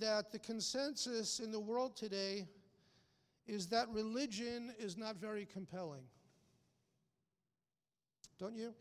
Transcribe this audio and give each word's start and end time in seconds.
that 0.00 0.32
the 0.32 0.38
consensus 0.38 1.40
in 1.40 1.52
the 1.52 1.60
world 1.60 1.96
today 1.96 2.48
is 3.46 3.66
that 3.68 3.88
religion 3.90 4.72
is 4.78 4.96
not 4.96 5.16
very 5.16 5.46
compelling. 5.46 6.04
Don't 8.38 8.56
you? 8.56 8.72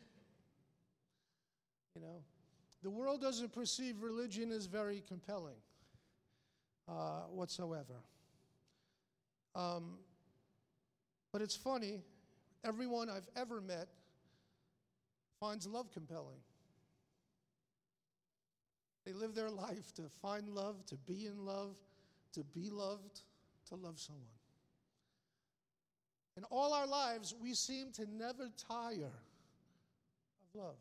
You 1.95 2.01
know, 2.01 2.21
the 2.81 2.89
world 2.89 3.21
doesn't 3.21 3.51
perceive 3.51 4.01
religion 4.01 4.51
as 4.51 4.65
very 4.67 5.03
compelling 5.07 5.57
uh, 6.87 7.21
whatsoever. 7.29 8.03
Um, 9.55 9.97
but 11.33 11.41
it's 11.41 11.55
funny, 11.55 12.01
everyone 12.63 13.09
I've 13.09 13.27
ever 13.35 13.59
met 13.59 13.87
finds 15.39 15.67
love 15.67 15.91
compelling. 15.91 16.39
They 19.09 19.15
live 19.15 19.33
their 19.33 19.49
life 19.49 19.91
to 19.95 20.03
find 20.21 20.47
love, 20.49 20.85
to 20.85 20.95
be 20.95 21.25
in 21.25 21.43
love, 21.43 21.75
to 22.33 22.43
be 22.43 22.69
loved, 22.69 23.21
to 23.69 23.75
love 23.75 23.99
someone. 23.99 24.23
In 26.37 26.43
all 26.43 26.73
our 26.75 26.85
lives, 26.85 27.33
we 27.41 27.55
seem 27.55 27.91
to 27.93 28.05
never 28.05 28.49
tire 28.69 29.09
of 29.11 30.61
love. 30.61 30.77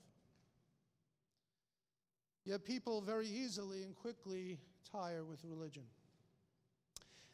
Yet 2.44 2.66
people 2.66 3.00
very 3.00 3.26
easily 3.26 3.82
and 3.82 3.94
quickly 3.96 4.58
tire 4.92 5.24
with 5.24 5.42
religion. 5.42 5.84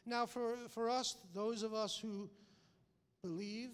Now, 0.05 0.25
for, 0.25 0.55
for 0.69 0.89
us, 0.89 1.17
those 1.33 1.61
of 1.61 1.73
us 1.73 1.99
who 2.01 2.29
believe 3.21 3.71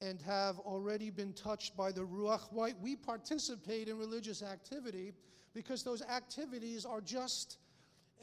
and 0.00 0.22
have 0.22 0.60
already 0.60 1.10
been 1.10 1.32
touched 1.32 1.76
by 1.76 1.90
the 1.90 2.02
Ruach, 2.02 2.52
we 2.80 2.94
participate 2.94 3.88
in 3.88 3.98
religious 3.98 4.40
activity 4.40 5.14
because 5.54 5.82
those 5.82 6.02
activities 6.02 6.84
are 6.84 7.00
just 7.00 7.58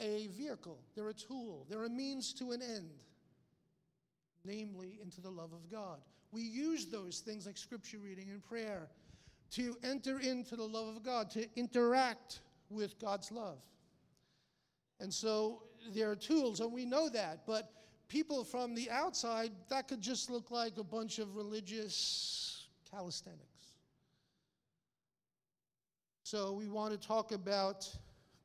a 0.00 0.28
vehicle, 0.28 0.78
they're 0.94 1.08
a 1.08 1.14
tool, 1.14 1.66
they're 1.68 1.84
a 1.84 1.90
means 1.90 2.32
to 2.34 2.52
an 2.52 2.62
end, 2.62 2.90
namely 4.44 4.98
into 5.02 5.20
the 5.20 5.30
love 5.30 5.52
of 5.52 5.70
God. 5.70 5.98
We 6.30 6.42
use 6.42 6.86
those 6.86 7.20
things 7.20 7.46
like 7.46 7.56
scripture 7.56 7.98
reading 7.98 8.30
and 8.30 8.42
prayer 8.42 8.88
to 9.52 9.76
enter 9.82 10.20
into 10.20 10.56
the 10.56 10.66
love 10.66 10.88
of 10.88 11.02
God, 11.02 11.30
to 11.30 11.46
interact 11.56 12.40
with 12.70 12.98
God's 12.98 13.32
love. 13.32 13.58
And 15.00 15.12
so 15.12 15.62
there 15.94 16.10
are 16.10 16.16
tools, 16.16 16.60
and 16.60 16.72
we 16.72 16.84
know 16.84 17.08
that, 17.08 17.46
but 17.46 17.70
people 18.08 18.44
from 18.44 18.74
the 18.74 18.90
outside, 18.90 19.52
that 19.68 19.88
could 19.88 20.00
just 20.00 20.30
look 20.30 20.50
like 20.50 20.76
a 20.78 20.84
bunch 20.84 21.18
of 21.18 21.36
religious 21.36 22.68
calisthenics. 22.90 23.57
So 26.30 26.52
we 26.52 26.68
want 26.68 26.92
to 26.92 27.08
talk 27.08 27.32
about 27.32 27.88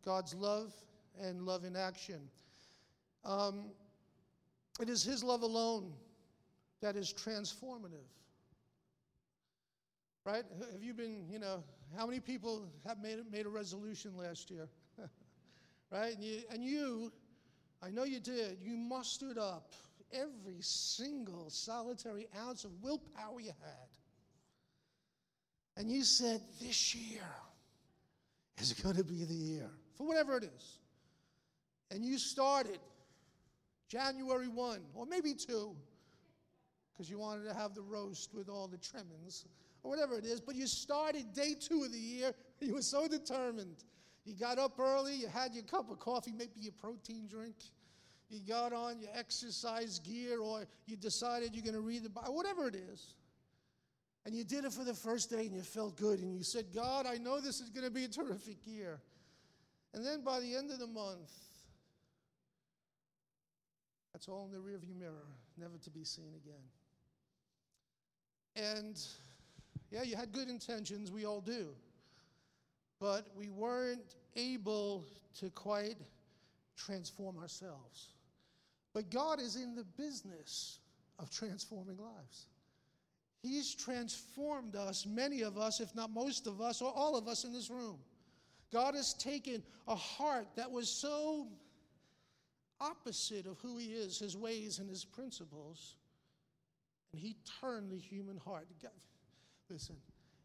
God's 0.05 0.33
love 0.33 0.73
and 1.21 1.41
love 1.41 1.65
in 1.65 1.75
action. 1.75 2.29
Um, 3.25 3.71
it 4.79 4.87
is 4.87 5.03
His 5.03 5.21
love 5.21 5.41
alone 5.41 5.91
that 6.79 6.95
is 6.95 7.13
transformative. 7.13 8.07
Right? 10.25 10.45
Have 10.71 10.81
you 10.81 10.93
been, 10.93 11.25
you 11.29 11.39
know, 11.39 11.61
how 11.97 12.07
many 12.07 12.21
people 12.21 12.71
have 12.87 13.01
made, 13.01 13.17
made 13.29 13.45
a 13.45 13.49
resolution 13.49 14.15
last 14.15 14.49
year? 14.49 14.69
right? 15.91 16.15
And 16.15 16.23
you, 16.23 16.41
and 16.51 16.63
you, 16.63 17.11
I 17.81 17.89
know 17.89 18.05
you 18.05 18.21
did, 18.21 18.59
you 18.63 18.77
mustered 18.77 19.37
up 19.37 19.73
every 20.13 20.61
single 20.61 21.49
solitary 21.49 22.27
ounce 22.39 22.63
of 22.63 22.71
willpower 22.81 23.41
you 23.41 23.51
had. 23.61 23.89
And 25.75 25.91
you 25.91 26.05
said, 26.05 26.39
This 26.61 26.95
year, 26.95 27.27
is 28.57 28.73
going 28.73 28.95
to 28.95 29.03
be 29.03 29.23
the 29.23 29.33
year 29.33 29.69
for 29.97 30.07
whatever 30.07 30.37
it 30.37 30.43
is. 30.43 30.79
And 31.91 32.03
you 32.03 32.17
started 32.17 32.79
January 33.87 34.47
1, 34.47 34.79
or 34.95 35.05
maybe 35.05 35.33
2, 35.33 35.75
because 36.91 37.09
you 37.09 37.19
wanted 37.19 37.47
to 37.47 37.53
have 37.53 37.73
the 37.73 37.81
roast 37.81 38.33
with 38.33 38.49
all 38.49 38.67
the 38.67 38.77
trimmings, 38.77 39.45
or 39.83 39.91
whatever 39.91 40.17
it 40.17 40.25
is, 40.25 40.39
but 40.39 40.55
you 40.55 40.65
started 40.65 41.33
day 41.33 41.55
two 41.59 41.83
of 41.83 41.91
the 41.91 41.99
year. 41.99 42.33
You 42.61 42.75
were 42.75 42.81
so 42.81 43.09
determined. 43.09 43.83
You 44.23 44.35
got 44.35 44.57
up 44.57 44.79
early, 44.79 45.15
you 45.15 45.27
had 45.27 45.53
your 45.53 45.65
cup 45.65 45.91
of 45.91 45.99
coffee, 45.99 46.31
maybe 46.31 46.53
your 46.55 46.71
protein 46.71 47.27
drink. 47.27 47.55
You 48.29 48.39
got 48.39 48.71
on 48.71 49.01
your 49.01 49.09
exercise 49.13 49.99
gear, 49.99 50.39
or 50.39 50.65
you 50.85 50.95
decided 50.95 51.53
you're 51.53 51.63
going 51.63 51.75
to 51.75 51.81
read 51.81 52.03
the 52.03 52.09
Bible, 52.09 52.33
whatever 52.33 52.69
it 52.69 52.75
is. 52.75 53.15
And 54.25 54.33
you 54.33 54.43
did 54.43 54.63
it 54.63 54.71
for 54.71 54.83
the 54.83 54.93
first 54.93 55.29
day 55.29 55.41
and 55.41 55.53
you 55.53 55.61
felt 55.61 55.97
good 55.97 56.19
and 56.19 56.33
you 56.33 56.43
said, 56.43 56.65
God, 56.73 57.05
I 57.05 57.17
know 57.17 57.41
this 57.41 57.59
is 57.59 57.69
going 57.69 57.85
to 57.85 57.91
be 57.91 58.05
a 58.05 58.07
terrific 58.07 58.57
year. 58.65 59.01
And 59.93 60.05
then 60.05 60.23
by 60.23 60.39
the 60.39 60.55
end 60.55 60.71
of 60.71 60.79
the 60.79 60.87
month, 60.87 61.31
that's 64.13 64.29
all 64.29 64.45
in 64.45 64.51
the 64.51 64.57
rearview 64.57 64.97
mirror, 64.97 65.27
never 65.57 65.77
to 65.83 65.89
be 65.89 66.03
seen 66.03 66.31
again. 66.35 66.63
And 68.55 68.99
yeah, 69.91 70.03
you 70.03 70.15
had 70.15 70.31
good 70.31 70.49
intentions, 70.49 71.11
we 71.11 71.25
all 71.25 71.41
do. 71.41 71.69
But 72.99 73.27
we 73.35 73.49
weren't 73.49 74.15
able 74.35 75.05
to 75.39 75.49
quite 75.49 75.97
transform 76.77 77.37
ourselves. 77.37 78.09
But 78.93 79.09
God 79.09 79.41
is 79.41 79.55
in 79.55 79.75
the 79.75 79.83
business 79.83 80.79
of 81.19 81.29
transforming 81.29 81.97
lives. 81.97 82.45
He's 83.43 83.75
transformed 83.75 84.77
us, 84.77 85.05
many 85.05 85.41
of 85.41 85.57
us, 85.57 85.81
if 85.81 85.93
not 85.93 86.11
most 86.11 86.47
of 86.47 86.61
us, 86.61 86.81
or 86.81 86.93
all 86.95 87.17
of 87.17 87.27
us 87.27 87.43
in 87.43 87.51
this 87.51 87.69
room. 87.69 87.97
God 88.71 88.95
has 88.95 89.13
taken 89.13 89.61
a 89.87 89.95
heart 89.95 90.47
that 90.55 90.71
was 90.71 90.89
so 90.89 91.47
opposite 92.79 93.45
of 93.45 93.59
who 93.59 93.77
He 93.77 93.87
is, 93.87 94.17
His 94.17 94.37
ways, 94.37 94.79
and 94.79 94.89
His 94.89 95.03
principles, 95.03 95.95
and 97.11 97.21
He 97.21 97.35
turned 97.59 97.91
the 97.91 97.97
human 97.97 98.37
heart. 98.37 98.65
God, 98.81 98.91
listen, 99.69 99.97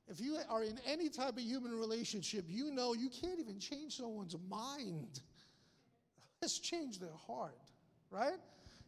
if 0.08 0.20
you 0.20 0.36
are 0.50 0.64
in 0.64 0.80
any 0.84 1.08
type 1.08 1.36
of 1.36 1.42
human 1.42 1.72
relationship, 1.72 2.46
you 2.48 2.72
know 2.72 2.94
you 2.94 3.10
can't 3.10 3.38
even 3.38 3.60
change 3.60 3.96
someone's 3.96 4.36
mind. 4.50 5.20
Let's 6.42 6.58
change 6.58 6.98
their 6.98 7.16
heart, 7.28 7.58
right? 8.10 8.38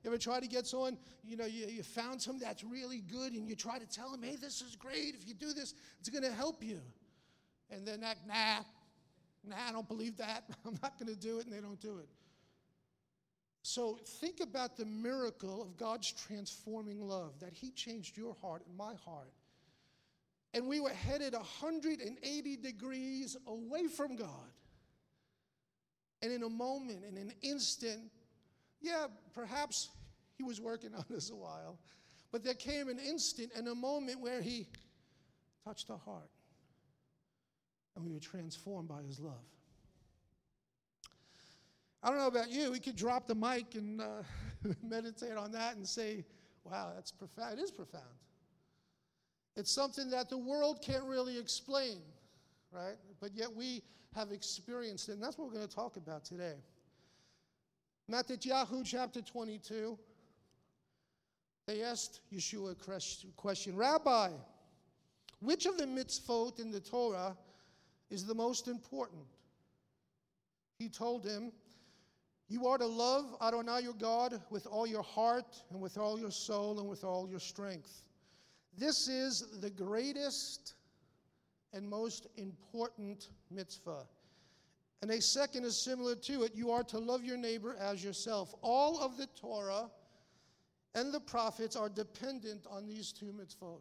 You 0.02 0.10
ever 0.10 0.18
try 0.18 0.40
to 0.40 0.46
get 0.46 0.66
someone, 0.66 0.96
you 1.24 1.36
know, 1.36 1.44
you, 1.44 1.66
you 1.66 1.82
found 1.82 2.22
something 2.22 2.46
that's 2.46 2.64
really 2.64 3.00
good 3.00 3.32
and 3.32 3.46
you 3.46 3.54
try 3.54 3.78
to 3.78 3.86
tell 3.86 4.10
them, 4.10 4.22
hey, 4.22 4.36
this 4.36 4.62
is 4.62 4.74
great. 4.74 5.14
If 5.14 5.28
you 5.28 5.34
do 5.34 5.52
this, 5.52 5.74
it's 5.98 6.08
going 6.08 6.24
to 6.24 6.32
help 6.32 6.62
you. 6.64 6.80
And 7.70 7.86
then 7.86 8.00
that, 8.00 8.16
nah, 8.26 8.64
nah, 9.44 9.56
I 9.68 9.72
don't 9.72 9.86
believe 9.86 10.16
that. 10.16 10.44
I'm 10.66 10.78
not 10.82 10.98
going 10.98 11.12
to 11.14 11.20
do 11.20 11.38
it. 11.38 11.46
And 11.46 11.54
they 11.54 11.60
don't 11.60 11.80
do 11.80 11.98
it. 11.98 12.08
So 13.62 13.98
think 14.20 14.40
about 14.40 14.78
the 14.78 14.86
miracle 14.86 15.60
of 15.60 15.76
God's 15.76 16.10
transforming 16.12 17.06
love, 17.06 17.38
that 17.40 17.52
He 17.52 17.70
changed 17.70 18.16
your 18.16 18.34
heart 18.40 18.62
and 18.66 18.76
my 18.76 18.94
heart. 19.04 19.32
And 20.54 20.66
we 20.66 20.80
were 20.80 20.90
headed 20.90 21.34
180 21.34 22.56
degrees 22.56 23.36
away 23.46 23.86
from 23.86 24.16
God. 24.16 24.28
And 26.22 26.32
in 26.32 26.42
a 26.42 26.48
moment, 26.48 27.04
in 27.04 27.16
an 27.16 27.32
instant, 27.42 28.00
yeah, 28.80 29.06
perhaps 29.34 29.90
he 30.36 30.42
was 30.42 30.60
working 30.60 30.94
on 30.94 31.04
this 31.08 31.30
a 31.30 31.36
while, 31.36 31.78
but 32.32 32.44
there 32.44 32.54
came 32.54 32.88
an 32.88 32.98
instant 32.98 33.50
and 33.56 33.68
a 33.68 33.74
moment 33.74 34.20
where 34.20 34.40
he 34.40 34.66
touched 35.64 35.90
our 35.90 35.98
heart 35.98 36.30
and 37.96 38.04
we 38.04 38.12
were 38.12 38.20
transformed 38.20 38.88
by 38.88 39.02
his 39.02 39.20
love. 39.20 39.34
I 42.02 42.08
don't 42.08 42.18
know 42.18 42.28
about 42.28 42.50
you, 42.50 42.70
we 42.70 42.80
could 42.80 42.96
drop 42.96 43.26
the 43.26 43.34
mic 43.34 43.74
and 43.74 44.00
uh, 44.00 44.22
meditate 44.82 45.36
on 45.36 45.52
that 45.52 45.76
and 45.76 45.86
say, 45.86 46.24
wow, 46.64 46.92
that's 46.94 47.10
profound. 47.10 47.58
It 47.58 47.62
is 47.62 47.70
profound. 47.70 48.04
It's 49.56 49.70
something 49.70 50.08
that 50.10 50.30
the 50.30 50.38
world 50.38 50.80
can't 50.82 51.04
really 51.04 51.38
explain, 51.38 51.98
right? 52.72 52.96
But 53.20 53.34
yet 53.34 53.54
we 53.54 53.82
have 54.14 54.32
experienced 54.32 55.08
it, 55.08 55.12
and 55.12 55.22
that's 55.22 55.36
what 55.36 55.48
we're 55.48 55.54
going 55.54 55.68
to 55.68 55.74
talk 55.74 55.96
about 55.96 56.24
today. 56.24 56.54
Matthew 58.10 58.38
chapter 58.84 59.22
22. 59.22 59.96
They 61.68 61.82
asked 61.84 62.22
Yeshua 62.34 62.72
a 62.72 63.32
question 63.36 63.76
Rabbi, 63.76 64.30
which 65.38 65.64
of 65.66 65.78
the 65.78 65.84
mitzvot 65.84 66.58
in 66.58 66.72
the 66.72 66.80
Torah 66.80 67.36
is 68.10 68.26
the 68.26 68.34
most 68.34 68.66
important? 68.66 69.22
He 70.80 70.88
told 70.88 71.24
him, 71.24 71.52
You 72.48 72.66
are 72.66 72.78
to 72.78 72.86
love 72.86 73.36
Adonai 73.40 73.82
your 73.82 73.94
God 73.94 74.42
with 74.50 74.66
all 74.66 74.88
your 74.88 75.04
heart 75.04 75.62
and 75.70 75.80
with 75.80 75.96
all 75.96 76.18
your 76.18 76.32
soul 76.32 76.80
and 76.80 76.88
with 76.88 77.04
all 77.04 77.28
your 77.30 77.38
strength. 77.38 78.02
This 78.76 79.06
is 79.06 79.60
the 79.60 79.70
greatest 79.70 80.74
and 81.72 81.88
most 81.88 82.26
important 82.36 83.28
mitzvah. 83.52 84.04
And 85.02 85.10
a 85.10 85.20
second 85.20 85.64
is 85.64 85.76
similar 85.76 86.14
to 86.14 86.42
it. 86.42 86.54
You 86.54 86.70
are 86.70 86.82
to 86.84 86.98
love 86.98 87.24
your 87.24 87.38
neighbor 87.38 87.74
as 87.80 88.04
yourself. 88.04 88.54
All 88.60 89.00
of 89.00 89.16
the 89.16 89.26
Torah 89.28 89.90
and 90.94 91.12
the 91.12 91.20
prophets 91.20 91.74
are 91.74 91.88
dependent 91.88 92.66
on 92.68 92.86
these 92.86 93.12
two 93.12 93.32
mitzvot. 93.32 93.80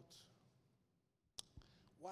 Wow. 2.00 2.10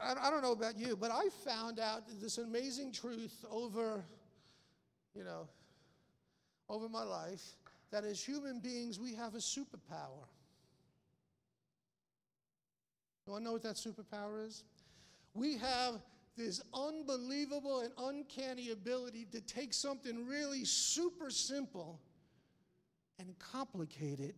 I, 0.00 0.14
I 0.20 0.30
don't 0.30 0.42
know 0.42 0.52
about 0.52 0.76
you, 0.76 0.96
but 0.96 1.10
I 1.10 1.28
found 1.44 1.78
out 1.78 2.02
this 2.20 2.38
amazing 2.38 2.92
truth 2.92 3.44
over, 3.50 4.04
you 5.14 5.24
know, 5.24 5.48
over 6.68 6.88
my 6.88 7.04
life 7.04 7.42
that 7.90 8.04
as 8.04 8.22
human 8.22 8.60
beings, 8.60 8.98
we 8.98 9.14
have 9.14 9.34
a 9.34 9.38
superpower. 9.38 10.26
You 13.26 13.32
want 13.32 13.42
to 13.42 13.44
know 13.44 13.52
what 13.52 13.62
that 13.62 13.76
superpower 13.76 14.46
is? 14.46 14.64
We 15.38 15.56
have 15.58 16.00
this 16.36 16.60
unbelievable 16.74 17.80
and 17.80 17.92
uncanny 17.98 18.70
ability 18.70 19.26
to 19.32 19.40
take 19.40 19.72
something 19.72 20.26
really 20.26 20.64
super 20.64 21.30
simple 21.30 22.00
and 23.18 23.38
complicate 23.38 24.20
it 24.20 24.36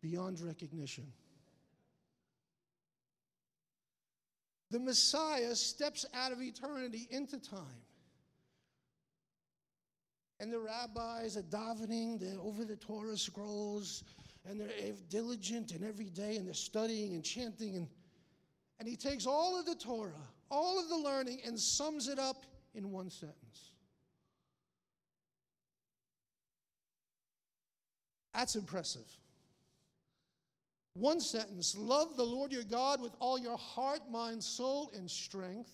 beyond 0.00 0.40
recognition. 0.40 1.06
The 4.70 4.78
Messiah 4.80 5.54
steps 5.54 6.04
out 6.14 6.32
of 6.32 6.42
eternity 6.42 7.06
into 7.10 7.38
time. 7.38 7.82
And 10.40 10.52
the 10.52 10.58
rabbis 10.58 11.36
are 11.36 11.42
davening 11.42 12.18
they're 12.18 12.40
over 12.40 12.64
the 12.64 12.76
Torah 12.76 13.16
scrolls, 13.16 14.02
and 14.44 14.60
they're 14.60 14.92
diligent 15.08 15.72
and 15.72 15.84
every 15.84 16.10
day, 16.10 16.36
and 16.36 16.46
they're 16.46 16.54
studying 16.54 17.14
and 17.14 17.24
chanting. 17.24 17.76
And, 17.76 17.88
and 18.78 18.88
he 18.88 18.96
takes 18.96 19.26
all 19.26 19.58
of 19.58 19.66
the 19.66 19.74
Torah, 19.74 20.12
all 20.50 20.80
of 20.80 20.88
the 20.88 20.96
learning, 20.96 21.40
and 21.46 21.58
sums 21.58 22.08
it 22.08 22.18
up 22.18 22.44
in 22.74 22.90
one 22.90 23.10
sentence. 23.10 23.72
That's 28.34 28.56
impressive. 28.56 29.06
One 30.94 31.20
sentence 31.20 31.76
Love 31.76 32.16
the 32.16 32.24
Lord 32.24 32.52
your 32.52 32.64
God 32.64 33.00
with 33.00 33.12
all 33.20 33.38
your 33.38 33.56
heart, 33.56 34.00
mind, 34.10 34.42
soul, 34.42 34.92
and 34.96 35.10
strength, 35.10 35.72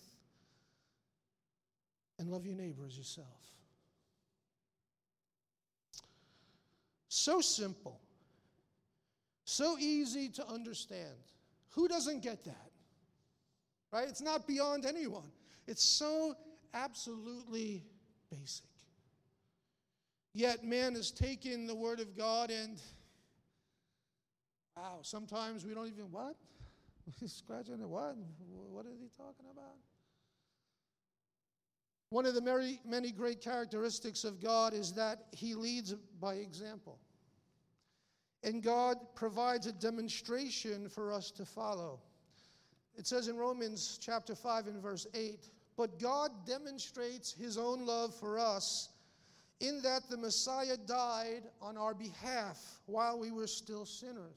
and 2.19 2.29
love 2.29 2.45
your 2.45 2.55
neighbor 2.55 2.85
as 2.85 2.97
yourself. 2.97 3.27
So 7.07 7.41
simple, 7.41 7.99
so 9.43 9.77
easy 9.77 10.29
to 10.29 10.47
understand. 10.47 11.15
Who 11.71 11.87
doesn't 11.87 12.21
get 12.21 12.43
that? 12.45 12.70
Right? 13.91 14.07
It's 14.07 14.21
not 14.21 14.47
beyond 14.47 14.85
anyone. 14.85 15.31
It's 15.67 15.83
so 15.83 16.35
absolutely 16.73 17.83
basic. 18.29 18.65
Yet 20.33 20.63
man 20.63 20.95
has 20.95 21.11
taken 21.11 21.67
the 21.67 21.75
Word 21.75 21.99
of 21.99 22.15
God 22.15 22.51
and, 22.51 22.81
wow, 24.77 24.99
sometimes 25.01 25.65
we 25.65 25.73
don't 25.73 25.87
even, 25.87 26.09
what? 26.11 26.35
He's 27.19 27.33
Scratching 27.33 27.79
the 27.79 27.87
what? 27.87 28.15
What 28.71 28.85
is 28.85 28.99
he 28.99 29.09
talking 29.17 29.45
about? 29.51 29.75
One 32.09 32.25
of 32.25 32.33
the 32.33 32.41
many, 32.41 32.79
many 32.85 33.11
great 33.11 33.39
characteristics 33.41 34.25
of 34.25 34.41
God 34.41 34.73
is 34.73 34.93
that 34.93 35.27
He 35.31 35.55
leads 35.55 35.93
by 36.19 36.35
example. 36.35 36.99
And 38.43 38.61
God 38.61 38.97
provides 39.15 39.65
a 39.67 39.71
demonstration 39.71 40.89
for 40.89 41.13
us 41.13 41.31
to 41.31 41.45
follow. 41.45 42.01
It 42.97 43.07
says 43.07 43.27
in 43.27 43.37
Romans 43.37 43.99
chapter 44.01 44.35
5 44.35 44.67
and 44.67 44.81
verse 44.81 45.07
8, 45.13 45.49
but 45.77 45.99
God 45.99 46.31
demonstrates 46.45 47.31
His 47.31 47.57
own 47.57 47.85
love 47.85 48.13
for 48.13 48.37
us 48.37 48.89
in 49.59 49.81
that 49.83 50.09
the 50.09 50.17
Messiah 50.17 50.77
died 50.77 51.43
on 51.61 51.77
our 51.77 51.93
behalf 51.93 52.57
while 52.87 53.19
we 53.19 53.31
were 53.31 53.47
still 53.47 53.85
sinners. 53.85 54.35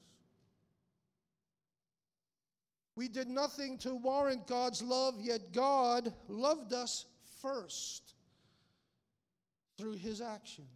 We 2.95 3.09
did 3.09 3.27
nothing 3.27 3.77
to 3.79 3.95
warrant 3.95 4.47
God's 4.47 4.81
love, 4.81 5.15
yet 5.19 5.51
God 5.51 6.13
loved 6.29 6.73
us 6.73 7.05
first 7.41 8.13
through 9.77 9.97
his 9.97 10.21
actions. 10.21 10.67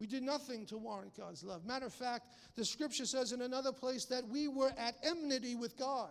We 0.00 0.06
did 0.06 0.22
nothing 0.22 0.64
to 0.66 0.78
warrant 0.78 1.16
God's 1.16 1.42
love. 1.42 1.64
Matter 1.64 1.86
of 1.86 1.92
fact, 1.92 2.28
the 2.56 2.64
scripture 2.64 3.04
says 3.04 3.32
in 3.32 3.42
another 3.42 3.72
place 3.72 4.04
that 4.06 4.26
we 4.28 4.46
were 4.46 4.72
at 4.78 4.96
enmity 5.02 5.56
with 5.56 5.76
God. 5.76 6.10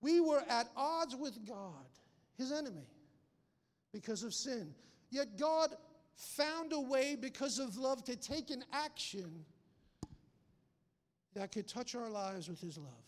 We 0.00 0.20
were 0.20 0.42
at 0.48 0.68
odds 0.76 1.14
with 1.14 1.46
God, 1.46 1.84
his 2.38 2.52
enemy, 2.52 2.86
because 3.92 4.22
of 4.22 4.32
sin. 4.32 4.74
Yet 5.10 5.38
God 5.38 5.76
found 6.16 6.72
a 6.72 6.80
way 6.80 7.16
because 7.20 7.58
of 7.58 7.76
love 7.76 8.04
to 8.04 8.16
take 8.16 8.50
an 8.50 8.64
action 8.72 9.44
that 11.34 11.52
could 11.52 11.68
touch 11.68 11.94
our 11.94 12.10
lives 12.10 12.48
with 12.48 12.60
His 12.60 12.76
love 12.76 13.04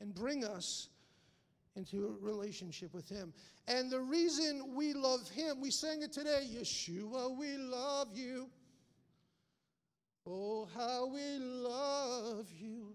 and 0.00 0.14
bring 0.14 0.44
us 0.44 0.88
into 1.76 2.06
a 2.06 2.24
relationship 2.24 2.92
with 2.92 3.08
Him. 3.08 3.32
And 3.68 3.90
the 3.90 4.00
reason 4.00 4.74
we 4.74 4.92
love 4.92 5.28
Him, 5.30 5.60
we 5.60 5.70
sang 5.70 6.02
it 6.02 6.12
today 6.12 6.46
Yeshua, 6.52 7.36
we 7.36 7.56
love 7.56 8.08
you. 8.14 8.48
Oh, 10.26 10.68
how 10.76 11.06
we 11.06 11.38
love 11.38 12.46
you. 12.52 12.94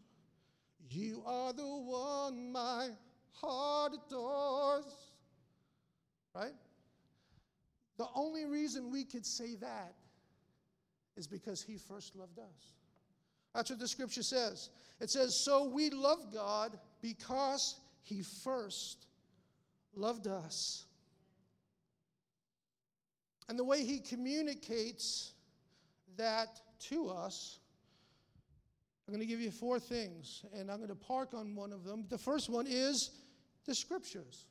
You 0.89 1.21
are 1.25 1.51
the 1.51 1.63
one 1.63 2.51
my 2.51 2.89
heart 3.33 3.93
adores. 3.93 4.85
Right? 6.33 6.53
The 7.97 8.07
only 8.15 8.45
reason 8.45 8.91
we 8.91 9.03
could 9.03 9.25
say 9.25 9.55
that 9.55 9.95
is 11.17 11.27
because 11.27 11.61
he 11.61 11.77
first 11.77 12.15
loved 12.15 12.39
us. 12.39 12.73
That's 13.53 13.71
what 13.71 13.79
the 13.79 13.87
scripture 13.87 14.23
says. 14.23 14.69
It 15.01 15.09
says, 15.09 15.35
So 15.35 15.65
we 15.65 15.89
love 15.89 16.31
God 16.31 16.77
because 17.01 17.75
he 18.03 18.21
first 18.21 19.07
loved 19.95 20.27
us. 20.27 20.85
And 23.49 23.57
the 23.57 23.63
way 23.63 23.83
he 23.83 23.99
communicates 23.99 25.33
that 26.17 26.61
to 26.89 27.09
us, 27.09 27.59
I'm 29.07 29.13
going 29.13 29.25
to 29.25 29.27
give 29.27 29.39
you 29.39 29.51
four 29.51 29.79
things, 29.79 30.43
and 30.53 30.69
I'm 30.69 30.77
going 30.77 30.89
to 30.89 30.95
park 30.95 31.33
on 31.33 31.55
one 31.55 31.71
of 31.71 31.83
them. 31.83 32.05
The 32.09 32.17
first 32.17 32.49
one 32.49 32.65
is 32.67 33.11
the 33.65 33.73
scriptures. 33.73 34.45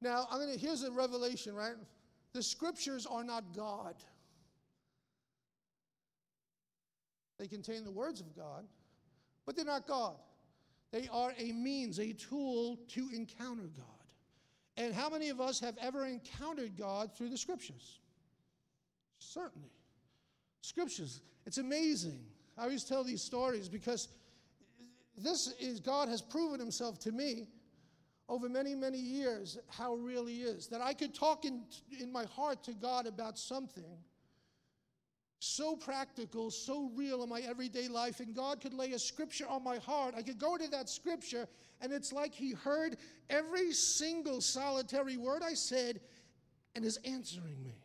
Now, 0.00 0.26
I'm 0.30 0.38
going 0.38 0.52
to, 0.52 0.58
here's 0.58 0.82
a 0.82 0.90
revelation, 0.90 1.54
right? 1.54 1.74
The 2.32 2.42
scriptures 2.42 3.06
are 3.06 3.24
not 3.24 3.54
God. 3.56 3.94
They 7.38 7.48
contain 7.48 7.84
the 7.84 7.90
words 7.90 8.20
of 8.20 8.36
God, 8.36 8.64
but 9.46 9.56
they're 9.56 9.64
not 9.64 9.86
God. 9.86 10.14
They 10.92 11.08
are 11.12 11.32
a 11.38 11.52
means, 11.52 11.98
a 11.98 12.12
tool 12.12 12.78
to 12.90 13.08
encounter 13.12 13.68
God. 13.76 13.86
And 14.76 14.94
how 14.94 15.10
many 15.10 15.28
of 15.28 15.40
us 15.40 15.58
have 15.60 15.76
ever 15.80 16.06
encountered 16.06 16.76
God 16.76 17.10
through 17.16 17.30
the 17.30 17.38
scriptures? 17.38 17.98
Certainly. 19.18 19.70
Scriptures, 20.62 21.20
it's 21.46 21.58
amazing. 21.58 22.20
I 22.56 22.64
always 22.64 22.84
tell 22.84 23.04
these 23.04 23.22
stories 23.22 23.68
because 23.68 24.08
this 25.16 25.54
is 25.60 25.80
God 25.80 26.08
has 26.08 26.22
proven 26.22 26.60
himself 26.60 26.98
to 27.00 27.12
me 27.12 27.46
over 28.28 28.48
many, 28.48 28.74
many 28.74 28.98
years 28.98 29.58
how 29.68 29.94
real 29.94 30.26
He 30.26 30.42
is. 30.42 30.66
That 30.68 30.80
I 30.80 30.94
could 30.94 31.14
talk 31.14 31.44
in, 31.44 31.62
in 32.00 32.10
my 32.10 32.24
heart 32.24 32.62
to 32.64 32.72
God 32.72 33.06
about 33.06 33.38
something 33.38 33.84
so 35.38 35.74
practical, 35.74 36.52
so 36.52 36.88
real 36.94 37.24
in 37.24 37.28
my 37.28 37.40
everyday 37.40 37.88
life, 37.88 38.20
and 38.20 38.32
God 38.32 38.60
could 38.60 38.72
lay 38.72 38.92
a 38.92 38.98
scripture 38.98 39.46
on 39.48 39.64
my 39.64 39.78
heart. 39.78 40.14
I 40.16 40.22
could 40.22 40.38
go 40.38 40.56
to 40.56 40.68
that 40.68 40.88
scripture, 40.88 41.48
and 41.80 41.92
it's 41.92 42.12
like 42.12 42.32
He 42.32 42.52
heard 42.52 42.96
every 43.28 43.72
single 43.72 44.40
solitary 44.40 45.16
word 45.16 45.42
I 45.42 45.54
said 45.54 46.00
and 46.76 46.84
is 46.84 46.98
answering 47.04 47.60
me. 47.62 47.81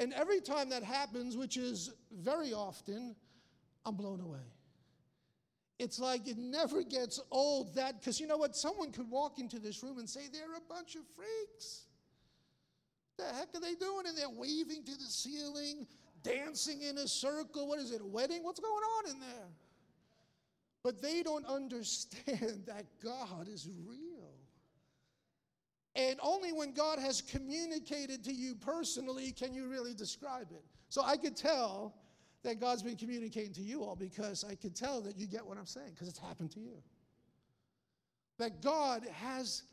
And 0.00 0.14
every 0.14 0.40
time 0.40 0.70
that 0.70 0.82
happens, 0.82 1.36
which 1.36 1.58
is 1.58 1.92
very 2.10 2.54
often, 2.54 3.14
I'm 3.84 3.96
blown 3.96 4.22
away. 4.22 4.38
It's 5.78 5.98
like 5.98 6.26
it 6.26 6.38
never 6.38 6.82
gets 6.82 7.20
old 7.30 7.74
that, 7.74 8.00
because 8.00 8.18
you 8.18 8.26
know 8.26 8.38
what? 8.38 8.56
Someone 8.56 8.92
could 8.92 9.10
walk 9.10 9.38
into 9.38 9.58
this 9.58 9.82
room 9.82 9.98
and 9.98 10.08
say, 10.08 10.22
they're 10.32 10.56
a 10.56 10.72
bunch 10.72 10.94
of 10.94 11.02
freaks. 11.14 11.82
The 13.18 13.24
heck 13.24 13.54
are 13.54 13.60
they 13.60 13.74
doing? 13.74 14.06
And 14.08 14.16
they're 14.16 14.30
waving 14.30 14.84
to 14.84 14.92
the 14.92 15.04
ceiling, 15.04 15.86
dancing 16.22 16.80
in 16.80 16.96
a 16.96 17.06
circle. 17.06 17.68
What 17.68 17.78
is 17.78 17.92
it, 17.92 18.00
a 18.00 18.06
wedding? 18.06 18.42
What's 18.42 18.60
going 18.60 18.72
on 18.72 19.10
in 19.10 19.20
there? 19.20 19.48
But 20.82 21.02
they 21.02 21.22
don't 21.22 21.44
understand 21.46 22.62
that 22.66 22.86
God 23.04 23.48
is 23.52 23.68
real. 23.86 24.09
And 25.96 26.18
only 26.22 26.52
when 26.52 26.72
God 26.72 26.98
has 26.98 27.20
communicated 27.20 28.22
to 28.24 28.32
you 28.32 28.54
personally 28.54 29.32
can 29.32 29.52
you 29.52 29.68
really 29.68 29.92
describe 29.92 30.48
it. 30.52 30.64
So 30.88 31.02
I 31.02 31.16
could 31.16 31.36
tell 31.36 31.94
that 32.42 32.60
God's 32.60 32.82
been 32.82 32.96
communicating 32.96 33.52
to 33.54 33.60
you 33.60 33.82
all 33.82 33.96
because 33.96 34.44
I 34.44 34.54
could 34.54 34.74
tell 34.74 35.00
that 35.02 35.18
you 35.18 35.26
get 35.26 35.44
what 35.44 35.58
I'm 35.58 35.66
saying 35.66 35.90
because 35.94 36.08
it's 36.08 36.18
happened 36.18 36.52
to 36.52 36.60
you. 36.60 36.82
That 38.38 38.62
God 38.62 39.04
has 39.12 39.64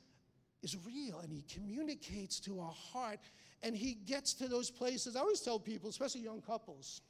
is 0.64 0.76
real 0.86 1.20
and 1.20 1.32
he 1.32 1.44
communicates 1.54 2.40
to 2.42 2.60
our 2.60 2.74
heart 2.74 3.20
and 3.64 3.76
he 3.76 3.94
gets 3.94 4.34
to 4.36 4.48
those 4.48 4.70
places. 4.72 5.16
I 5.16 5.20
always 5.20 5.42
tell 5.42 5.60
people, 5.60 5.90
especially 5.90 6.22
young 6.22 6.42
couples, 6.42 7.02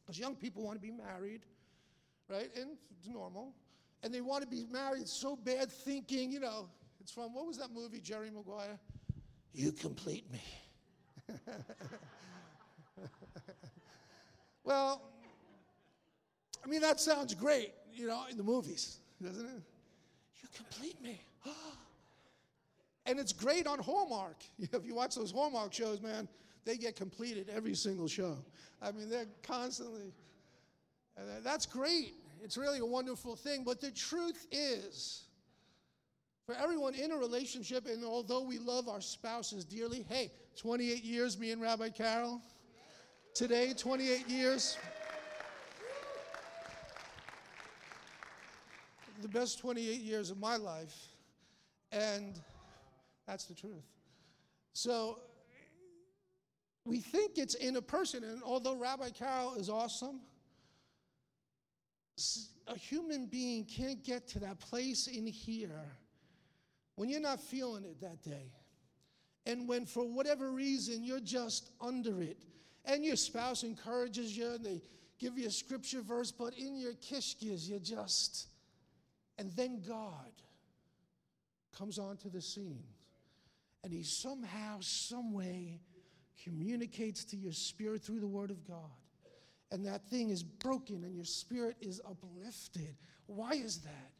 because 0.00 0.18
young 0.18 0.36
people 0.36 0.62
want 0.62 0.80
to 0.80 0.82
be 0.82 0.92
married, 0.92 1.42
right? 2.28 2.48
And 2.56 2.70
it's 2.98 3.08
normal. 3.08 3.54
and 4.02 4.14
they 4.14 4.20
want 4.20 4.42
to 4.42 4.48
be 4.48 4.66
married 4.70 5.08
so 5.08 5.36
bad, 5.36 5.70
thinking, 5.70 6.30
you 6.30 6.40
know, 6.40 6.68
it's 7.06 7.12
from, 7.12 7.32
what 7.32 7.46
was 7.46 7.56
that 7.58 7.70
movie, 7.72 8.00
Jerry 8.00 8.32
Maguire? 8.32 8.80
You 9.54 9.70
complete 9.70 10.24
me. 10.32 10.42
well, 14.64 15.00
I 16.64 16.68
mean, 16.68 16.80
that 16.80 16.98
sounds 16.98 17.32
great, 17.32 17.70
you 17.94 18.08
know, 18.08 18.24
in 18.28 18.36
the 18.36 18.42
movies, 18.42 18.98
doesn't 19.22 19.46
it? 19.46 19.62
You 20.42 20.48
complete 20.52 21.00
me. 21.00 21.20
and 23.06 23.20
it's 23.20 23.32
great 23.32 23.68
on 23.68 23.78
Hallmark. 23.78 24.42
If 24.58 24.84
you 24.84 24.96
watch 24.96 25.14
those 25.14 25.30
Hallmark 25.30 25.72
shows, 25.72 26.02
man, 26.02 26.26
they 26.64 26.76
get 26.76 26.96
completed 26.96 27.48
every 27.54 27.76
single 27.76 28.08
show. 28.08 28.36
I 28.82 28.90
mean, 28.90 29.08
they're 29.08 29.28
constantly, 29.44 30.12
that's 31.44 31.66
great. 31.66 32.14
It's 32.42 32.56
really 32.56 32.80
a 32.80 32.84
wonderful 32.84 33.36
thing. 33.36 33.62
But 33.62 33.80
the 33.80 33.92
truth 33.92 34.48
is, 34.50 35.25
for 36.46 36.54
everyone 36.54 36.94
in 36.94 37.10
a 37.10 37.16
relationship, 37.16 37.86
and 37.86 38.04
although 38.04 38.40
we 38.40 38.58
love 38.58 38.88
our 38.88 39.00
spouses 39.00 39.64
dearly, 39.64 40.06
hey, 40.08 40.30
28 40.56 41.02
years, 41.02 41.36
me 41.36 41.50
and 41.50 41.60
Rabbi 41.60 41.88
Carol. 41.88 42.40
Today, 43.34 43.74
28 43.76 44.28
years. 44.28 44.78
The 49.22 49.28
best 49.28 49.58
28 49.58 50.00
years 50.00 50.30
of 50.30 50.38
my 50.38 50.56
life. 50.56 50.94
And 51.90 52.38
that's 53.26 53.46
the 53.46 53.54
truth. 53.54 53.84
So 54.72 55.18
we 56.84 57.00
think 57.00 57.38
it's 57.38 57.54
in 57.54 57.74
a 57.74 57.82
person, 57.82 58.22
and 58.22 58.40
although 58.44 58.76
Rabbi 58.76 59.10
Carol 59.10 59.54
is 59.54 59.68
awesome, 59.68 60.20
a 62.68 62.78
human 62.78 63.26
being 63.26 63.64
can't 63.64 64.04
get 64.04 64.28
to 64.28 64.38
that 64.38 64.60
place 64.60 65.08
in 65.08 65.26
here 65.26 65.82
when 66.96 67.08
you're 67.08 67.20
not 67.20 67.40
feeling 67.40 67.84
it 67.84 68.00
that 68.00 68.22
day. 68.22 68.52
And 69.46 69.68
when, 69.68 69.86
for 69.86 70.04
whatever 70.04 70.50
reason, 70.50 71.04
you're 71.04 71.20
just 71.20 71.70
under 71.80 72.20
it, 72.20 72.44
and 72.84 73.04
your 73.04 73.16
spouse 73.16 73.62
encourages 73.62 74.36
you, 74.36 74.54
and 74.54 74.64
they 74.64 74.82
give 75.18 75.38
you 75.38 75.46
a 75.46 75.50
scripture 75.50 76.02
verse, 76.02 76.32
but 76.32 76.54
in 76.58 76.76
your 76.76 76.94
kishkis, 76.94 77.68
you're 77.68 77.78
just, 77.78 78.48
and 79.38 79.52
then 79.52 79.82
God 79.86 80.32
comes 81.76 81.98
onto 81.98 82.28
the 82.28 82.42
scene, 82.42 82.82
and 83.84 83.92
He 83.92 84.02
somehow, 84.02 84.78
some 84.80 85.32
way, 85.32 85.80
communicates 86.42 87.24
to 87.26 87.36
your 87.36 87.52
spirit 87.52 88.02
through 88.02 88.20
the 88.20 88.26
Word 88.26 88.50
of 88.50 88.66
God. 88.66 88.90
And 89.72 89.84
that 89.86 90.08
thing 90.08 90.30
is 90.30 90.42
broken 90.42 91.02
and 91.02 91.14
your 91.14 91.24
spirit 91.24 91.76
is 91.80 92.00
uplifted. 92.08 92.96
Why 93.26 93.54
is 93.54 93.78
that? 93.78 94.12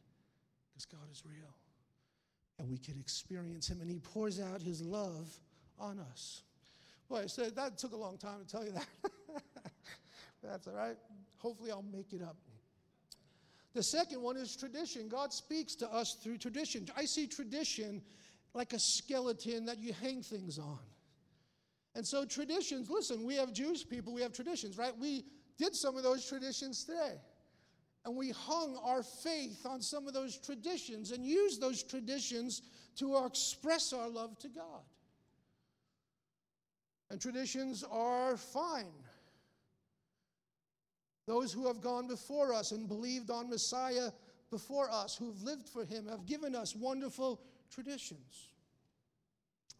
Because 0.69 0.85
God 0.85 1.09
is 1.09 1.23
real. 1.25 1.55
And 2.59 2.69
we 2.69 2.77
can 2.77 2.99
experience 2.99 3.69
Him, 3.69 3.81
and 3.81 3.89
He 3.89 3.99
pours 3.99 4.39
out 4.39 4.61
His 4.61 4.81
love 4.81 5.27
on 5.79 5.99
us. 5.99 6.41
Boy, 7.09 7.21
I 7.23 7.25
said 7.27 7.55
that 7.55 7.77
took 7.77 7.93
a 7.93 7.97
long 7.97 8.17
time 8.17 8.39
to 8.43 8.47
tell 8.47 8.65
you 8.65 8.71
that. 8.71 8.87
That's 10.43 10.67
all 10.67 10.73
right. 10.73 10.97
Hopefully, 11.37 11.71
I'll 11.71 11.85
make 11.93 12.13
it 12.13 12.21
up. 12.21 12.35
The 13.73 13.83
second 13.83 14.21
one 14.21 14.37
is 14.37 14.55
tradition. 14.55 15.07
God 15.07 15.31
speaks 15.31 15.75
to 15.75 15.93
us 15.93 16.15
through 16.15 16.39
tradition. 16.39 16.87
I 16.97 17.05
see 17.05 17.27
tradition 17.27 18.01
like 18.53 18.73
a 18.73 18.79
skeleton 18.79 19.65
that 19.65 19.77
you 19.77 19.93
hang 19.93 20.23
things 20.23 20.57
on. 20.57 20.79
And 21.95 22.05
so, 22.05 22.25
traditions, 22.25 22.89
listen, 22.89 23.25
we 23.25 23.35
have 23.35 23.53
Jewish 23.53 23.87
people, 23.87 24.13
we 24.13 24.21
have 24.21 24.33
traditions, 24.33 24.77
right? 24.77 24.97
We 24.97 25.25
did 25.57 25.75
some 25.75 25.95
of 25.97 26.03
those 26.03 26.27
traditions 26.27 26.83
today. 26.83 27.15
And 28.07 28.15
we 28.15 28.29
hung 28.29 28.79
our 28.85 29.03
faith 29.03 29.65
on 29.65 29.81
some 29.81 30.07
of 30.07 30.13
those 30.13 30.37
traditions 30.37 31.11
and 31.11 31.25
used 31.25 31.59
those 31.59 31.83
traditions 31.83 32.61
to 32.95 33.25
express 33.25 33.91
our 33.91 34.07
love 34.07 34.39
to 34.39 34.47
God. 34.47 34.85
And 37.11 37.19
traditions 37.19 37.83
are 37.91 38.37
fine. 38.37 38.93
Those 41.25 41.51
who 41.51 41.67
have 41.67 41.81
gone 41.81 42.07
before 42.07 42.53
us 42.53 42.71
and 42.71 42.87
believed 42.87 43.29
on 43.29 43.49
Messiah 43.49 44.11
before 44.51 44.89
us, 44.89 45.17
who've 45.17 45.43
lived 45.43 45.67
for 45.67 45.83
him, 45.83 46.07
have 46.07 46.25
given 46.25 46.55
us 46.55 46.73
wonderful 46.73 47.41
traditions 47.69 48.51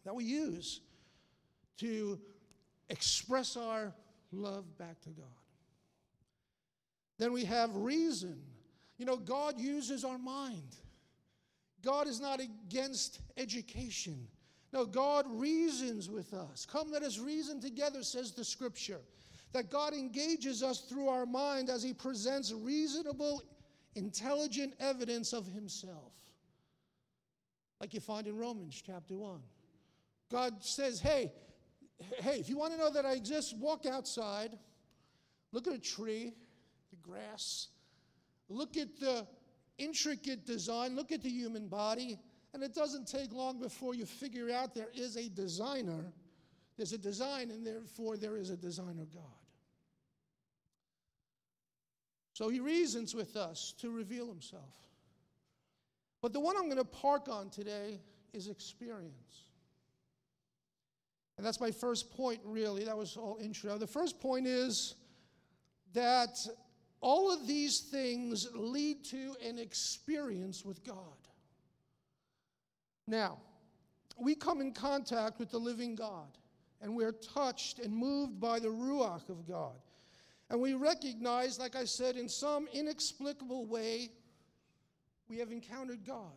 that 0.04 0.14
we 0.14 0.24
use 0.24 0.82
to 1.78 2.20
express 2.90 3.56
our 3.56 3.94
love 4.32 4.76
back 4.76 5.00
to 5.00 5.08
God. 5.08 5.37
Then 7.18 7.32
we 7.32 7.44
have 7.44 7.74
reason. 7.74 8.40
You 8.96 9.06
know, 9.06 9.16
God 9.16 9.58
uses 9.58 10.04
our 10.04 10.18
mind. 10.18 10.76
God 11.84 12.06
is 12.06 12.20
not 12.20 12.40
against 12.40 13.20
education. 13.36 14.26
No, 14.72 14.84
God 14.84 15.24
reasons 15.28 16.10
with 16.10 16.34
us. 16.34 16.66
Come, 16.66 16.90
let 16.90 17.02
us 17.02 17.18
reason 17.18 17.60
together, 17.60 18.02
says 18.02 18.32
the 18.32 18.44
scripture. 18.44 19.00
That 19.52 19.70
God 19.70 19.94
engages 19.94 20.62
us 20.62 20.80
through 20.80 21.08
our 21.08 21.24
mind 21.24 21.70
as 21.70 21.82
He 21.82 21.94
presents 21.94 22.52
reasonable, 22.52 23.42
intelligent 23.94 24.74
evidence 24.78 25.32
of 25.32 25.46
Himself. 25.46 26.12
Like 27.80 27.94
you 27.94 28.00
find 28.00 28.26
in 28.26 28.36
Romans 28.36 28.82
chapter 28.84 29.14
1. 29.16 29.40
God 30.30 30.62
says, 30.62 31.00
hey, 31.00 31.32
hey, 32.20 32.38
if 32.38 32.48
you 32.48 32.58
want 32.58 32.72
to 32.72 32.78
know 32.78 32.90
that 32.90 33.06
I 33.06 33.12
exist, 33.12 33.56
walk 33.56 33.86
outside, 33.86 34.50
look 35.52 35.66
at 35.66 35.72
a 35.72 35.78
tree, 35.78 36.34
grass, 37.08 37.68
look 38.48 38.76
at 38.76 38.98
the 38.98 39.26
intricate 39.78 40.44
design, 40.44 40.96
look 40.96 41.12
at 41.12 41.22
the 41.22 41.30
human 41.30 41.68
body, 41.68 42.18
and 42.52 42.62
it 42.62 42.74
doesn't 42.74 43.06
take 43.06 43.32
long 43.32 43.60
before 43.60 43.94
you 43.94 44.06
figure 44.06 44.50
out 44.50 44.74
there 44.74 44.88
is 44.94 45.16
a 45.16 45.28
designer. 45.28 46.12
There's 46.76 46.92
a 46.92 46.98
design, 46.98 47.50
and 47.50 47.66
therefore 47.66 48.16
there 48.16 48.36
is 48.36 48.50
a 48.50 48.56
designer 48.56 49.06
God. 49.12 49.22
So 52.32 52.48
he 52.48 52.60
reasons 52.60 53.14
with 53.14 53.36
us 53.36 53.74
to 53.80 53.90
reveal 53.90 54.28
himself. 54.28 54.74
But 56.22 56.32
the 56.32 56.40
one 56.40 56.56
I'm 56.56 56.64
going 56.64 56.76
to 56.76 56.84
park 56.84 57.28
on 57.28 57.50
today 57.50 58.00
is 58.32 58.48
experience. 58.48 59.48
And 61.36 61.46
that's 61.46 61.60
my 61.60 61.70
first 61.70 62.10
point, 62.16 62.40
really. 62.44 62.84
That 62.84 62.96
was 62.96 63.16
all 63.16 63.38
intro. 63.40 63.78
The 63.78 63.86
first 63.86 64.20
point 64.20 64.46
is 64.46 64.96
that 65.94 66.36
all 67.00 67.32
of 67.32 67.46
these 67.46 67.80
things 67.80 68.48
lead 68.54 69.04
to 69.06 69.36
an 69.44 69.58
experience 69.58 70.64
with 70.64 70.84
God. 70.84 70.96
Now, 73.06 73.38
we 74.20 74.34
come 74.34 74.60
in 74.60 74.72
contact 74.72 75.38
with 75.38 75.50
the 75.50 75.58
living 75.58 75.94
God, 75.94 76.36
and 76.80 76.94
we're 76.94 77.12
touched 77.12 77.78
and 77.78 77.94
moved 77.94 78.40
by 78.40 78.58
the 78.58 78.68
Ruach 78.68 79.28
of 79.28 79.46
God. 79.46 79.76
And 80.50 80.60
we 80.60 80.74
recognize, 80.74 81.58
like 81.58 81.76
I 81.76 81.84
said, 81.84 82.16
in 82.16 82.28
some 82.28 82.68
inexplicable 82.72 83.66
way, 83.66 84.10
we 85.28 85.38
have 85.38 85.52
encountered 85.52 86.04
God. 86.06 86.32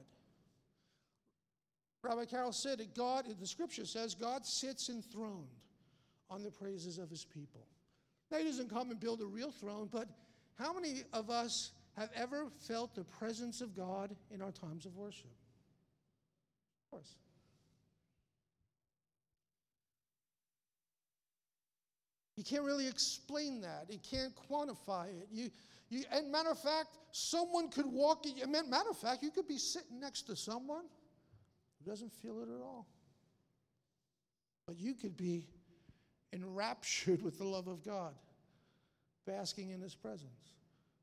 Rabbi 2.03 2.25
Carol 2.25 2.51
said 2.51 2.80
that 2.80 2.96
God, 2.96 3.25
the 3.39 3.48
scripture 3.48 3.86
says, 3.86 4.15
God 4.15 4.46
sits 4.46 4.89
enthroned 4.89 5.48
on 6.30 6.44
the 6.44 6.51
praises 6.51 6.98
of 6.98 7.10
his 7.10 7.25
people. 7.25 7.68
Now, 8.32 8.38
he 8.39 8.46
doesn't 8.46 8.70
come 8.70 8.91
and 8.91 9.00
build 9.00 9.22
a 9.22 9.25
real 9.25 9.51
throne, 9.51 9.88
but 9.91 10.08
how 10.58 10.74
many 10.74 11.03
of 11.13 11.29
us 11.29 11.72
have 11.98 12.10
ever 12.15 12.48
felt 12.67 12.96
the 12.96 13.03
presence 13.03 13.62
of 13.62 13.75
God 13.75 14.15
in 14.34 14.41
our 14.41 14.51
times 14.51 14.86
of 14.86 14.96
worship? 14.96 15.31
Of 16.86 16.91
course. 16.91 17.15
You 22.38 22.43
can't 22.43 22.63
really 22.63 22.88
explain 22.88 23.62
that. 23.62 23.86
You 23.89 24.00
can't 24.00 24.34
quantify 24.50 25.10
it. 25.10 25.27
You, 25.31 25.51
you, 25.89 26.03
and 26.12 26.31
matter 26.31 26.50
of 26.50 26.60
fact, 26.60 26.98
someone 27.12 27.70
could 27.70 27.86
walk. 27.86 28.25
Matter 28.48 28.89
of 28.89 28.98
fact, 28.98 29.22
you 29.22 29.29
could 29.29 29.48
be 29.48 29.58
sitting 29.58 30.00
next 30.00 30.24
to 30.24 30.36
someone 30.36 30.86
who 31.77 31.89
doesn't 31.91 32.12
feel 32.12 32.39
it 32.39 32.50
at 32.50 32.62
all. 32.62 32.88
But 34.65 34.79
you 34.79 34.93
could 34.93 35.17
be 35.17 35.48
enraptured 36.34 37.22
with 37.22 37.38
the 37.38 37.43
love 37.43 37.67
of 37.67 37.84
God, 37.84 38.13
basking 39.25 39.72
in 39.72 39.82
His 39.82 39.96
presence. 39.96 40.54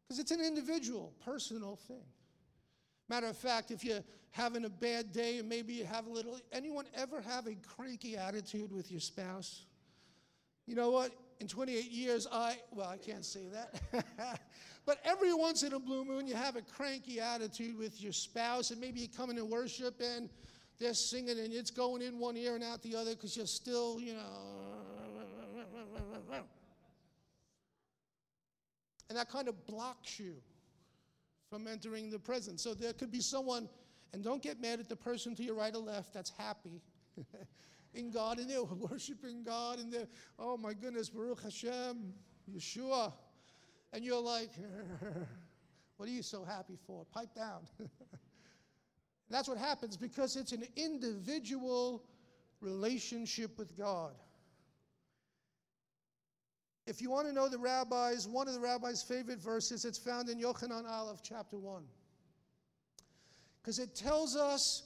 Because 0.03 0.19
it's 0.19 0.31
an 0.31 0.41
individual, 0.41 1.13
personal 1.25 1.77
thing. 1.77 2.05
Matter 3.09 3.27
of 3.27 3.37
fact, 3.37 3.71
if 3.71 3.85
you're 3.85 4.03
having 4.31 4.65
a 4.65 4.71
bad 4.71 5.13
day 5.13 5.39
and 5.39 5.49
maybe 5.49 5.73
you 5.73 5.85
have 5.85 6.07
a 6.07 6.11
little, 6.11 6.39
anyone 6.53 6.85
ever 6.95 7.21
have 7.21 7.47
a 7.47 7.55
cranky 7.77 8.17
attitude 8.17 8.73
with 8.73 8.91
your 8.91 9.01
spouse? 9.01 9.65
You 10.67 10.75
know 10.75 10.91
what? 10.91 11.13
In 11.41 11.47
28 11.47 11.91
years, 11.91 12.27
I, 12.31 12.57
well, 12.73 12.89
I 12.89 12.97
can't 12.97 13.25
say 13.25 13.47
that. 13.53 14.05
but 14.87 14.99
every 15.05 15.33
once 15.33 15.63
in 15.63 15.73
a 15.73 15.79
blue 15.79 16.05
moon, 16.05 16.27
you 16.27 16.35
have 16.35 16.57
a 16.57 16.63
cranky 16.63 17.21
attitude 17.21 17.79
with 17.79 18.03
your 18.03 18.13
spouse, 18.13 18.71
and 18.71 18.81
maybe 18.81 19.01
you 19.01 19.09
come 19.09 19.31
into 19.31 19.45
worship 19.45 20.01
and 20.01 20.29
they're 20.79 20.95
singing 20.95 21.39
and 21.39 21.53
it's 21.53 21.71
going 21.71 22.03
in 22.03 22.19
one 22.19 22.37
ear 22.37 22.55
and 22.55 22.63
out 22.63 22.83
the 22.83 22.95
other 22.95 23.15
because 23.15 23.37
you're 23.37 23.47
still, 23.47 24.01
you 24.01 24.15
know. 24.15 24.59
And 29.09 29.19
that 29.19 29.31
kind 29.31 29.49
of 29.49 29.67
blocks 29.67 30.19
you 30.19 30.35
from 31.49 31.67
entering 31.67 32.11
the 32.11 32.19
presence. 32.19 32.63
So 32.63 32.75
there 32.75 32.93
could 32.93 33.11
be 33.11 33.21
someone, 33.21 33.69
and 34.13 34.23
don't 34.23 34.43
get 34.43 34.61
mad 34.61 34.81
at 34.81 34.89
the 34.89 34.97
person 34.97 35.35
to 35.37 35.43
your 35.43 35.55
right 35.55 35.75
or 35.75 35.79
left 35.79 36.13
that's 36.13 36.31
happy 36.31 36.83
in 37.95 38.11
God 38.11 38.39
and 38.39 38.49
they're 38.49 38.63
worshiping 38.91 39.43
God 39.43 39.79
and 39.79 39.93
they're, 39.93 40.09
oh 40.39 40.57
my 40.57 40.75
goodness, 40.75 41.09
Baruch 41.09 41.43
Hashem, 41.43 42.13
Yeshua. 42.55 43.13
And 43.93 44.05
you're 44.05 44.21
like, 44.21 44.51
what 45.97 46.09
are 46.09 46.13
you 46.13 46.23
so 46.23 46.45
happy 46.45 46.79
for? 46.87 47.07
Pipe 47.07 47.35
down. 47.35 47.63
that's 49.31 49.49
what 49.49 49.59
happens 49.59 49.97
because 49.97 50.37
it's 50.37 50.53
an 50.53 50.65
individual 50.77 52.05
relationship 52.61 53.59
with 53.59 53.77
God. 53.77 54.13
If 56.89 57.03
you 57.03 57.11
want 57.11 57.27
to 57.27 57.35
know 57.35 57.51
the 57.51 57.59
rabbis, 57.59 58.27
one 58.27 58.49
of 58.49 58.55
the 58.55 58.61
rabbis' 58.61 59.03
favorite 59.03 59.41
verses, 59.41 59.85
it's 59.85 59.99
found 59.99 60.31
in 60.31 60.41
Yochanan 60.41 60.89
Aleph, 60.89 61.21
chapter 61.23 61.59
1. 61.59 61.83
Because 63.61 63.79
it 63.79 63.95
tells 63.95 64.37
us 64.37 64.85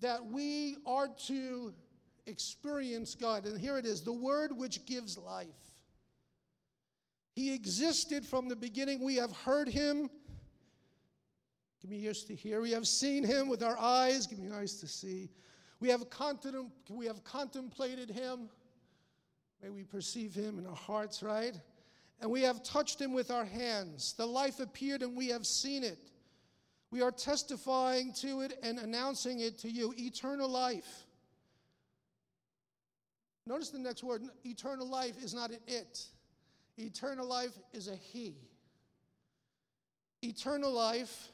that 0.00 0.26
we 0.26 0.78
are 0.84 1.06
to 1.28 1.72
experience 2.26 3.14
God. 3.14 3.46
And 3.46 3.56
here 3.56 3.78
it 3.78 3.86
is 3.86 4.02
the 4.02 4.12
word 4.12 4.50
which 4.56 4.84
gives 4.84 5.16
life. 5.16 5.46
He 7.36 7.54
existed 7.54 8.26
from 8.26 8.48
the 8.48 8.56
beginning. 8.56 9.04
We 9.04 9.14
have 9.14 9.30
heard 9.30 9.68
him. 9.68 10.10
Give 11.80 11.90
me 11.90 12.02
ears 12.02 12.24
to 12.24 12.34
hear. 12.34 12.60
We 12.60 12.72
have 12.72 12.88
seen 12.88 13.22
him 13.22 13.48
with 13.48 13.62
our 13.62 13.78
eyes. 13.78 14.26
Give 14.26 14.40
me 14.40 14.50
eyes 14.50 14.80
to 14.80 14.88
see. 14.88 15.30
We 15.78 15.88
have, 15.90 16.10
contem- 16.10 16.72
we 16.90 17.06
have 17.06 17.22
contemplated 17.22 18.10
him. 18.10 18.48
May 19.62 19.70
we 19.70 19.84
perceive 19.84 20.34
him 20.34 20.58
in 20.58 20.66
our 20.66 20.74
hearts, 20.74 21.22
right? 21.22 21.54
And 22.20 22.30
we 22.30 22.42
have 22.42 22.62
touched 22.62 23.00
him 23.00 23.12
with 23.12 23.30
our 23.30 23.44
hands. 23.44 24.14
The 24.16 24.26
life 24.26 24.60
appeared 24.60 25.02
and 25.02 25.16
we 25.16 25.28
have 25.28 25.46
seen 25.46 25.82
it. 25.84 25.98
We 26.90 27.02
are 27.02 27.10
testifying 27.10 28.12
to 28.20 28.42
it 28.42 28.58
and 28.62 28.78
announcing 28.78 29.40
it 29.40 29.58
to 29.58 29.70
you 29.70 29.92
eternal 29.98 30.48
life. 30.48 31.06
Notice 33.46 33.70
the 33.70 33.78
next 33.78 34.02
word 34.02 34.22
eternal 34.44 34.88
life 34.88 35.22
is 35.22 35.34
not 35.34 35.50
an 35.50 35.60
it, 35.66 36.06
eternal 36.78 37.26
life 37.26 37.56
is 37.72 37.88
a 37.88 37.94
he. 37.94 38.34
Eternal 40.22 40.72
life, 40.72 41.28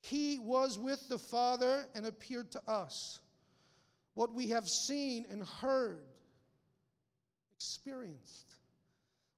he 0.00 0.38
was 0.38 0.78
with 0.78 1.08
the 1.08 1.18
Father 1.18 1.84
and 1.94 2.06
appeared 2.06 2.50
to 2.52 2.62
us. 2.66 3.20
What 4.14 4.34
we 4.34 4.48
have 4.48 4.68
seen 4.68 5.26
and 5.30 5.44
heard, 5.44 6.00
experienced, 7.60 8.54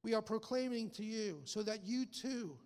we 0.05 0.14
are 0.14 0.23
proclaiming 0.23 0.91
to 0.91 1.02
you 1.02 1.41
so 1.45 1.61
that 1.64 1.85
you 1.85 2.07
too 2.07 2.57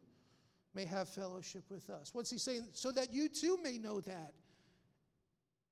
may 0.75 0.85
have 0.85 1.09
fellowship 1.09 1.65
with 1.71 1.89
us. 1.89 2.11
What's 2.13 2.31
he 2.31 2.37
saying? 2.37 2.67
So 2.73 2.93
that 2.93 3.11
you 3.11 3.31
too 3.31 3.59
may 3.63 3.79
know 3.79 4.01
that 4.03 4.35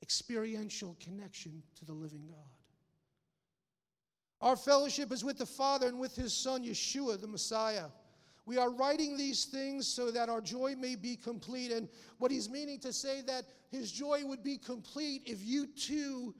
experiential 0.00 0.96
connection 1.04 1.62
to 1.76 1.84
the 1.84 1.92
living 1.92 2.24
God. 2.26 2.38
Our 4.40 4.56
fellowship 4.56 5.12
is 5.12 5.22
with 5.22 5.36
the 5.36 5.44
Father 5.44 5.86
and 5.86 5.98
with 5.98 6.16
his 6.16 6.32
Son, 6.32 6.64
Yeshua, 6.64 7.20
the 7.20 7.28
Messiah. 7.28 7.88
We 8.46 8.56
are 8.56 8.70
writing 8.70 9.18
these 9.18 9.44
things 9.44 9.86
so 9.86 10.10
that 10.10 10.30
our 10.30 10.40
joy 10.40 10.76
may 10.78 10.96
be 10.96 11.14
complete. 11.14 11.72
And 11.72 11.90
what 12.16 12.30
he's 12.30 12.48
meaning 12.48 12.78
to 12.80 12.92
say 12.92 13.20
that 13.22 13.44
his 13.70 13.92
joy 13.92 14.24
would 14.24 14.42
be 14.42 14.56
complete 14.56 15.22
if 15.26 15.42
you 15.42 15.66
too 15.66 16.34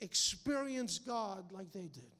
experience 0.00 0.98
God 0.98 1.52
like 1.52 1.70
they 1.70 1.86
did. 1.86 2.10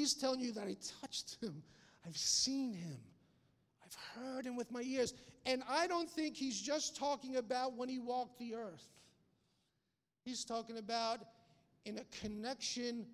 He's 0.00 0.14
telling 0.14 0.40
you 0.40 0.52
that 0.52 0.66
I 0.66 0.76
touched 1.02 1.36
him, 1.42 1.62
I've 2.06 2.16
seen 2.16 2.72
him, 2.72 2.96
I've 3.84 3.94
heard 4.16 4.46
him 4.46 4.56
with 4.56 4.70
my 4.70 4.80
ears. 4.80 5.12
And 5.44 5.62
I 5.68 5.86
don't 5.86 6.08
think 6.08 6.36
he's 6.36 6.58
just 6.58 6.96
talking 6.96 7.36
about 7.36 7.76
when 7.76 7.90
he 7.90 7.98
walked 7.98 8.38
the 8.38 8.54
earth. 8.54 8.86
He's 10.24 10.42
talking 10.42 10.78
about 10.78 11.20
in 11.84 11.98
a 11.98 12.04
connection, 12.22 13.04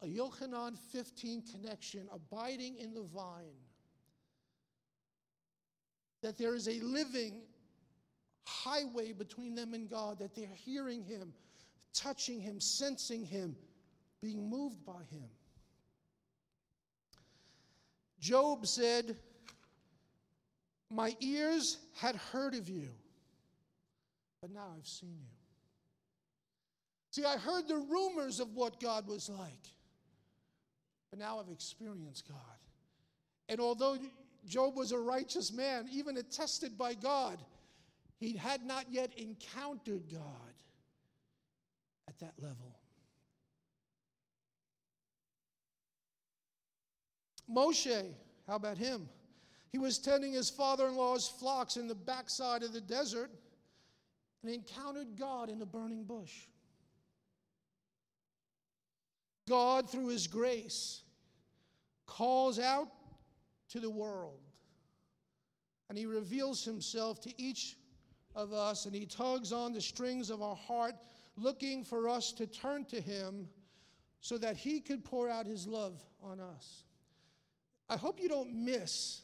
a 0.00 0.06
Yochanan 0.06 0.78
15 0.78 1.42
connection, 1.52 2.08
abiding 2.10 2.78
in 2.78 2.94
the 2.94 3.02
vine. 3.02 3.60
That 6.22 6.38
there 6.38 6.54
is 6.54 6.66
a 6.66 6.80
living 6.80 7.42
highway 8.46 9.12
between 9.12 9.54
them 9.54 9.74
and 9.74 9.86
God, 9.86 10.18
that 10.20 10.34
they're 10.34 10.46
hearing 10.64 11.04
him, 11.04 11.34
touching 11.92 12.40
him, 12.40 12.58
sensing 12.58 13.22
him, 13.22 13.54
being 14.22 14.48
moved 14.48 14.82
by 14.86 15.02
him. 15.10 15.28
Job 18.22 18.66
said, 18.68 19.16
My 20.88 21.16
ears 21.18 21.78
had 21.96 22.14
heard 22.14 22.54
of 22.54 22.68
you, 22.68 22.88
but 24.40 24.52
now 24.52 24.68
I've 24.78 24.86
seen 24.86 25.16
you. 25.20 25.36
See, 27.10 27.24
I 27.24 27.36
heard 27.36 27.66
the 27.66 27.76
rumors 27.76 28.38
of 28.38 28.54
what 28.54 28.78
God 28.78 29.08
was 29.08 29.28
like, 29.28 29.68
but 31.10 31.18
now 31.18 31.40
I've 31.40 31.52
experienced 31.52 32.28
God. 32.28 32.38
And 33.48 33.60
although 33.60 33.98
Job 34.46 34.76
was 34.76 34.92
a 34.92 34.98
righteous 34.98 35.52
man, 35.52 35.88
even 35.92 36.16
attested 36.16 36.78
by 36.78 36.94
God, 36.94 37.38
he 38.20 38.36
had 38.36 38.64
not 38.64 38.86
yet 38.88 39.10
encountered 39.18 40.04
God 40.08 40.54
at 42.08 42.20
that 42.20 42.34
level. 42.38 42.71
Moshe, 47.50 48.12
how 48.46 48.56
about 48.56 48.78
him? 48.78 49.08
He 49.70 49.78
was 49.78 49.98
tending 49.98 50.32
his 50.32 50.50
father 50.50 50.88
in 50.88 50.96
law's 50.96 51.28
flocks 51.28 51.76
in 51.76 51.88
the 51.88 51.94
backside 51.94 52.62
of 52.62 52.72
the 52.72 52.80
desert 52.80 53.30
and 54.42 54.52
encountered 54.52 55.16
God 55.18 55.48
in 55.48 55.62
a 55.62 55.66
burning 55.66 56.04
bush. 56.04 56.32
God, 59.48 59.90
through 59.90 60.08
his 60.08 60.26
grace, 60.26 61.02
calls 62.06 62.58
out 62.58 62.88
to 63.70 63.80
the 63.80 63.90
world 63.90 64.40
and 65.88 65.98
he 65.98 66.06
reveals 66.06 66.64
himself 66.64 67.20
to 67.20 67.42
each 67.42 67.76
of 68.34 68.52
us 68.52 68.86
and 68.86 68.94
he 68.94 69.06
tugs 69.06 69.52
on 69.52 69.72
the 69.72 69.80
strings 69.80 70.30
of 70.30 70.42
our 70.42 70.56
heart, 70.56 70.94
looking 71.36 71.84
for 71.84 72.08
us 72.08 72.32
to 72.32 72.46
turn 72.46 72.84
to 72.86 73.00
him 73.00 73.48
so 74.20 74.38
that 74.38 74.56
he 74.56 74.80
could 74.80 75.04
pour 75.04 75.28
out 75.28 75.46
his 75.46 75.66
love 75.66 76.02
on 76.22 76.40
us. 76.40 76.84
I 77.92 77.96
hope 77.98 78.20
you 78.22 78.28
don't 78.28 78.54
miss. 78.54 79.20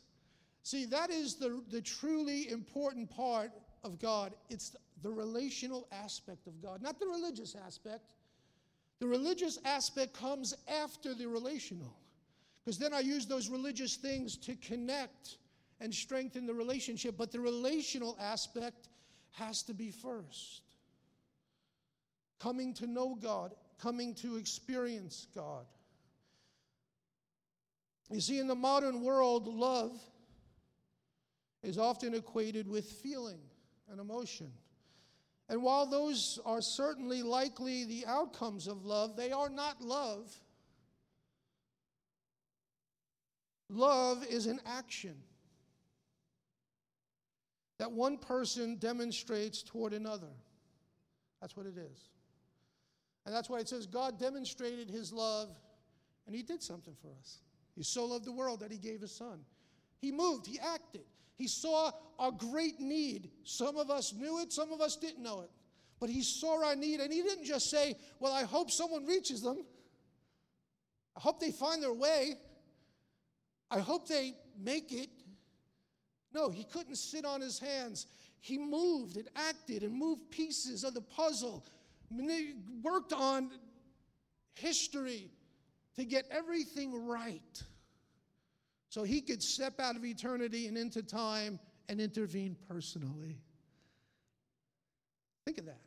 See, 0.62 0.84
that 0.86 1.08
is 1.08 1.36
the, 1.36 1.62
the 1.70 1.80
truly 1.80 2.50
important 2.50 3.08
part 3.08 3.50
of 3.82 3.98
God. 3.98 4.34
It's 4.50 4.76
the 5.02 5.08
relational 5.10 5.88
aspect 5.90 6.46
of 6.46 6.60
God, 6.60 6.82
not 6.82 7.00
the 7.00 7.06
religious 7.06 7.56
aspect. 7.66 8.02
The 9.00 9.06
religious 9.06 9.58
aspect 9.64 10.12
comes 10.12 10.54
after 10.68 11.14
the 11.14 11.26
relational. 11.26 11.96
Because 12.62 12.78
then 12.78 12.92
I 12.92 13.00
use 13.00 13.24
those 13.24 13.48
religious 13.48 13.96
things 13.96 14.36
to 14.36 14.54
connect 14.56 15.38
and 15.80 15.94
strengthen 15.94 16.44
the 16.44 16.52
relationship. 16.52 17.14
But 17.16 17.32
the 17.32 17.40
relational 17.40 18.18
aspect 18.20 18.90
has 19.30 19.62
to 19.62 19.72
be 19.72 19.90
first. 19.90 20.60
Coming 22.38 22.74
to 22.74 22.86
know 22.86 23.14
God, 23.14 23.54
coming 23.80 24.14
to 24.16 24.36
experience 24.36 25.26
God. 25.34 25.64
You 28.10 28.20
see, 28.20 28.38
in 28.38 28.46
the 28.46 28.54
modern 28.54 29.02
world, 29.02 29.46
love 29.46 29.98
is 31.62 31.78
often 31.78 32.14
equated 32.14 32.66
with 32.66 32.86
feeling 32.86 33.40
and 33.90 34.00
emotion. 34.00 34.50
And 35.48 35.62
while 35.62 35.86
those 35.86 36.38
are 36.44 36.60
certainly 36.60 37.22
likely 37.22 37.84
the 37.84 38.06
outcomes 38.06 38.66
of 38.66 38.84
love, 38.84 39.16
they 39.16 39.32
are 39.32 39.48
not 39.48 39.80
love. 39.80 40.34
Love 43.70 44.24
is 44.28 44.46
an 44.46 44.60
action 44.64 45.16
that 47.78 47.92
one 47.92 48.18
person 48.18 48.76
demonstrates 48.76 49.62
toward 49.62 49.92
another. 49.92 50.32
That's 51.40 51.56
what 51.56 51.66
it 51.66 51.76
is. 51.76 52.08
And 53.24 53.34
that's 53.34 53.48
why 53.48 53.58
it 53.58 53.68
says 53.68 53.86
God 53.86 54.18
demonstrated 54.18 54.90
his 54.90 55.12
love 55.12 55.50
and 56.26 56.34
he 56.34 56.42
did 56.42 56.62
something 56.62 56.94
for 57.00 57.12
us. 57.20 57.38
He 57.78 57.84
so 57.84 58.06
loved 58.06 58.24
the 58.24 58.32
world 58.32 58.58
that 58.58 58.72
he 58.72 58.76
gave 58.76 59.00
his 59.00 59.12
son. 59.12 59.38
He 60.00 60.10
moved, 60.10 60.48
he 60.48 60.58
acted. 60.58 61.04
He 61.36 61.46
saw 61.46 61.92
our 62.18 62.32
great 62.32 62.80
need. 62.80 63.30
Some 63.44 63.76
of 63.76 63.88
us 63.88 64.12
knew 64.12 64.40
it, 64.40 64.52
some 64.52 64.72
of 64.72 64.80
us 64.80 64.96
didn't 64.96 65.22
know 65.22 65.42
it. 65.42 65.50
But 66.00 66.10
he 66.10 66.22
saw 66.22 66.66
our 66.66 66.74
need 66.74 66.98
and 66.98 67.12
he 67.12 67.22
didn't 67.22 67.44
just 67.44 67.70
say, 67.70 67.94
Well, 68.18 68.32
I 68.32 68.42
hope 68.42 68.72
someone 68.72 69.06
reaches 69.06 69.42
them. 69.42 69.58
I 71.16 71.20
hope 71.20 71.38
they 71.38 71.52
find 71.52 71.80
their 71.80 71.92
way. 71.92 72.34
I 73.70 73.78
hope 73.78 74.08
they 74.08 74.34
make 74.60 74.90
it. 74.90 75.10
No, 76.34 76.50
he 76.50 76.64
couldn't 76.64 76.96
sit 76.96 77.24
on 77.24 77.40
his 77.40 77.60
hands. 77.60 78.06
He 78.40 78.58
moved 78.58 79.18
and 79.18 79.28
acted 79.36 79.84
and 79.84 79.94
moved 79.94 80.32
pieces 80.32 80.82
of 80.82 80.94
the 80.94 81.00
puzzle, 81.00 81.64
worked 82.82 83.12
on 83.12 83.52
history, 84.54 85.30
to 85.98 86.04
get 86.04 86.24
everything 86.30 87.06
right 87.06 87.62
So 88.88 89.02
he 89.02 89.20
could 89.20 89.42
step 89.42 89.80
out 89.80 89.96
of 89.96 90.04
eternity 90.04 90.66
and 90.66 90.78
into 90.78 91.02
time 91.02 91.58
and 91.88 92.00
intervene 92.00 92.56
personally. 92.68 93.38
Think 95.44 95.58
of 95.58 95.66
that. 95.66 95.80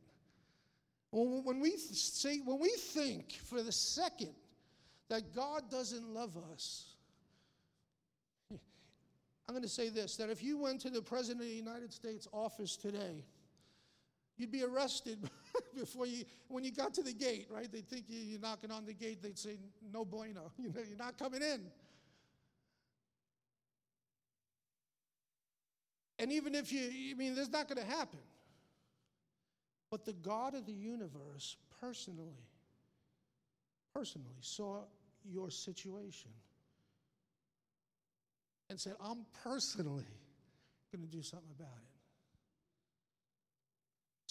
When 1.12 1.60
we 1.60 1.78
say, 1.78 2.40
when 2.46 2.60
we 2.60 2.70
think 2.70 3.34
for 3.34 3.64
the 3.64 3.72
second 3.72 4.34
that 5.10 5.34
God 5.36 5.70
doesn't 5.70 6.08
love 6.08 6.38
us, 6.54 6.86
I'm 8.52 9.56
going 9.56 9.64
to 9.64 9.70
say 9.70 9.90
this 9.90 10.16
that 10.18 10.30
if 10.30 10.44
you 10.44 10.58
went 10.58 10.82
to 10.82 10.90
the 10.90 11.02
President 11.02 11.42
of 11.42 11.48
the 11.48 11.56
United 11.56 11.92
States 11.92 12.28
office 12.32 12.76
today, 12.76 13.26
you'd 14.38 14.52
be 14.52 14.64
arrested 14.64 15.18
before 15.76 16.06
you, 16.06 16.26
when 16.48 16.64
you 16.64 16.72
got 16.72 16.94
to 16.96 17.04
the 17.04 17.14
gate, 17.14 17.48
right? 17.50 17.72
They'd 17.72 17.88
think 17.88 18.06
you're 18.08 18.40
knocking 18.40 18.72
on 18.72 18.86
the 18.86 18.94
gate, 18.94 19.22
they'd 19.22 19.38
say, 19.38 19.58
no 19.94 20.06
bueno, 20.06 20.52
you 20.58 20.70
know, 20.70 20.82
you're 20.88 20.98
not 20.98 21.18
coming 21.18 21.42
in. 21.42 21.62
And 26.20 26.32
even 26.32 26.54
if 26.54 26.72
you, 26.72 26.82
I 27.12 27.16
mean, 27.16 27.34
there's 27.34 27.50
not 27.50 27.68
going 27.68 27.84
to 27.84 27.92
happen. 27.92 28.20
But 29.90 30.06
the 30.06 30.14
God 30.14 30.54
of 30.54 30.66
the 30.66 30.74
universe 30.74 31.58
personally, 31.82 32.46
personally 33.94 34.38
saw 34.40 34.82
your 35.26 35.50
situation 35.50 36.32
and 38.70 38.80
said, 38.80 38.94
I'm 39.04 39.26
personally 39.44 40.06
going 40.94 41.04
to 41.04 41.12
do 41.12 41.22
something 41.22 41.50
about 41.60 41.76
it. 41.76 41.91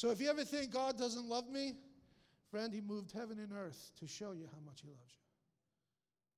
So 0.01 0.11
if 0.11 0.19
you 0.19 0.31
ever 0.31 0.45
think 0.45 0.73
God 0.73 0.97
doesn't 0.97 1.27
love 1.27 1.51
me, 1.51 1.75
friend, 2.51 2.73
He 2.73 2.81
moved 2.81 3.13
heaven 3.13 3.39
and 3.39 3.53
earth 3.53 3.91
to 3.99 4.07
show 4.07 4.33
you 4.33 4.49
how 4.51 4.59
much 4.65 4.81
He 4.81 4.89
loves 4.89 5.13
you. 5.13 5.21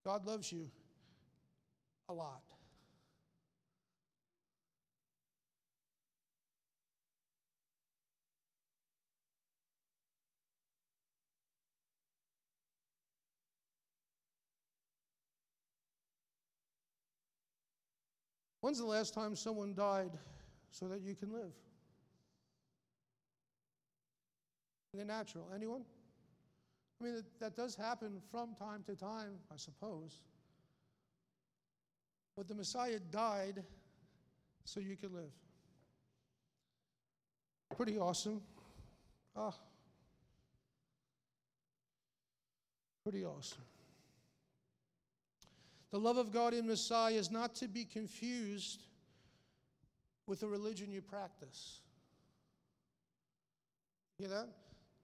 God 0.04 0.26
loves 0.26 0.50
you 0.50 0.68
a 2.08 2.12
lot. 2.12 2.42
When's 18.60 18.78
the 18.78 18.86
last 18.86 19.14
time 19.14 19.36
someone 19.36 19.72
died 19.72 20.18
so 20.72 20.88
that 20.88 21.02
you 21.02 21.14
can 21.14 21.32
live? 21.32 21.44
In 21.44 21.52
the 24.94 25.04
natural. 25.04 25.48
Anyone? 25.54 25.82
I 27.00 27.04
mean, 27.04 27.22
that 27.40 27.56
does 27.56 27.74
happen 27.74 28.20
from 28.30 28.54
time 28.54 28.82
to 28.86 28.94
time, 28.94 29.38
I 29.52 29.56
suppose. 29.56 30.18
But 32.36 32.48
the 32.48 32.54
Messiah 32.54 32.98
died 33.10 33.62
so 34.64 34.80
you 34.80 34.96
could 34.96 35.12
live. 35.12 35.32
Pretty 37.76 37.98
awesome. 37.98 38.40
Ah. 39.36 39.54
Pretty 43.02 43.24
awesome. 43.24 43.62
The 45.90 45.98
love 45.98 46.16
of 46.16 46.32
God 46.32 46.54
in 46.54 46.66
Messiah 46.66 47.14
is 47.14 47.30
not 47.30 47.54
to 47.56 47.68
be 47.68 47.84
confused 47.84 48.84
with 50.26 50.40
the 50.40 50.46
religion 50.46 50.90
you 50.90 51.02
practice. 51.02 51.80
Hear 54.18 54.28
that? 54.28 54.48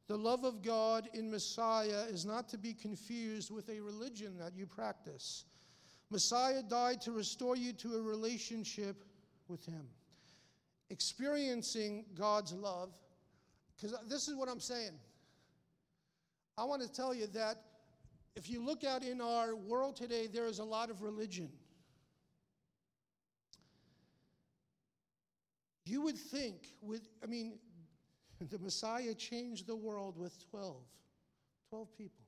The 0.09 0.17
love 0.17 0.45
of 0.45 0.63
God 0.63 1.09
in 1.13 1.31
Messiah 1.31 2.05
is 2.09 2.25
not 2.25 2.49
to 2.49 2.59
be 2.59 2.73
confused 2.73 3.51
with 3.51 3.69
a 3.69 3.79
religion 3.81 4.39
that 4.39 4.57
you 4.57 4.67
practice. 4.67 5.45
Messiah 6.11 6.63
died 6.63 7.03
to 7.03 7.13
restore 7.13 7.57
you 7.57 7.75
to 7.75 7.95
a 7.95 8.01
relationship 8.01 9.05
with 9.49 9.65
Him. 9.67 9.87
Experiencing 10.89 12.07
God's 12.15 12.55
love, 12.55 12.95
because 13.77 13.95
this 14.09 14.29
is 14.29 14.35
what 14.35 14.49
I'm 14.49 14.61
saying. 14.61 14.93
I 16.57 16.65
want 16.65 16.81
to 16.81 16.91
tell 16.91 17.15
you 17.15 17.27
that 17.35 17.63
if 18.35 18.49
you 18.49 18.65
look 18.65 18.85
out 18.85 19.03
in 19.03 19.21
our 19.21 19.55
world 19.55 19.97
today, 19.97 20.27
there 20.27 20.47
is 20.47 20.59
a 20.59 20.65
lot 20.65 20.89
of 20.89 21.03
religion. 21.03 21.51
You 25.85 26.01
would 26.03 26.17
think, 26.17 26.69
with, 26.81 27.09
I 27.23 27.27
mean, 27.27 27.59
the 28.47 28.59
Messiah 28.59 29.15
changed 29.15 29.67
the 29.67 29.77
world 29.77 30.17
with 30.17 30.39
12, 30.51 30.77
12 31.71 31.89
people. 31.97 32.25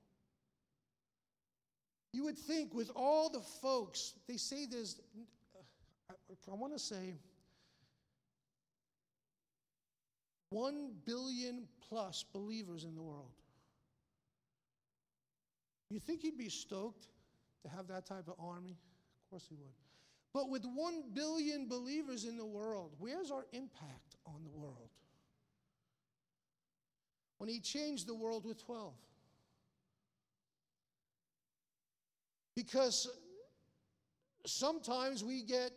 You 2.13 2.25
would 2.25 2.39
think, 2.39 2.75
with 2.75 2.91
all 2.97 3.31
the 3.31 3.41
folks, 3.41 4.15
they 4.27 4.37
say 4.37 4.67
there's, 4.67 5.01
I, 6.11 6.15
I 6.51 6.55
want 6.55 6.73
to 6.73 6.79
say, 6.79 7.15
one 10.51 10.91
billion 11.07 11.69
plus 11.89 12.25
believers 12.33 12.83
in 12.83 12.97
the 12.97 13.03
world. 13.03 13.31
You 15.91 16.01
think 16.01 16.23
he'd 16.23 16.39
be 16.39 16.49
stoked 16.49 17.07
to 17.63 17.69
have 17.69 17.87
that 17.89 18.07
type 18.07 18.27
of 18.27 18.35
army? 18.39 18.77
Of 19.25 19.31
course 19.31 19.47
he 19.49 19.55
would. 19.55 19.75
But 20.33 20.49
with 20.49 20.65
1 20.65 21.03
billion 21.15 21.69
believers 21.69 22.25
in 22.25 22.37
the 22.37 22.47
world, 22.47 22.95
where's 22.99 23.31
our 23.31 23.47
impact 23.53 24.17
on 24.27 24.43
the 24.45 24.51
world? 24.51 24.91
When 27.41 27.49
he 27.49 27.59
changed 27.59 28.07
the 28.07 28.15
world 28.15 28.45
with 28.45 28.63
12. 28.63 28.93
Because 32.55 33.09
sometimes 34.45 35.25
we 35.25 35.43
get 35.43 35.71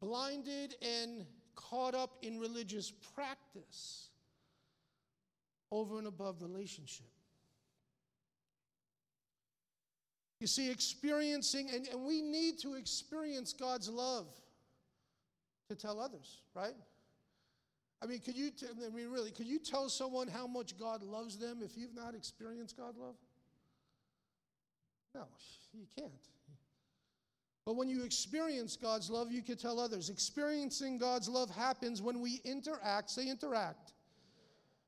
blinded 0.00 0.74
and 0.82 1.24
caught 1.54 1.94
up 1.94 2.16
in 2.22 2.40
religious 2.40 2.90
practice 3.14 4.08
over 5.70 5.96
and 5.98 6.08
above 6.08 6.42
relationship. 6.42 7.06
You 10.40 10.48
see, 10.48 10.72
experiencing, 10.72 11.70
and, 11.72 11.86
and 11.86 12.04
we 12.04 12.20
need 12.20 12.58
to 12.62 12.74
experience 12.74 13.52
God's 13.52 13.88
love 13.88 14.26
to 15.68 15.76
tell 15.76 16.00
others, 16.00 16.42
right? 16.52 16.74
I 18.00 18.06
mean, 18.06 18.20
could 18.20 18.36
you, 18.36 18.50
t- 18.50 18.66
I 18.86 18.94
mean, 18.94 19.10
really, 19.10 19.30
could 19.30 19.48
you 19.48 19.58
tell 19.58 19.88
someone 19.88 20.28
how 20.28 20.46
much 20.46 20.78
God 20.78 21.02
loves 21.02 21.36
them 21.36 21.58
if 21.64 21.76
you've 21.76 21.94
not 21.94 22.14
experienced 22.14 22.76
God 22.76 22.96
love? 22.96 23.16
No, 25.14 25.24
you 25.72 25.86
can't. 25.96 26.12
But 27.66 27.76
when 27.76 27.88
you 27.88 28.04
experience 28.04 28.76
God's 28.76 29.10
love, 29.10 29.32
you 29.32 29.42
can 29.42 29.56
tell 29.56 29.78
others. 29.78 30.08
Experiencing 30.08 30.96
God's 30.96 31.28
love 31.28 31.50
happens 31.50 32.00
when 32.00 32.20
we 32.20 32.40
interact, 32.44 33.10
say 33.10 33.28
interact, 33.28 33.92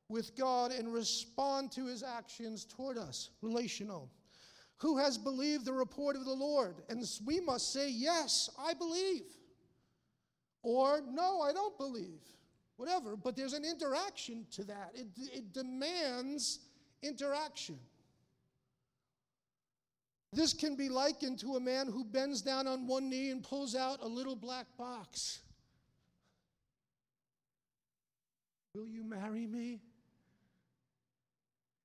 with 0.09 0.37
God 0.37 0.73
and 0.73 0.92
respond 0.92 1.73
to 1.73 1.87
his 1.87 2.03
actions 2.03 2.64
toward 2.64 2.96
us, 2.96 3.31
relational. 3.42 4.11
Who 4.79 4.96
has 4.96 5.18
believed 5.18 5.66
the 5.66 5.73
report 5.73 6.16
of 6.16 6.25
the 6.25 6.33
Lord? 6.33 6.77
And 6.88 7.05
we 7.27 7.38
must 7.40 7.73
say, 7.73 7.90
Yes, 7.90 8.49
I 8.59 8.73
believe. 8.73 9.25
Or, 10.62 11.03
No, 11.07 11.42
I 11.42 11.53
don't 11.53 11.77
believe. 11.77 12.23
Whatever. 12.81 13.14
But 13.14 13.37
there's 13.37 13.53
an 13.53 13.66
interaction 13.66 14.47
to 14.53 14.64
that, 14.64 14.93
it, 14.95 15.09
it 15.19 15.53
demands 15.53 16.61
interaction. 17.03 17.79
This 20.33 20.55
can 20.55 20.77
be 20.77 20.88
likened 20.88 21.38
to 21.40 21.57
a 21.57 21.61
man 21.61 21.88
who 21.88 22.05
bends 22.05 22.40
down 22.40 22.66
on 22.66 22.87
one 22.87 23.11
knee 23.11 23.33
and 23.33 23.43
pulls 23.43 23.75
out 23.75 23.99
a 24.01 24.09
little 24.09 24.35
black 24.35 24.64
box. 24.79 25.40
Will 28.75 28.88
you 28.88 29.05
marry 29.05 29.47
me? 29.47 29.83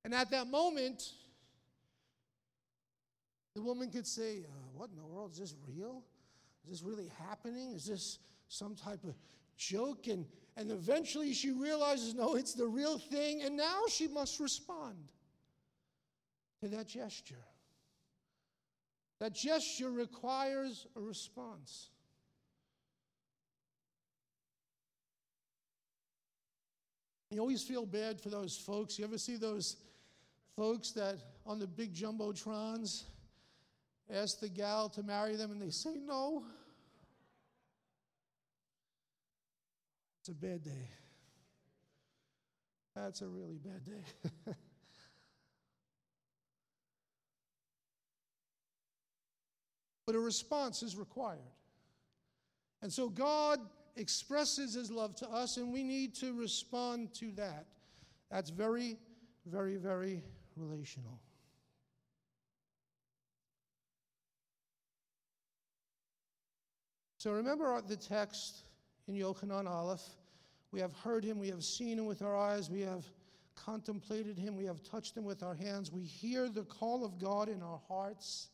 And 0.06 0.14
at 0.14 0.32
that 0.32 0.48
moment, 0.48 1.12
the 3.54 3.62
woman 3.62 3.90
could 3.90 4.08
say, 4.08 4.46
uh, 4.46 4.52
What 4.74 4.92
in 4.92 4.96
the 4.96 5.06
world? 5.06 5.34
Is 5.34 5.40
this 5.40 5.56
real? 5.68 6.04
Is 6.64 6.80
this 6.80 6.84
really 6.84 7.12
happening? 7.28 7.74
Is 7.74 7.86
this 7.86 8.20
some 8.48 8.76
type 8.76 9.04
of 9.04 9.14
joke? 9.58 10.08
And, 10.08 10.26
and 10.58 10.72
eventually 10.72 11.34
she 11.34 11.52
realizes, 11.52 12.14
No, 12.14 12.36
it's 12.36 12.54
the 12.54 12.68
real 12.68 12.98
thing. 12.98 13.42
And 13.42 13.58
now 13.58 13.84
she 13.90 14.08
must 14.08 14.40
respond 14.40 14.96
to 16.62 16.68
that 16.70 16.88
gesture. 16.88 17.44
That 19.20 19.34
gesture 19.34 19.92
requires 19.92 20.88
a 20.96 21.02
response. 21.02 21.90
You 27.32 27.42
always 27.42 27.64
feel 27.64 27.86
bad 27.86 28.22
for 28.22 28.30
those 28.30 28.56
folks. 28.56 28.98
You 28.98 29.04
ever 29.04 29.18
see 29.18 29.36
those 29.36 29.78
folks 30.56 30.92
that 30.92 31.18
on 31.46 31.60
the 31.60 31.68
big 31.68 31.94
jumbotrons 31.94 33.04
ask 34.10 34.40
the 34.40 34.48
gal 34.48 34.88
to 34.90 35.04
marry 35.04 35.36
them 35.36 35.52
and 35.52 35.62
they 35.62 35.70
say 35.70 35.96
no. 36.06 36.46
It's 40.26 40.32
a 40.32 40.34
bad 40.34 40.64
day. 40.64 40.90
That's 42.96 43.22
a 43.22 43.28
really 43.28 43.60
bad 43.64 43.86
day. 43.86 44.02
but 50.08 50.16
a 50.16 50.20
response 50.20 50.82
is 50.82 50.96
required. 50.96 51.38
And 52.82 52.92
so 52.92 53.08
God 53.08 53.60
expresses 53.98 54.74
his 54.74 54.90
love 54.90 55.16
to 55.18 55.30
us, 55.30 55.58
and 55.58 55.72
we 55.72 55.84
need 55.84 56.16
to 56.16 56.34
respond 56.34 57.14
to 57.20 57.32
that. 57.34 57.68
That's 58.32 58.50
very, 58.50 58.98
very, 59.46 59.78
very 59.78 60.24
relational. 60.56 61.20
So 67.20 67.32
remember 67.32 67.80
the 67.88 67.96
text 67.96 68.64
in 69.08 69.16
Yochanan 69.16 69.68
Aleph. 69.68 70.04
We 70.72 70.80
have 70.80 70.94
heard 70.94 71.24
him, 71.24 71.40
we 71.40 71.50
have 71.50 71.64
seen 71.64 71.98
him 71.98 72.06
with 72.06 72.22
our 72.22 72.36
eyes, 72.36 72.70
we 72.70 72.82
have 72.82 73.06
contemplated 73.56 74.38
him, 74.38 74.56
we 74.56 74.66
have 74.66 74.84
touched 74.84 75.16
him 75.16 75.24
with 75.24 75.44
our 75.44 75.56
hands. 75.56 75.92
We 75.92 76.04
hear 76.04 76.50
the 76.50 76.64
call 76.64 77.06
of 77.06 77.20
God 77.20 77.48
in 77.48 77.62
our 77.62 77.80
hearts 77.88 78.50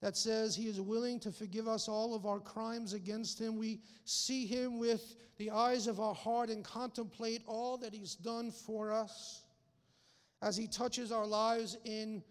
that 0.00 0.16
says 0.16 0.54
he 0.54 0.68
is 0.68 0.80
willing 0.80 1.18
to 1.20 1.32
forgive 1.32 1.68
us 1.68 1.88
all 1.88 2.14
of 2.14 2.26
our 2.26 2.40
crimes 2.40 2.92
against 2.92 3.40
him. 3.40 3.56
We 3.56 3.80
see 4.04 4.46
him 4.46 4.78
with 4.78 5.16
the 5.38 5.50
eyes 5.50 5.86
of 5.86 6.00
our 6.00 6.14
heart 6.14 6.50
and 6.50 6.64
contemplate 6.64 7.42
all 7.46 7.76
that 7.78 7.94
he's 7.94 8.14
done 8.14 8.50
for 8.50 8.92
us 8.92 9.42
as 10.42 10.56
he 10.56 10.66
touches 10.66 11.12
our 11.12 11.26
lives 11.26 11.78
in 11.84 12.22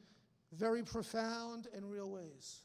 very 0.51 0.83
profound 0.83 1.67
and 1.75 1.89
real 1.89 2.09
ways. 2.09 2.61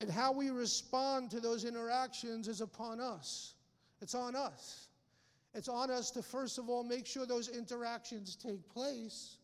And 0.00 0.10
how 0.10 0.32
we 0.32 0.50
respond 0.50 1.30
to 1.32 1.40
those 1.40 1.64
interactions 1.64 2.46
is 2.46 2.60
upon 2.60 3.00
us. 3.00 3.54
It's 4.00 4.14
on 4.14 4.36
us. 4.36 4.86
It's 5.54 5.68
on 5.68 5.90
us 5.90 6.10
to, 6.12 6.22
first 6.22 6.58
of 6.58 6.68
all, 6.68 6.84
make 6.84 7.06
sure 7.06 7.26
those 7.26 7.48
interactions 7.48 8.36
take 8.36 8.68
place. 8.68 9.38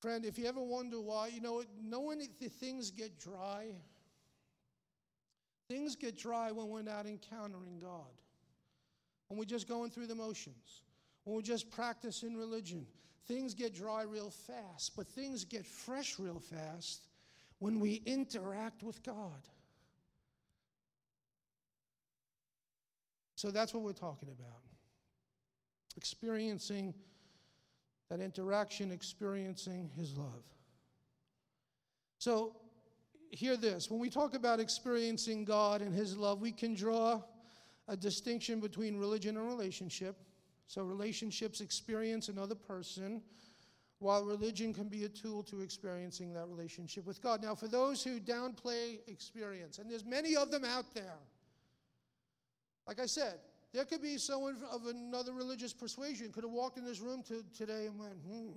Friend, 0.00 0.24
if 0.24 0.36
you 0.36 0.46
ever 0.46 0.60
wonder 0.60 1.00
why, 1.00 1.28
you 1.28 1.40
know, 1.40 1.62
knowing 1.80 2.18
that 2.18 2.52
things 2.52 2.90
get 2.90 3.20
dry, 3.20 3.66
things 5.68 5.94
get 5.94 6.18
dry 6.18 6.50
when 6.50 6.68
we're 6.68 6.82
not 6.82 7.06
encountering 7.06 7.78
God, 7.80 8.10
when 9.28 9.38
we're 9.38 9.44
just 9.44 9.68
going 9.68 9.90
through 9.90 10.08
the 10.08 10.14
motions, 10.14 10.82
when 11.22 11.36
we're 11.36 11.42
just 11.42 11.70
practicing 11.70 12.36
religion. 12.36 12.84
Things 13.28 13.54
get 13.54 13.72
dry 13.72 14.02
real 14.02 14.30
fast, 14.30 14.96
but 14.96 15.06
things 15.06 15.44
get 15.44 15.64
fresh 15.64 16.18
real 16.18 16.40
fast 16.40 17.02
when 17.62 17.78
we 17.78 18.02
interact 18.06 18.82
with 18.82 19.00
God. 19.04 19.48
So 23.36 23.52
that's 23.52 23.72
what 23.72 23.84
we're 23.84 23.92
talking 23.92 24.30
about. 24.30 24.62
Experiencing 25.96 26.92
that 28.10 28.18
interaction, 28.18 28.90
experiencing 28.90 29.92
His 29.94 30.18
love. 30.18 30.42
So, 32.18 32.56
hear 33.30 33.56
this 33.56 33.88
when 33.88 34.00
we 34.00 34.10
talk 34.10 34.34
about 34.34 34.58
experiencing 34.58 35.44
God 35.44 35.82
and 35.82 35.94
His 35.94 36.16
love, 36.16 36.40
we 36.40 36.50
can 36.50 36.74
draw 36.74 37.22
a 37.86 37.96
distinction 37.96 38.58
between 38.58 38.96
religion 38.96 39.36
and 39.36 39.46
relationship. 39.46 40.16
So, 40.66 40.82
relationships 40.82 41.60
experience 41.60 42.28
another 42.28 42.56
person, 42.56 43.22
while 44.02 44.24
religion 44.24 44.74
can 44.74 44.88
be 44.88 45.04
a 45.04 45.08
tool 45.08 45.44
to 45.44 45.60
experiencing 45.60 46.34
that 46.34 46.48
relationship 46.48 47.06
with 47.06 47.22
God. 47.22 47.40
Now, 47.40 47.54
for 47.54 47.68
those 47.68 48.02
who 48.02 48.18
downplay 48.18 48.98
experience, 49.06 49.78
and 49.78 49.88
there's 49.88 50.04
many 50.04 50.34
of 50.34 50.50
them 50.50 50.64
out 50.64 50.92
there, 50.92 51.18
like 52.86 52.98
I 52.98 53.06
said, 53.06 53.38
there 53.72 53.84
could 53.84 54.02
be 54.02 54.18
someone 54.18 54.56
of 54.70 54.86
another 54.86 55.32
religious 55.32 55.72
persuasion 55.72 56.32
could 56.32 56.42
have 56.42 56.52
walked 56.52 56.78
in 56.78 56.84
this 56.84 57.00
room 57.00 57.22
to, 57.28 57.44
today 57.56 57.86
and 57.86 57.98
went, 57.98 58.14
hmm, 58.28 58.50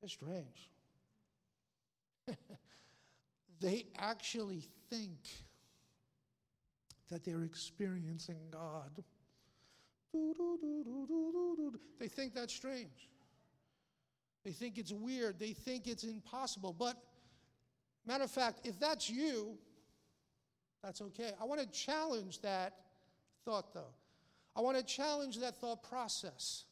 that's 0.00 0.14
strange. 0.14 0.70
they 3.60 3.84
actually 3.98 4.64
think 4.88 5.28
that 7.10 7.22
they're 7.22 7.44
experiencing 7.44 8.38
God. 8.50 9.04
They 12.00 12.08
think 12.08 12.34
that's 12.34 12.54
strange. 12.54 13.11
They 14.44 14.52
think 14.52 14.78
it's 14.78 14.92
weird. 14.92 15.38
They 15.38 15.52
think 15.52 15.86
it's 15.86 16.04
impossible. 16.04 16.74
But, 16.76 16.96
matter 18.06 18.24
of 18.24 18.30
fact, 18.30 18.60
if 18.64 18.78
that's 18.78 19.08
you, 19.08 19.56
that's 20.82 21.00
okay. 21.00 21.32
I 21.40 21.44
want 21.44 21.60
to 21.60 21.66
challenge 21.66 22.40
that 22.40 22.74
thought, 23.44 23.72
though. 23.72 23.94
I 24.56 24.60
want 24.60 24.76
to 24.76 24.82
challenge 24.82 25.38
that 25.38 25.56
thought 25.60 25.82
process. 25.82 26.64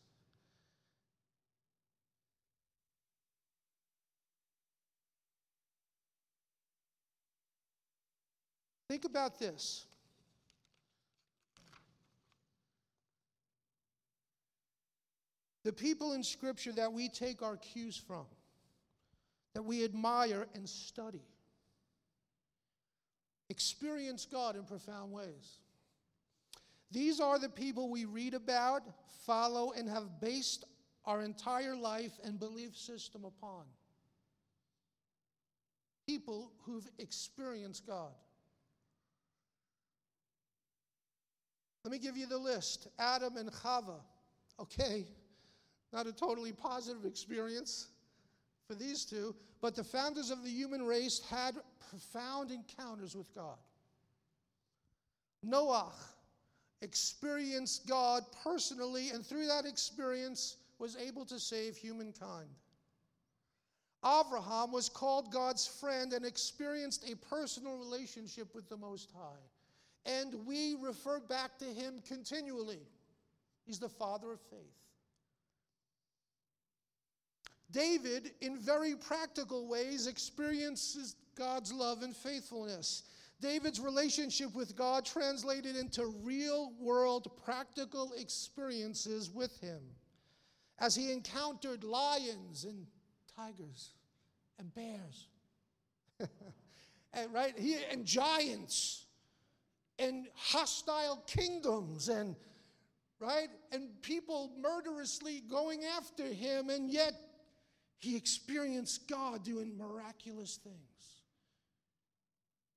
Think 8.88 9.04
about 9.04 9.38
this. 9.38 9.86
The 15.64 15.72
people 15.72 16.12
in 16.12 16.22
Scripture 16.22 16.72
that 16.72 16.92
we 16.92 17.08
take 17.08 17.42
our 17.42 17.56
cues 17.56 17.96
from, 17.96 18.24
that 19.54 19.62
we 19.62 19.84
admire 19.84 20.46
and 20.54 20.68
study, 20.68 21.22
experience 23.50 24.26
God 24.30 24.56
in 24.56 24.64
profound 24.64 25.12
ways. 25.12 25.58
These 26.90 27.20
are 27.20 27.38
the 27.38 27.48
people 27.48 27.90
we 27.90 28.04
read 28.04 28.34
about, 28.34 28.82
follow, 29.26 29.72
and 29.72 29.88
have 29.88 30.20
based 30.20 30.64
our 31.04 31.22
entire 31.22 31.76
life 31.76 32.12
and 32.24 32.38
belief 32.38 32.76
system 32.76 33.24
upon. 33.24 33.64
People 36.06 36.52
who've 36.64 36.88
experienced 36.98 37.86
God. 37.86 38.12
Let 41.84 41.92
me 41.92 41.98
give 41.98 42.16
you 42.16 42.26
the 42.26 42.38
list 42.38 42.88
Adam 42.98 43.36
and 43.36 43.50
Chava. 43.52 44.00
Okay, 44.58 45.06
not 45.92 46.06
a 46.06 46.12
totally 46.12 46.52
positive 46.52 47.04
experience 47.04 47.88
for 48.66 48.74
these 48.74 49.04
two, 49.04 49.34
but 49.60 49.74
the 49.74 49.84
founders 49.84 50.30
of 50.30 50.44
the 50.44 50.50
human 50.50 50.82
race 50.82 51.20
had 51.28 51.56
profound 51.90 52.50
encounters 52.50 53.16
with 53.16 53.34
God. 53.34 53.58
Noah 55.42 55.92
experienced 56.82 57.86
God 57.86 58.24
personally, 58.44 59.10
and 59.10 59.24
through 59.24 59.46
that 59.46 59.66
experience 59.66 60.56
was 60.78 60.96
able 60.96 61.24
to 61.26 61.38
save 61.38 61.76
humankind. 61.76 62.48
Abraham 64.04 64.72
was 64.72 64.88
called 64.88 65.30
God's 65.30 65.66
friend 65.66 66.14
and 66.14 66.24
experienced 66.24 67.10
a 67.10 67.16
personal 67.16 67.76
relationship 67.76 68.54
with 68.54 68.68
the 68.68 68.76
Most 68.76 69.10
High. 69.14 69.42
And 70.06 70.34
we 70.46 70.76
refer 70.80 71.20
back 71.20 71.58
to 71.58 71.66
him 71.66 72.00
continually. 72.08 72.80
He's 73.66 73.78
the 73.78 73.90
father 73.90 74.32
of 74.32 74.40
faith. 74.40 74.58
David, 77.72 78.32
in 78.40 78.58
very 78.58 78.94
practical 78.94 79.66
ways, 79.66 80.06
experiences 80.06 81.16
God's 81.36 81.72
love 81.72 82.02
and 82.02 82.14
faithfulness. 82.14 83.04
David's 83.40 83.80
relationship 83.80 84.54
with 84.54 84.76
God 84.76 85.04
translated 85.04 85.76
into 85.76 86.06
real 86.22 86.72
world 86.78 87.30
practical 87.44 88.12
experiences 88.18 89.30
with 89.30 89.58
him 89.60 89.80
as 90.78 90.94
he 90.94 91.10
encountered 91.12 91.84
lions 91.84 92.64
and 92.64 92.86
tigers 93.36 93.90
and 94.58 94.74
bears. 94.74 95.28
and 97.14 97.32
right 97.32 97.58
he 97.58 97.76
and 97.90 98.04
giants 98.04 99.06
and 99.98 100.26
hostile 100.34 101.22
kingdoms 101.26 102.08
and 102.08 102.36
right 103.18 103.48
and 103.72 103.88
people 104.02 104.50
murderously 104.60 105.42
going 105.48 105.84
after 105.96 106.24
him 106.24 106.68
and 106.68 106.90
yet 106.90 107.14
he 108.00 108.16
experienced 108.16 109.06
God 109.08 109.44
doing 109.44 109.76
miraculous 109.76 110.58
things 110.64 110.76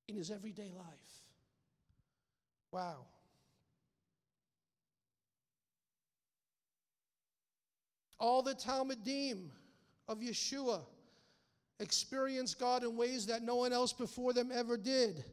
in 0.10 0.16
his 0.16 0.30
everyday 0.30 0.72
life. 0.76 0.86
Wow. 2.72 3.06
All 8.20 8.42
the 8.42 8.54
Talmidim 8.54 9.48
of 10.10 10.20
Yeshua 10.20 10.82
experienced 11.80 12.60
God 12.60 12.84
in 12.84 12.98
ways 12.98 13.26
that 13.28 13.44
no 13.44 13.56
one 13.56 13.72
else 13.72 13.94
before 13.94 14.34
them 14.34 14.52
ever 14.54 14.76
did. 14.76 15.24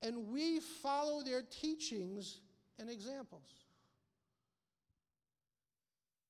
And 0.00 0.28
we 0.28 0.60
follow 0.60 1.22
their 1.22 1.42
teachings 1.42 2.40
and 2.78 2.90
examples. 2.90 3.61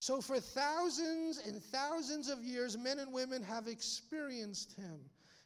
So, 0.03 0.21
for 0.21 0.41
thousands 0.41 1.41
and 1.47 1.63
thousands 1.63 2.29
of 2.29 2.43
years, 2.43 2.77
men 2.77 2.99
and 2.99 3.13
women 3.13 3.41
have 3.45 3.69
experienced 3.69 4.73
him 4.73 4.99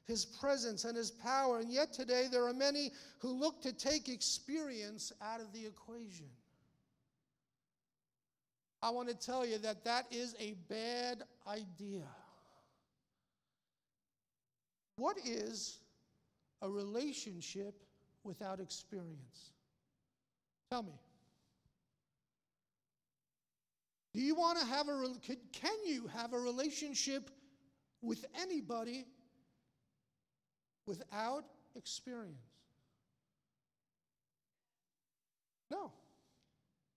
his 0.07 0.25
presence 0.25 0.85
and 0.85 0.97
his 0.97 1.11
power. 1.11 1.59
And 1.59 1.71
yet 1.71 1.93
today 1.93 2.29
there 2.33 2.47
are 2.47 2.55
many 2.55 2.91
who 3.19 3.39
look 3.39 3.61
to 3.65 3.73
take 3.75 4.09
experience 4.09 5.13
out 5.21 5.43
of 5.43 5.53
the 5.53 5.67
equation. 5.67 6.31
I 8.81 8.89
want 8.89 9.11
to 9.11 9.15
tell 9.15 9.45
you 9.45 9.59
that 9.59 9.85
that 9.85 10.07
is 10.11 10.35
a 10.41 10.55
bad 10.71 11.25
idea. 11.47 12.09
What 14.97 15.19
is 15.23 15.81
a 16.63 16.71
relationship 16.71 17.75
without 18.25 18.59
experience? 18.59 19.51
Tell 20.71 20.83
me. 20.83 20.99
Do 24.17 24.23
you 24.23 24.35
want 24.35 24.59
to 24.59 24.65
have 24.65 24.89
a 24.89 25.13
can 25.53 25.77
you 25.85 26.07
have 26.07 26.33
a 26.33 26.39
relationship 26.39 27.31
with 28.01 28.25
anybody 28.41 29.05
without 30.87 31.45
experience? 31.75 32.39
No. 35.71 35.93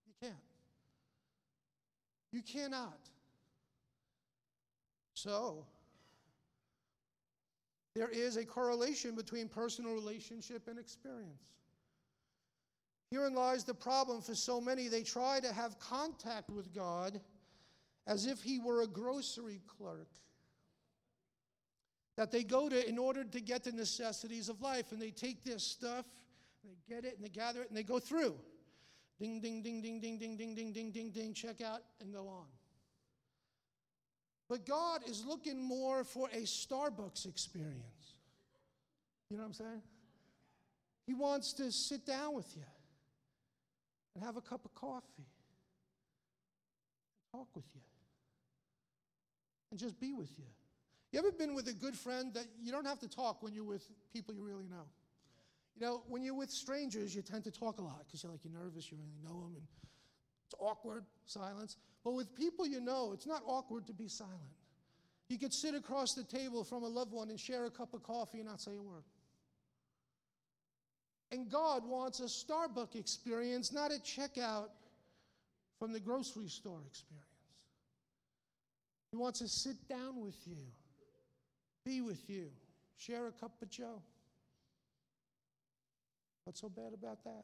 You 0.08 0.14
can't. 0.22 0.34
You 2.32 2.42
cannot. 2.42 3.10
So, 5.14 5.66
there 7.96 8.08
is 8.08 8.38
a 8.38 8.46
correlation 8.46 9.14
between 9.14 9.50
personal 9.50 9.94
relationship 9.94 10.70
and 10.70 10.80
experience. 10.80 11.59
Herein 13.12 13.34
lies 13.34 13.63
the 13.63 13.74
problem 13.74 14.22
for 14.22 14.36
so 14.36 14.62
many. 14.62 14.88
They 14.88 15.02
try 15.02 15.39
to 15.39 15.52
have 15.52 15.80
contact 15.80 16.50
with 16.50 16.74
God 16.74 17.19
as 18.06 18.28
if 18.28 18.41
He 18.41 18.60
were 18.60 18.84
a 18.84 18.88
grocery 18.88 19.62
clerk 19.67 20.10
that 22.17 22.32
they 22.32 22.43
go 22.43 22.69
to 22.69 22.88
in 22.88 22.98
order 22.98 23.24
to 23.24 23.41
get 23.41 23.63
the 23.63 23.72
necessities 23.72 24.50
of 24.50 24.62
life. 24.62 24.91
And 24.91 25.02
they 25.02 25.10
take 25.10 25.43
this 25.43 25.63
stuff, 25.63 26.06
they 26.63 26.93
get 26.93 27.04
it, 27.04 27.15
and 27.15 27.24
they 27.24 27.30
gather 27.30 27.62
it, 27.62 27.69
and 27.69 27.78
they 27.78 27.84
go 27.84 27.98
through. 27.98 28.36
Ding, 29.19 29.41
ding, 29.41 29.63
ding, 29.63 29.82
ding, 29.82 30.00
ding, 30.00 30.17
ding, 30.17 30.38
ding, 30.38 30.56
ding, 30.56 30.74
ding, 30.74 30.91
ding, 30.91 31.12
ding, 31.12 31.34
check 31.34 31.62
out, 31.62 31.82
and 32.00 32.13
go 32.13 32.28
on. 32.28 32.45
But 34.50 34.65
God 34.65 35.02
is 35.08 35.26
looking 35.26 35.62
more 35.62 36.04
for 36.04 36.28
a 36.30 36.41
Starbucks 36.41 37.28
experience. 37.28 38.15
You 39.30 39.38
know 39.38 39.43
what 39.43 39.48
I'm 39.48 39.54
saying? 39.54 39.82
He 41.06 41.13
wants 41.13 41.54
to 41.54 41.72
sit 41.72 42.06
down 42.06 42.36
with 42.36 42.56
you 42.56 42.63
and 44.15 44.24
have 44.24 44.38
a 44.38 44.41
cup 44.41 44.65
of 44.65 44.74
coffee 44.74 45.06
and 45.17 45.26
talk 47.32 47.48
with 47.56 47.65
you 47.74 47.82
and 49.72 49.80
just 49.80 50.00
be 50.00 50.13
with 50.13 50.32
you. 50.38 50.45
You 51.12 51.19
ever 51.19 51.32
been 51.32 51.56
with 51.56 51.67
a 51.67 51.74
good 51.74 51.95
friend 51.95 52.34
that 52.34 52.45
you 52.62 52.72
don't 52.72 52.86
have 52.86 53.00
to 53.00 53.08
talk 53.08 53.41
when 53.41 53.54
you're 53.54 53.63
with 53.63 53.88
people 54.13 54.34
you 54.34 54.43
really 54.43 54.67
know? 54.67 54.86
You 55.76 55.86
know, 55.86 56.04
when 56.08 56.24
you're 56.24 56.36
with 56.36 56.52
strangers, 56.52 57.15
you 57.15 57.22
tend 57.22 57.43
to 57.45 57.52
talk 57.52 57.80
a 57.80 57.82
lot 57.82 58.04
because 58.06 58.24
you're 58.24 58.32
like 58.32 58.41
you're 58.43 58.54
nervous, 58.54 58.91
you 58.91 58.98
really 58.98 59.17
know 59.24 59.41
them, 59.41 59.56
and 59.56 59.63
it's 60.45 60.56
awkward, 60.60 61.06
silence. 61.26 61.78
But 62.04 62.13
with 62.13 62.36
people 62.36 62.67
you 62.67 62.80
know, 62.80 63.12
it's 63.13 63.26
not 63.26 63.41
awkward 63.45 63.88
to 63.88 63.93
be 63.93 64.08
silent. 64.08 64.38
You 65.30 65.38
could 65.38 65.54
sit 65.54 65.76
across 65.76 66.13
the 66.13 66.24
table 66.24 66.63
from 66.63 66.84
a 66.84 66.88
loved 66.88 67.12
one 67.12 67.30
and 67.30 67.39
share 67.39 67.65
a 67.65 67.69
cup 67.69 67.93
of 67.93 68.04
coffee 68.04 68.39
and 68.39 68.48
not 68.48 68.60
say 68.62 68.76
a 68.76 68.82
word. 68.82 69.04
And 71.32 71.50
God 71.50 71.86
wants 71.86 72.20
a 72.20 72.24
Starbucks 72.24 72.96
experience, 72.96 73.72
not 73.72 73.92
a 73.92 74.00
checkout 74.00 74.70
from 75.78 75.94
the 75.94 76.00
grocery 76.00 76.50
store 76.50 76.82
experience. 76.88 77.26
He 79.12 79.18
wants 79.18 79.39
to 79.39 79.48
sit 79.48 79.88
down 79.88 80.22
with 80.24 80.36
you, 80.46 80.58
be 81.86 82.02
with 82.02 82.30
you, 82.30 82.48
share 82.98 83.28
a 83.28 83.32
cup 83.32 83.52
of 83.62 83.70
Joe. 83.70 84.02
What's 86.44 86.62
so 86.62 86.70
bad 86.70 86.94
about 86.94 87.24
that? 87.24 87.44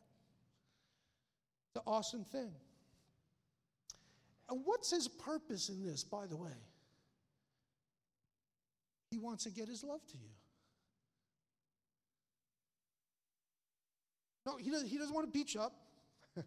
The 1.73 1.81
awesome 1.85 2.23
thing. 2.23 2.51
And 4.49 4.61
what's 4.63 4.91
his 4.91 5.07
purpose 5.07 5.69
in 5.69 5.83
this, 5.85 6.03
by 6.03 6.27
the 6.27 6.35
way? 6.35 6.57
He 9.11 9.17
wants 9.17 9.43
to 9.45 9.49
get 9.49 9.67
his 9.67 9.83
love 9.83 10.05
to 10.07 10.17
you. 10.17 10.29
No, 14.45 14.57
he 14.57 14.69
doesn't, 14.69 14.87
he 14.87 14.97
doesn't 14.97 15.13
want 15.13 15.31
to 15.31 15.31
you 15.53 15.61
up. 15.61 15.73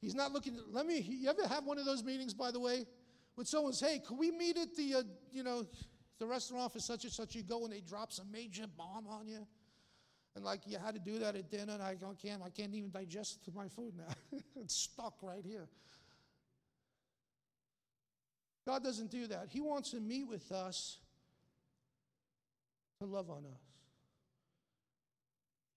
He's 0.00 0.14
not 0.14 0.32
looking. 0.32 0.58
Let 0.70 0.86
me. 0.86 0.98
You 1.00 1.28
ever 1.28 1.46
have 1.46 1.64
one 1.64 1.78
of 1.78 1.84
those 1.84 2.02
meetings, 2.02 2.32
by 2.32 2.50
the 2.50 2.60
way, 2.60 2.86
when 3.34 3.46
someone 3.46 3.72
says, 3.72 3.90
"Hey, 3.90 3.98
can 3.98 4.16
we 4.16 4.30
meet 4.30 4.56
at 4.56 4.74
the, 4.74 4.94
uh, 4.94 5.02
you 5.32 5.42
know, 5.42 5.66
the 6.18 6.26
restaurant 6.26 6.72
for 6.72 6.78
such 6.78 7.04
and 7.04 7.12
such?" 7.12 7.34
You 7.34 7.42
go 7.42 7.64
and 7.64 7.72
they 7.72 7.80
drop 7.80 8.12
some 8.12 8.30
major 8.30 8.64
bomb 8.66 9.06
on 9.08 9.26
you, 9.26 9.46
and 10.34 10.44
like 10.44 10.60
you 10.66 10.78
had 10.78 10.94
to 10.94 11.00
do 11.00 11.18
that 11.18 11.36
at 11.36 11.50
dinner, 11.50 11.74
and 11.74 11.82
I 11.82 11.96
can't. 12.20 12.42
I 12.42 12.50
can't 12.50 12.74
even 12.74 12.90
digest 12.90 13.44
my 13.54 13.68
food 13.68 13.92
now. 13.96 14.38
it's 14.56 14.74
stuck 14.74 15.14
right 15.22 15.44
here. 15.44 15.68
God 18.66 18.82
doesn't 18.82 19.10
do 19.10 19.26
that. 19.26 19.48
He 19.50 19.60
wants 19.60 19.90
to 19.90 20.00
meet 20.00 20.24
with 20.24 20.50
us 20.50 20.98
to 23.00 23.04
love 23.04 23.28
on 23.28 23.44
us. 23.44 23.60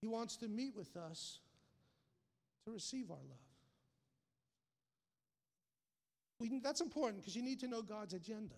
He 0.00 0.06
wants 0.06 0.36
to 0.36 0.48
meet 0.48 0.74
with 0.74 0.96
us 0.96 1.40
to 2.68 2.74
receive 2.74 3.10
our 3.10 3.16
love. 3.16 3.38
We, 6.40 6.60
that's 6.60 6.80
important 6.80 7.20
because 7.20 7.34
you 7.34 7.42
need 7.42 7.60
to 7.60 7.68
know 7.68 7.82
God's 7.82 8.14
agenda. 8.14 8.54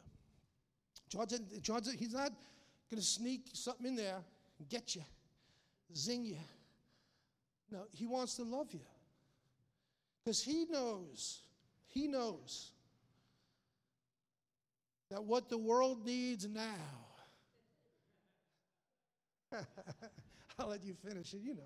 God's, 1.14 1.38
God's, 1.66 1.92
he's 1.92 2.12
not 2.12 2.30
going 2.90 3.00
to 3.00 3.06
sneak 3.06 3.48
something 3.52 3.86
in 3.86 3.96
there 3.96 4.18
and 4.58 4.68
get 4.68 4.94
you, 4.94 5.02
zing 5.96 6.24
you. 6.24 6.36
No, 7.70 7.84
He 7.92 8.06
wants 8.06 8.34
to 8.36 8.42
love 8.42 8.72
you 8.72 8.80
because 10.22 10.42
He 10.42 10.66
knows, 10.68 11.40
He 11.86 12.06
knows 12.06 12.72
that 15.10 15.22
what 15.24 15.48
the 15.48 15.58
world 15.58 16.04
needs 16.04 16.46
now. 16.46 16.74
I'll 20.58 20.68
let 20.68 20.84
you 20.84 20.94
finish 20.94 21.32
it, 21.32 21.40
you 21.42 21.54
know. 21.54 21.62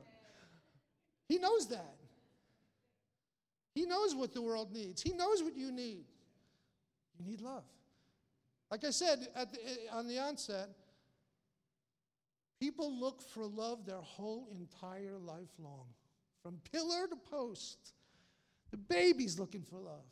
He 1.29 1.39
knows 1.39 1.69
that. 1.69 1.97
He 3.75 3.87
knows 3.87 4.15
what 4.15 4.33
the 4.33 4.43
world 4.43 4.73
needs. 4.73 5.03
He 5.03 5.13
knows 5.13 5.43
what 5.43 5.57
you 5.57 5.73
need. 5.73 6.05
You 7.19 7.25
need 7.25 7.41
love. 7.41 7.65
Like 8.71 8.85
I 8.85 8.91
said 8.91 9.21
the, 9.21 9.41
eh, 9.41 9.77
on 9.93 10.07
the 10.09 10.19
onset, 10.19 10.69
people 12.61 12.99
look 12.99 13.21
for 13.21 13.47
love 13.47 13.85
their 13.85 14.01
whole 14.01 14.49
entire 14.53 15.19
life 15.19 15.51
long, 15.59 15.87
from 16.43 16.59
pillar 16.73 17.07
to 17.09 17.17
post. 17.17 17.93
The 18.71 18.77
baby's 18.77 19.39
looking 19.39 19.63
for 19.63 19.79
love, 19.79 20.07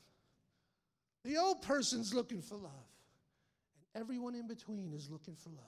the 1.24 1.36
old 1.36 1.62
person's 1.62 2.14
looking 2.14 2.42
for 2.42 2.56
love, 2.56 2.88
and 3.74 4.00
everyone 4.00 4.34
in 4.34 4.46
between 4.46 4.92
is 4.92 5.10
looking 5.10 5.34
for 5.34 5.50
love. 5.50 5.58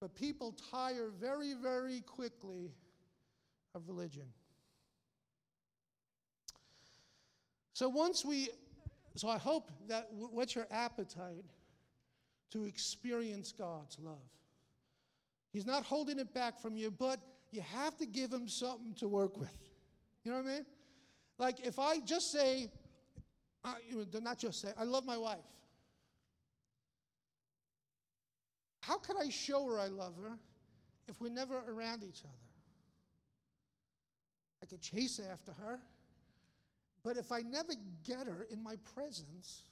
But 0.00 0.14
people 0.14 0.56
tire 0.70 1.10
very, 1.10 1.54
very 1.54 2.00
quickly 2.00 2.72
of 3.74 3.86
religion. 3.86 4.24
So 7.80 7.88
once 7.88 8.26
we, 8.26 8.50
so 9.16 9.26
I 9.26 9.38
hope 9.38 9.70
that 9.88 10.10
what's 10.12 10.54
your 10.54 10.66
appetite 10.70 11.46
to 12.50 12.66
experience 12.66 13.54
God's 13.56 13.98
love? 13.98 14.18
He's 15.50 15.64
not 15.64 15.84
holding 15.84 16.18
it 16.18 16.34
back 16.34 16.60
from 16.60 16.76
you, 16.76 16.90
but 16.90 17.20
you 17.50 17.62
have 17.62 17.96
to 17.96 18.04
give 18.04 18.30
him 18.30 18.48
something 18.48 18.92
to 18.98 19.08
work 19.08 19.38
with. 19.38 19.56
You 20.24 20.32
know 20.32 20.42
what 20.42 20.46
I 20.46 20.54
mean? 20.56 20.66
Like 21.38 21.66
if 21.66 21.78
I 21.78 22.00
just 22.00 22.30
say, 22.30 22.70
uh, 23.64 23.72
not 24.20 24.38
just 24.38 24.60
say, 24.60 24.72
I 24.78 24.84
love 24.84 25.06
my 25.06 25.16
wife. 25.16 25.38
How 28.82 28.98
could 28.98 29.16
I 29.18 29.30
show 29.30 29.64
her 29.68 29.80
I 29.80 29.86
love 29.86 30.16
her 30.22 30.38
if 31.08 31.18
we're 31.18 31.30
never 31.30 31.56
around 31.66 32.04
each 32.04 32.20
other? 32.24 32.34
I 34.62 34.66
could 34.66 34.82
chase 34.82 35.18
after 35.32 35.52
her. 35.52 35.80
But 37.02 37.16
if 37.16 37.32
I 37.32 37.40
never 37.40 37.72
get 38.04 38.26
her 38.26 38.46
in 38.50 38.62
my 38.62 38.76
presence, 38.94 39.62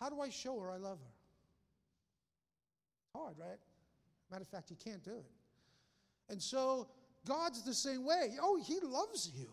how 0.00 0.08
do 0.08 0.20
I 0.20 0.30
show 0.30 0.58
her 0.60 0.70
I 0.70 0.76
love 0.76 0.98
her? 0.98 1.14
Hard, 3.18 3.36
right? 3.38 3.58
Matter 4.30 4.42
of 4.42 4.48
fact, 4.48 4.70
you 4.70 4.76
can't 4.82 5.02
do 5.02 5.12
it. 5.12 5.32
And 6.28 6.42
so 6.42 6.88
God's 7.26 7.62
the 7.62 7.74
same 7.74 8.04
way. 8.04 8.36
Oh, 8.40 8.60
He 8.62 8.78
loves 8.82 9.30
you. 9.34 9.48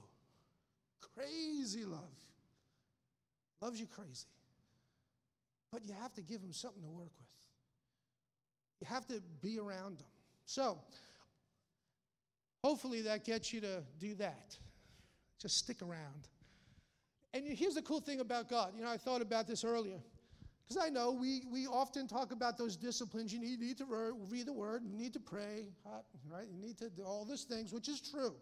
Crazy 1.15 1.85
love. 1.85 1.99
Loves 3.61 3.79
you 3.79 3.87
crazy. 3.87 4.27
But 5.71 5.85
you 5.85 5.93
have 6.01 6.13
to 6.13 6.21
give 6.21 6.41
Him 6.41 6.53
something 6.53 6.81
to 6.83 6.89
work 6.89 7.11
with. 7.19 7.27
You 8.81 8.87
have 8.87 9.07
to 9.07 9.21
be 9.41 9.59
around 9.59 9.99
Him. 9.99 10.07
So, 10.45 10.77
hopefully, 12.63 13.01
that 13.01 13.23
gets 13.23 13.53
you 13.53 13.61
to 13.61 13.83
do 13.99 14.15
that. 14.15 14.57
Just 15.41 15.57
stick 15.57 15.81
around. 15.81 16.27
And 17.45 17.57
here's 17.57 17.75
the 17.75 17.81
cool 17.81 17.99
thing 17.99 18.19
about 18.19 18.49
God. 18.49 18.73
You 18.75 18.83
know, 18.83 18.89
I 18.89 18.97
thought 18.97 19.21
about 19.21 19.47
this 19.47 19.63
earlier. 19.63 19.99
Because 20.63 20.81
I 20.81 20.89
know 20.89 21.11
we, 21.11 21.43
we 21.51 21.67
often 21.67 22.07
talk 22.07 22.31
about 22.31 22.57
those 22.57 22.77
disciplines. 22.77 23.33
You 23.33 23.39
need, 23.39 23.59
you 23.59 23.67
need 23.67 23.77
to 23.79 24.15
read 24.29 24.45
the 24.45 24.53
word, 24.53 24.83
you 24.85 24.97
need 24.97 25.13
to 25.13 25.19
pray, 25.19 25.67
right? 26.29 26.47
You 26.49 26.65
need 26.65 26.77
to 26.77 26.89
do 26.89 27.03
all 27.03 27.25
these 27.25 27.43
things, 27.43 27.73
which 27.73 27.89
is 27.89 27.99
true. 27.99 28.33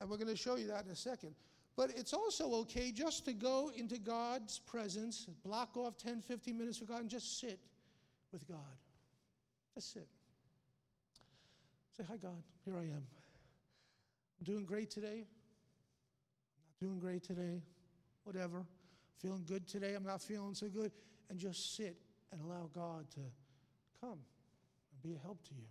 And 0.00 0.08
we're 0.08 0.16
going 0.16 0.28
to 0.28 0.36
show 0.36 0.56
you 0.56 0.66
that 0.68 0.84
in 0.84 0.90
a 0.90 0.96
second. 0.96 1.34
But 1.76 1.90
it's 1.90 2.12
also 2.12 2.52
okay 2.54 2.90
just 2.90 3.24
to 3.26 3.32
go 3.32 3.70
into 3.74 3.98
God's 3.98 4.58
presence, 4.58 5.26
block 5.44 5.76
off 5.76 5.96
10, 5.98 6.22
15 6.22 6.56
minutes 6.56 6.78
for 6.78 6.86
God, 6.86 7.00
and 7.02 7.10
just 7.10 7.38
sit 7.38 7.60
with 8.32 8.46
God. 8.48 8.58
Just 9.74 9.92
sit. 9.92 10.08
Say, 11.96 12.04
Hi, 12.08 12.16
God, 12.16 12.42
here 12.64 12.76
I 12.76 12.82
am. 12.82 13.02
I'm 14.40 14.44
doing 14.44 14.64
great 14.64 14.90
today. 14.90 15.24
Doing 16.82 16.98
great 16.98 17.22
today. 17.22 17.62
Whatever. 18.24 18.64
Feeling 19.20 19.44
good 19.46 19.68
today. 19.68 19.94
I'm 19.94 20.02
not 20.02 20.20
feeling 20.20 20.52
so 20.52 20.66
good. 20.66 20.90
And 21.30 21.38
just 21.38 21.76
sit 21.76 21.96
and 22.32 22.40
allow 22.40 22.68
God 22.74 23.08
to 23.12 23.20
come 24.00 24.18
and 24.18 25.00
be 25.00 25.14
a 25.14 25.18
help 25.22 25.40
to 25.44 25.54
you. 25.54 25.62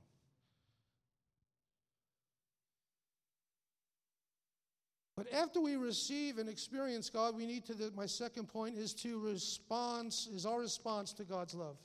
But 5.17 5.27
after 5.33 5.59
we 5.59 5.75
receive 5.75 6.37
and 6.37 6.47
experience 6.47 7.09
God, 7.09 7.35
we 7.35 7.45
need 7.45 7.65
to, 7.65 7.73
the, 7.73 7.91
my 7.93 8.05
second 8.05 8.47
point 8.47 8.77
is 8.77 8.93
to 8.93 9.19
response, 9.19 10.29
is 10.33 10.45
our 10.45 10.61
response 10.61 11.11
to 11.13 11.25
God's 11.25 11.53
love. 11.53 11.75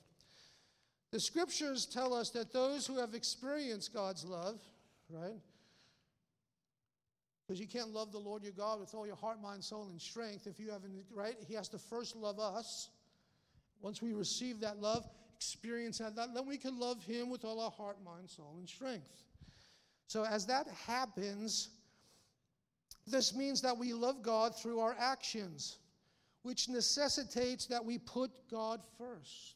The 1.10 1.18
scriptures 1.18 1.84
tell 1.84 2.14
us 2.14 2.30
that 2.30 2.52
those 2.52 2.86
who 2.86 2.96
have 3.00 3.12
experienced 3.12 3.92
God's 3.92 4.24
love, 4.24 4.60
right? 5.10 5.40
Because 7.46 7.60
you 7.60 7.68
can't 7.68 7.90
love 7.90 8.10
the 8.10 8.18
Lord 8.18 8.42
your 8.42 8.52
God 8.52 8.80
with 8.80 8.92
all 8.94 9.06
your 9.06 9.16
heart, 9.16 9.40
mind, 9.40 9.62
soul, 9.62 9.86
and 9.90 10.00
strength 10.00 10.46
if 10.46 10.58
you 10.58 10.70
haven't, 10.70 11.04
right? 11.14 11.36
He 11.46 11.54
has 11.54 11.68
to 11.68 11.78
first 11.78 12.16
love 12.16 12.40
us. 12.40 12.90
Once 13.80 14.02
we 14.02 14.12
receive 14.12 14.60
that 14.60 14.80
love, 14.80 15.08
experience 15.36 15.98
that, 15.98 16.16
then 16.16 16.46
we 16.46 16.56
can 16.56 16.78
love 16.78 17.04
Him 17.04 17.30
with 17.30 17.44
all 17.44 17.60
our 17.60 17.70
heart, 17.70 17.98
mind, 18.04 18.28
soul, 18.28 18.56
and 18.58 18.68
strength. 18.68 19.22
So 20.08 20.24
as 20.24 20.46
that 20.46 20.66
happens, 20.86 21.68
this 23.06 23.34
means 23.34 23.60
that 23.62 23.76
we 23.76 23.92
love 23.92 24.22
God 24.22 24.58
through 24.58 24.80
our 24.80 24.96
actions, 24.98 25.78
which 26.42 26.68
necessitates 26.68 27.66
that 27.66 27.84
we 27.84 27.98
put 27.98 28.30
God 28.50 28.80
first. 28.98 29.54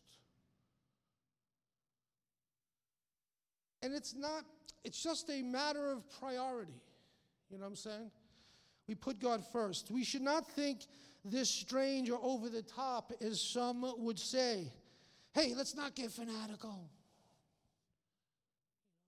And 3.82 3.94
it's 3.94 4.14
not, 4.14 4.44
it's 4.84 5.02
just 5.02 5.28
a 5.30 5.42
matter 5.42 5.90
of 5.90 6.04
priority. 6.20 6.80
You 7.50 7.58
know 7.58 7.64
what 7.64 7.70
I'm 7.70 7.76
saying? 7.76 8.10
We 8.86 8.94
put 8.94 9.20
God 9.20 9.44
first. 9.52 9.90
We 9.90 10.04
should 10.04 10.22
not 10.22 10.46
think 10.46 10.86
this 11.24 11.50
strange 11.50 12.10
or 12.10 12.18
over 12.22 12.48
the 12.48 12.62
top, 12.62 13.12
as 13.20 13.40
some 13.40 13.84
would 13.98 14.18
say. 14.18 14.72
Hey, 15.32 15.54
let's 15.56 15.74
not 15.74 15.94
get 15.94 16.10
fanatical. 16.10 16.90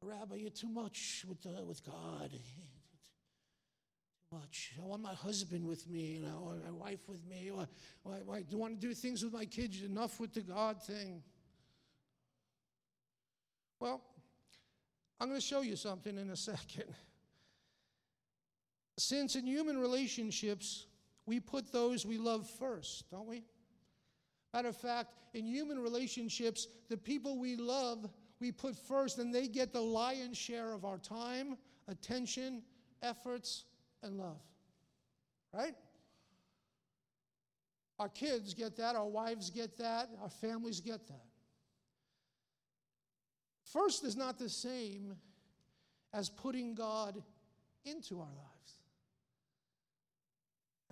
Rabbi, 0.03 0.37
you're 0.37 0.51
too 0.51 0.69
much 0.69 1.25
with, 1.29 1.47
uh, 1.47 1.63
with 1.65 1.85
God 1.85 2.31
Too 4.31 4.37
much. 4.37 4.73
I 4.83 4.87
want 4.87 5.03
my 5.03 5.15
husband 5.15 5.67
with 5.67 5.89
me, 5.89 6.17
you 6.17 6.23
know, 6.23 6.43
or 6.45 6.57
my 6.65 6.71
wife 6.71 7.09
with 7.09 7.25
me. 7.29 7.51
Or, 7.51 7.69
or 8.05 8.19
I, 8.35 8.43
do 8.43 8.57
want 8.57 8.81
to 8.81 8.87
do 8.87 8.95
things 8.95 9.23
with 9.23 9.33
my 9.33 9.45
kids. 9.45 9.83
Enough 9.83 10.19
with 10.19 10.33
the 10.33 10.41
God 10.41 10.83
thing. 10.83 11.23
Well, 13.79 14.01
I'm 15.21 15.29
going 15.29 15.41
to 15.41 15.47
show 15.47 15.61
you 15.61 15.77
something 15.77 16.17
in 16.19 16.31
a 16.31 16.37
second. 16.37 16.85
Since 18.99 19.37
in 19.37 19.47
human 19.47 19.79
relationships, 19.79 20.87
we 21.27 21.41
put 21.41 21.73
those 21.73 22.05
we 22.05 22.19
love 22.19 22.49
first, 22.59 23.11
don't 23.11 23.27
we? 23.27 23.45
Matter 24.53 24.69
of 24.69 24.77
fact, 24.77 25.15
in 25.35 25.47
human 25.47 25.79
relationships, 25.79 26.69
the 26.91 26.97
people 26.97 27.39
we 27.39 27.57
love, 27.57 28.11
we 28.39 28.53
put 28.53 28.77
first, 28.77 29.19
and 29.19 29.35
they 29.35 29.49
get 29.49 29.73
the 29.73 29.81
lion's 29.81 30.37
share 30.37 30.73
of 30.73 30.85
our 30.85 30.99
time, 30.99 31.57
attention, 31.89 32.63
efforts, 33.03 33.65
and 34.03 34.19
love. 34.19 34.41
Right? 35.55 35.75
Our 37.99 38.09
kids 38.09 38.53
get 38.53 38.77
that, 38.77 38.97
our 38.97 39.07
wives 39.07 39.49
get 39.49 39.79
that, 39.79 40.11
our 40.21 40.29
families 40.29 40.81
get 40.81 41.07
that. 41.07 41.27
First 43.73 44.05
is 44.05 44.17
not 44.17 44.39
the 44.39 44.49
same 44.49 45.17
as 46.13 46.29
putting 46.29 46.75
God 46.75 47.23
into 47.85 48.21
our 48.21 48.27
lives. 48.27 48.52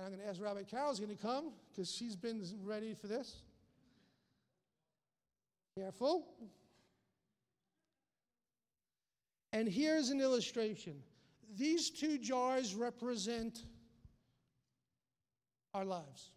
And 0.00 0.06
I'm 0.06 0.14
going 0.14 0.24
to 0.24 0.30
ask 0.30 0.40
Rabbi 0.40 0.62
Carol's 0.62 0.98
going 0.98 1.14
to 1.14 1.22
come 1.22 1.52
because 1.68 1.94
she's 1.94 2.16
been 2.16 2.42
ready 2.64 2.94
for 2.94 3.06
this. 3.06 3.42
Careful. 5.76 6.26
And 9.52 9.68
here's 9.68 10.08
an 10.08 10.18
illustration 10.18 11.02
these 11.54 11.90
two 11.90 12.16
jars 12.16 12.74
represent 12.74 13.66
our 15.74 15.84
lives. 15.84 16.30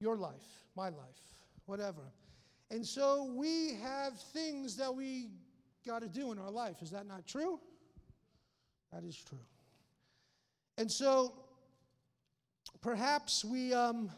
Your 0.00 0.16
life, 0.16 0.64
my 0.74 0.88
life, 0.88 1.20
whatever. 1.66 2.14
And 2.70 2.86
so 2.86 3.30
we 3.36 3.74
have 3.82 4.18
things 4.32 4.74
that 4.76 4.94
we 4.94 5.28
got 5.86 6.00
to 6.00 6.08
do 6.08 6.32
in 6.32 6.38
our 6.38 6.50
life. 6.50 6.76
Is 6.80 6.92
that 6.92 7.06
not 7.06 7.26
true? 7.26 7.60
That 8.90 9.04
is 9.04 9.22
true. 9.22 9.44
And 10.78 10.90
so 10.90 11.34
perhaps 12.80 13.44
we 13.44 13.72
um, 13.74 14.10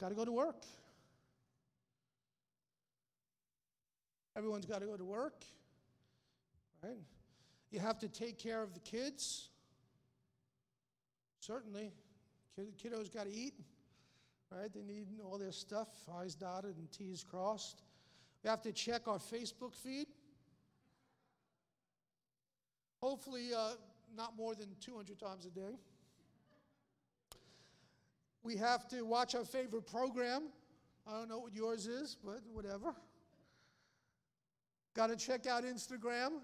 got 0.00 0.08
to 0.10 0.14
go 0.14 0.24
to 0.24 0.32
work. 0.32 0.64
Everyone's 4.36 4.66
got 4.66 4.80
to 4.80 4.86
go 4.86 4.96
to 4.96 5.04
work, 5.04 5.44
right? 6.82 6.96
You 7.70 7.80
have 7.80 7.98
to 8.00 8.08
take 8.08 8.38
care 8.38 8.62
of 8.62 8.74
the 8.74 8.80
kids. 8.80 9.48
Certainly. 11.40 11.92
Kiddos 12.82 13.12
got 13.12 13.24
to 13.24 13.32
eat, 13.32 13.54
right? 14.50 14.72
They 14.72 14.82
need 14.82 15.06
all 15.24 15.38
their 15.38 15.52
stuff, 15.52 15.88
I's 16.14 16.34
dotted 16.34 16.76
and 16.76 16.90
T's 16.92 17.24
crossed. 17.24 17.82
We 18.44 18.50
have 18.50 18.62
to 18.62 18.72
check 18.72 19.08
our 19.08 19.18
Facebook 19.18 19.74
feed. 19.74 20.06
Hopefully, 23.00 23.54
uh, 23.56 23.72
not 24.16 24.36
more 24.36 24.54
than 24.54 24.68
200 24.80 25.18
times 25.18 25.46
a 25.46 25.50
day. 25.50 25.78
We 28.42 28.56
have 28.56 28.88
to 28.88 29.02
watch 29.02 29.34
our 29.34 29.44
favorite 29.44 29.86
program. 29.86 30.48
I 31.06 31.12
don't 31.12 31.28
know 31.28 31.38
what 31.38 31.54
yours 31.54 31.86
is, 31.86 32.16
but 32.24 32.40
whatever. 32.52 32.94
Got 34.94 35.08
to 35.08 35.16
check 35.16 35.46
out 35.46 35.64
Instagram. 35.64 36.40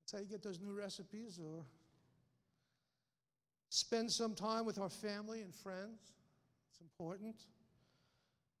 That's 0.00 0.12
how 0.12 0.18
you 0.18 0.26
get 0.26 0.42
those 0.42 0.60
new 0.60 0.72
recipes, 0.72 1.40
or 1.42 1.64
spend 3.70 4.10
some 4.10 4.34
time 4.34 4.64
with 4.66 4.78
our 4.78 4.88
family 4.88 5.42
and 5.42 5.54
friends. 5.54 6.12
It's 6.70 6.80
important. 6.80 7.36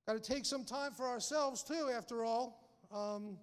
Got 0.06 0.22
to 0.22 0.32
take 0.32 0.44
some 0.44 0.64
time 0.64 0.92
for 0.92 1.06
ourselves, 1.06 1.62
too, 1.62 1.90
after 1.94 2.24
all. 2.24 2.62
Um, 2.92 3.38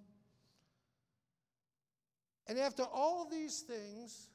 and 2.46 2.58
after 2.58 2.82
all 2.82 3.26
these 3.30 3.60
things, 3.60 4.28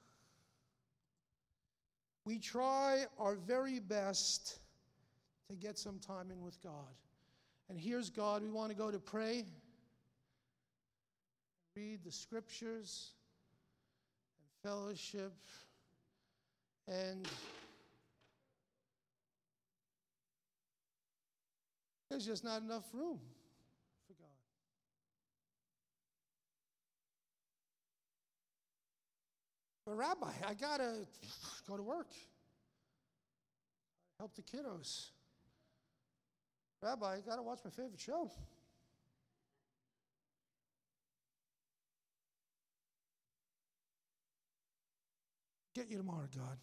we 2.30 2.38
try 2.38 3.06
our 3.18 3.34
very 3.34 3.80
best 3.80 4.60
to 5.50 5.56
get 5.56 5.80
some 5.80 5.98
time 5.98 6.30
in 6.30 6.44
with 6.44 6.62
God. 6.62 6.94
And 7.70 7.80
here's 7.80 8.12
God. 8.12 8.44
We 8.44 8.52
want 8.52 8.70
to 8.70 8.78
go 8.78 8.92
to 8.92 9.00
pray, 9.00 9.46
read 11.76 12.04
the 12.06 12.12
scriptures, 12.12 13.14
and 14.38 14.72
fellowship, 14.72 15.34
and 16.88 17.28
there's 22.12 22.28
just 22.28 22.44
not 22.44 22.62
enough 22.62 22.86
room 22.94 23.18
for 24.06 24.14
God. 24.14 24.28
But, 29.90 29.98
Rabbi, 29.98 30.30
I 30.48 30.54
got 30.54 30.78
to 30.78 31.08
go 31.68 31.76
to 31.76 31.82
work, 31.82 32.12
help 34.20 34.36
the 34.36 34.44
kiddos. 34.44 35.08
Rabbi, 36.80 37.16
I 37.16 37.20
got 37.22 37.38
to 37.38 37.42
watch 37.42 37.62
my 37.66 37.72
favorite 37.72 38.00
show. 38.00 38.30
Get 45.74 45.90
you 45.90 45.98
tomorrow, 45.98 46.28
God. 46.38 46.60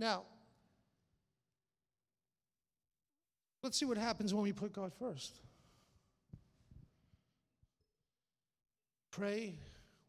Now, 0.00 0.24
let's 3.62 3.78
see 3.78 3.86
what 3.86 3.96
happens 3.96 4.34
when 4.34 4.42
we 4.42 4.52
put 4.52 4.72
God 4.72 4.92
first. 4.98 5.36
Pray, 9.12 9.54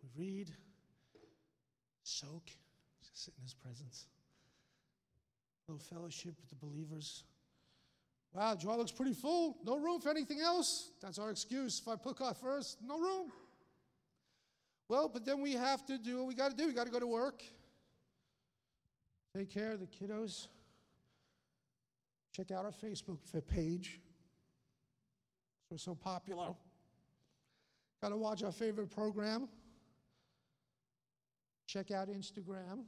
we 0.04 0.26
read, 0.26 0.52
soak, 2.04 2.46
just 3.02 3.24
sit 3.24 3.34
in 3.38 3.44
His 3.44 3.54
presence. 3.54 4.08
A 5.68 5.72
little 5.72 5.86
fellowship 5.86 6.36
with 6.40 6.50
the 6.50 6.56
believers. 6.56 7.24
Wow, 8.34 8.56
jar 8.56 8.78
looks 8.78 8.92
pretty 8.92 9.14
full. 9.14 9.58
No 9.64 9.78
room 9.78 10.02
for 10.02 10.10
anything 10.10 10.42
else. 10.42 10.90
That's 11.02 11.20
our 11.20 11.30
excuse. 11.30 11.80
If 11.80 11.88
I 11.88 11.96
put 11.96 12.18
God 12.18 12.36
first, 12.38 12.80
no 12.84 13.00
room. 13.00 13.32
Well, 14.90 15.08
but 15.08 15.26
then 15.26 15.42
we 15.42 15.54
have 15.54 15.86
to 15.86 15.98
do 15.98 16.18
what 16.18 16.28
we 16.28 16.36
got 16.36 16.52
to 16.52 16.58
do. 16.58 16.68
We 16.68 16.74
got 16.74 16.86
to 16.86 16.92
go 16.92 17.00
to 17.00 17.08
work, 17.08 17.44
take 19.36 19.50
care 19.50 19.72
of 19.72 19.80
the 19.80 19.88
kiddos, 19.88 20.48
check 22.36 22.52
out 22.52 22.66
our 22.66 22.72
Facebook 22.72 23.20
page. 23.48 24.00
We're 25.70 25.78
so 25.78 25.96
popular. 25.96 26.50
Got 28.02 28.10
to 28.10 28.18
watch 28.18 28.44
our 28.44 28.52
favorite 28.52 28.92
program. 28.92 29.48
Check 31.74 31.90
out 31.90 32.08
Instagram. 32.08 32.84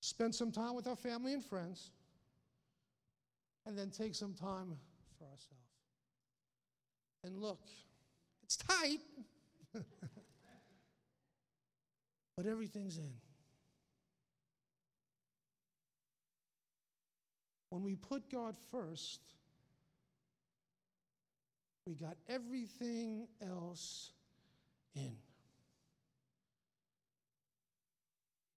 Spend 0.00 0.34
some 0.34 0.50
time 0.50 0.74
with 0.74 0.88
our 0.88 0.96
family 0.96 1.32
and 1.32 1.44
friends. 1.44 1.92
And 3.66 3.78
then 3.78 3.90
take 3.90 4.16
some 4.16 4.34
time 4.34 4.76
for 5.16 5.26
ourselves. 5.26 5.54
And 7.22 7.38
look, 7.38 7.60
it's 8.42 8.56
tight, 8.56 8.98
but 12.36 12.46
everything's 12.46 12.98
in. 12.98 13.12
When 17.68 17.84
we 17.84 17.94
put 17.94 18.28
God 18.28 18.56
first, 18.72 19.20
we 21.86 21.94
got 21.94 22.16
everything 22.28 23.28
else 23.40 24.10
in. 24.96 25.16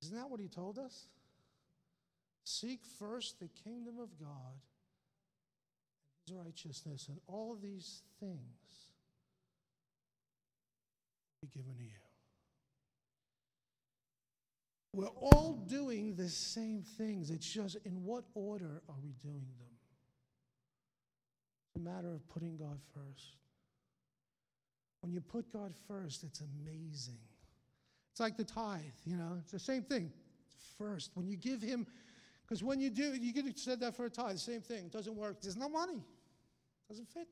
Isn't 0.04 0.18
that 0.18 0.30
what 0.30 0.42
he 0.42 0.50
told 0.50 0.78
us? 0.78 1.08
Seek 2.44 2.82
first 3.00 3.40
the 3.40 3.48
kingdom 3.64 4.00
of 4.00 4.20
God 4.20 4.60
and 6.28 6.28
his 6.28 6.36
righteousness, 6.36 7.06
and 7.08 7.20
all 7.26 7.56
these 7.56 8.02
things 8.20 8.90
will 11.42 11.48
be 11.48 11.58
given 11.58 11.78
to 11.78 11.84
you. 11.84 11.90
We're 14.92 15.08
all 15.08 15.54
doing 15.70 16.16
the 16.16 16.28
same 16.28 16.84
things. 16.98 17.30
It's 17.30 17.50
just 17.50 17.78
in 17.86 18.04
what 18.04 18.26
order 18.34 18.82
are 18.90 19.00
we 19.02 19.14
doing 19.24 19.48
them? 19.58 19.74
It's 21.68 21.78
a 21.78 21.80
matter 21.80 22.14
of 22.14 22.28
putting 22.28 22.58
God 22.58 22.80
first. 22.94 23.38
When 25.00 25.14
you 25.14 25.22
put 25.22 25.52
God 25.52 25.74
first, 25.88 26.24
it's 26.24 26.42
amazing. 26.42 27.20
It's 28.14 28.20
like 28.20 28.38
the 28.38 28.44
tithe, 28.44 28.82
you 29.06 29.18
know, 29.18 29.38
it's 29.40 29.52
the 29.52 29.58
same 29.58 29.82
thing. 29.82 30.12
First, 30.78 31.10
when 31.16 31.28
you 31.28 31.36
give 31.36 31.64
Him, 31.64 31.88
because 32.44 32.64
when 32.64 32.80
you 32.80 32.92
do, 32.92 33.16
you 33.16 33.34
have 33.44 33.58
said 33.58 33.80
that 33.80 33.96
for 33.96 34.06
a 34.06 34.10
tithe, 34.12 34.38
same 34.38 34.62
thing. 34.62 34.86
It 34.86 34.92
doesn't 34.92 35.16
work. 35.16 35.42
There's 35.42 35.58
no 35.58 35.68
money, 35.68 36.04
doesn't 36.88 37.10
fit, 37.10 37.28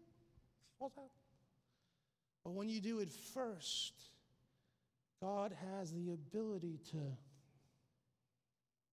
falls 0.80 0.94
out. 0.98 1.12
But 2.44 2.54
when 2.54 2.68
you 2.68 2.82
do 2.82 2.98
it 2.98 3.12
first, 3.12 3.94
God 5.22 5.56
has 5.70 5.94
the 5.94 6.14
ability 6.14 6.80
to 6.94 6.98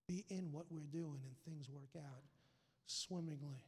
be 0.07 0.25
in 0.29 0.51
what 0.51 0.65
we're 0.69 0.85
doing 0.91 1.21
and 1.25 1.35
things 1.43 1.71
work 1.71 1.89
out 1.97 2.21
swimmingly. 2.85 3.65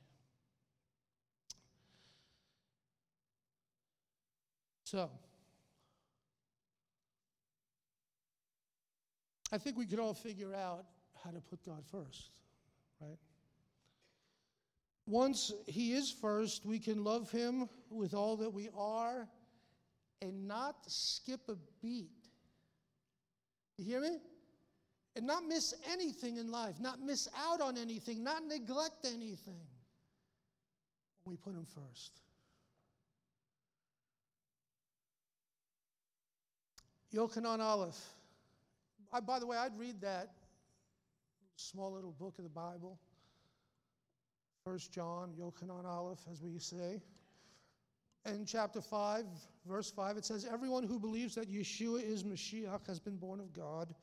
So, 4.83 5.09
I 9.51 9.57
think 9.57 9.77
we 9.77 9.85
could 9.85 9.99
all 9.99 10.13
figure 10.13 10.53
out 10.53 10.85
how 11.23 11.31
to 11.31 11.39
put 11.39 11.63
God 11.65 11.83
first, 11.91 12.31
right? 13.01 13.17
Once 15.05 15.51
He 15.65 15.93
is 15.93 16.11
first, 16.11 16.65
we 16.65 16.79
can 16.79 17.03
love 17.03 17.29
Him 17.31 17.67
with 17.89 18.13
all 18.13 18.37
that 18.37 18.53
we 18.53 18.69
are 18.77 19.27
and 20.21 20.47
not 20.47 20.75
skip 20.87 21.41
a 21.49 21.55
beat. 21.81 22.09
You 23.77 23.85
hear 23.85 24.01
me? 24.01 24.17
and 25.15 25.25
not 25.27 25.45
miss 25.45 25.73
anything 25.91 26.37
in 26.37 26.51
life, 26.51 26.79
not 26.79 27.01
miss 27.01 27.27
out 27.37 27.61
on 27.61 27.77
anything, 27.77 28.23
not 28.23 28.45
neglect 28.45 29.05
anything. 29.05 29.59
We 31.25 31.35
put 31.35 31.53
Him 31.53 31.65
first. 31.65 32.21
Yochanan 37.13 37.59
Aleph. 37.59 37.99
I, 39.13 39.19
by 39.19 39.39
the 39.39 39.45
way, 39.45 39.57
I'd 39.57 39.77
read 39.77 40.01
that 40.01 40.31
small 41.55 41.91
little 41.93 42.13
book 42.13 42.35
of 42.37 42.43
the 42.43 42.49
Bible. 42.49 42.97
First 44.63 44.93
John, 44.93 45.33
Yochanan 45.39 45.85
Aleph, 45.85 46.19
as 46.31 46.41
we 46.41 46.57
say. 46.59 47.01
In 48.25 48.45
chapter 48.45 48.81
5, 48.81 49.25
verse 49.67 49.89
5, 49.91 50.17
it 50.17 50.25
says, 50.25 50.47
Everyone 50.51 50.83
who 50.83 50.99
believes 50.99 51.35
that 51.35 51.51
Yeshua 51.51 52.03
is 52.03 52.23
Mashiach 52.23 52.85
has 52.87 52.99
been 52.99 53.17
born 53.17 53.39
of 53.39 53.51
God. 53.51 53.93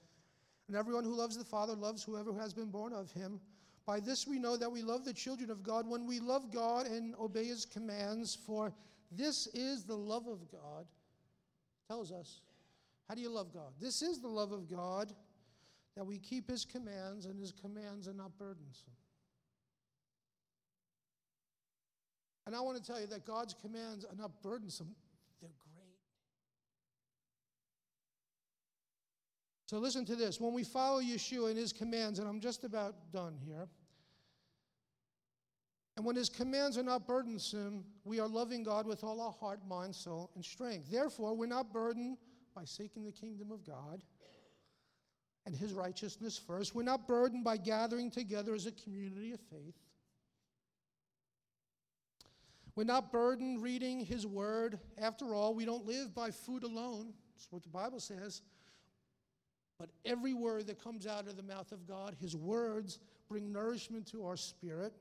And 0.67 0.77
everyone 0.77 1.05
who 1.05 1.15
loves 1.15 1.37
the 1.37 1.45
Father 1.45 1.75
loves 1.75 2.03
whoever 2.03 2.35
has 2.35 2.53
been 2.53 2.71
born 2.71 2.93
of 2.93 3.11
him. 3.13 3.41
By 3.87 4.01
this 4.01 4.27
we 4.27 4.39
know 4.39 4.57
that 4.57 4.71
we 4.71 4.83
love 4.83 5.05
the 5.05 5.15
children 5.15 5.51
of 5.51 5.63
God 5.63 5.89
when 5.89 6.07
we 6.07 6.21
love 6.21 6.53
God 6.53 6.87
and 6.87 7.15
obey 7.19 7.47
his 7.47 7.65
commands, 7.65 8.37
for 8.47 8.75
this 9.11 9.47
is 9.55 9.85
the 9.85 9.97
love 9.97 10.27
of 10.27 10.51
God. 10.51 10.85
Tells 11.89 12.13
us. 12.13 12.43
How 13.09 13.15
do 13.15 13.23
you 13.23 13.31
love 13.31 13.53
God? 13.55 13.73
This 13.81 14.03
is 14.03 14.21
the 14.21 14.29
love 14.29 14.53
of 14.53 14.69
God, 14.69 15.15
that 15.97 16.05
we 16.05 16.19
keep 16.19 16.51
his 16.51 16.65
commands, 16.65 17.25
and 17.25 17.41
his 17.41 17.53
commands 17.53 18.07
are 18.07 18.13
not 18.13 18.37
burdensome. 18.39 18.93
And 22.47 22.55
I 22.55 22.61
want 22.61 22.77
to 22.77 22.83
tell 22.83 23.01
you 23.01 23.07
that 23.09 23.27
God's 23.27 23.55
commands 23.55 24.05
are 24.05 24.17
not 24.17 24.43
burdensome, 24.43 24.95
they're 25.41 25.51
great. 25.75 25.97
So 29.67 29.79
listen 29.79 30.05
to 30.07 30.17
this. 30.17 30.41
When 30.41 30.53
we 30.53 30.65
follow 30.65 31.01
Yeshua 31.01 31.51
and 31.51 31.59
his 31.59 31.73
commands, 31.73 32.19
and 32.19 32.29
I'm 32.29 32.41
just 32.41 32.65
about 32.65 32.95
done 33.13 33.39
here, 33.45 33.69
and 35.97 36.07
when 36.07 36.15
his 36.15 36.29
commands 36.29 36.79
are 36.79 36.83
not 36.85 37.07
burdensome, 37.07 37.85
we 38.05 38.21
are 38.21 38.29
loving 38.29 38.63
God 38.63 38.87
with 38.87 39.03
all 39.03 39.21
our 39.21 39.33
heart, 39.33 39.61
mind, 39.67 39.95
soul, 39.95 40.31
and 40.37 40.45
strength. 40.45 40.91
Therefore, 40.91 41.35
we're 41.35 41.47
not 41.47 41.73
burdened 41.73 42.19
by 42.59 42.65
seeking 42.65 43.05
the 43.05 43.13
kingdom 43.13 43.53
of 43.53 43.65
God 43.65 44.03
and 45.47 45.55
his 45.55 45.73
righteousness 45.73 46.37
first. 46.45 46.75
We're 46.75 46.83
not 46.83 47.07
burdened 47.07 47.45
by 47.45 47.57
gathering 47.57 48.11
together 48.11 48.53
as 48.53 48.67
a 48.67 48.73
community 48.73 49.31
of 49.31 49.39
faith. 49.39 49.77
We're 52.75 52.83
not 52.83 53.13
burdened 53.13 53.63
reading 53.63 54.05
his 54.05 54.27
word. 54.27 54.81
After 54.99 55.37
all, 55.37 55.55
we 55.55 55.65
don't 55.65 55.87
live 55.87 56.13
by 56.17 56.33
food 56.33 56.65
alone. 56.65 57.13
That's 57.37 57.47
what 57.51 57.63
the 57.63 57.69
Bible 57.69 58.01
says. 58.01 58.43
But 59.79 59.91
every 60.05 60.35
word 60.35 60.67
that 60.67 60.83
comes 60.83 61.07
out 61.07 61.29
of 61.29 61.37
the 61.37 61.45
mouth 61.45 61.71
of 61.71 61.87
God, 61.87 62.17
his 62.21 62.35
words 62.35 62.99
bring 63.29 63.53
nourishment 63.53 64.05
to 64.09 64.27
our 64.27 64.37
spirit. 64.37 64.95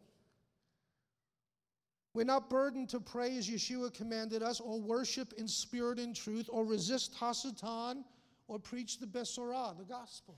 We're 2.17 2.23
not 2.23 2.49
burdened 2.49 2.89
to 2.89 2.99
pray 2.99 3.37
as 3.37 3.47
Yeshua 3.47 3.93
commanded 3.93 4.41
us, 4.41 4.59
or 4.59 4.81
worship 4.81 5.33
in 5.37 5.47
spirit 5.47 5.99
and 5.99 6.15
truth, 6.15 6.49
or 6.51 6.65
resist 6.65 7.13
Hasatan, 7.13 8.03
or 8.47 8.57
preach 8.57 8.97
the 8.97 9.05
Besorah, 9.05 9.77
the 9.77 9.83
gospel. 9.83 10.35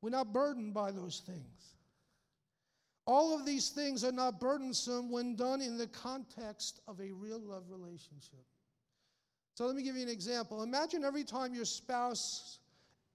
We're 0.00 0.08
not 0.08 0.32
burdened 0.32 0.72
by 0.72 0.92
those 0.92 1.20
things. 1.26 1.74
All 3.04 3.38
of 3.38 3.44
these 3.44 3.68
things 3.68 4.02
are 4.02 4.12
not 4.12 4.40
burdensome 4.40 5.10
when 5.10 5.36
done 5.36 5.60
in 5.60 5.76
the 5.76 5.88
context 5.88 6.80
of 6.88 6.98
a 7.00 7.12
real 7.12 7.38
love 7.38 7.64
relationship. 7.68 8.46
So 9.56 9.66
let 9.66 9.76
me 9.76 9.82
give 9.82 9.96
you 9.96 10.04
an 10.04 10.08
example. 10.08 10.62
Imagine 10.62 11.04
every 11.04 11.24
time 11.24 11.52
your 11.52 11.66
spouse 11.66 12.60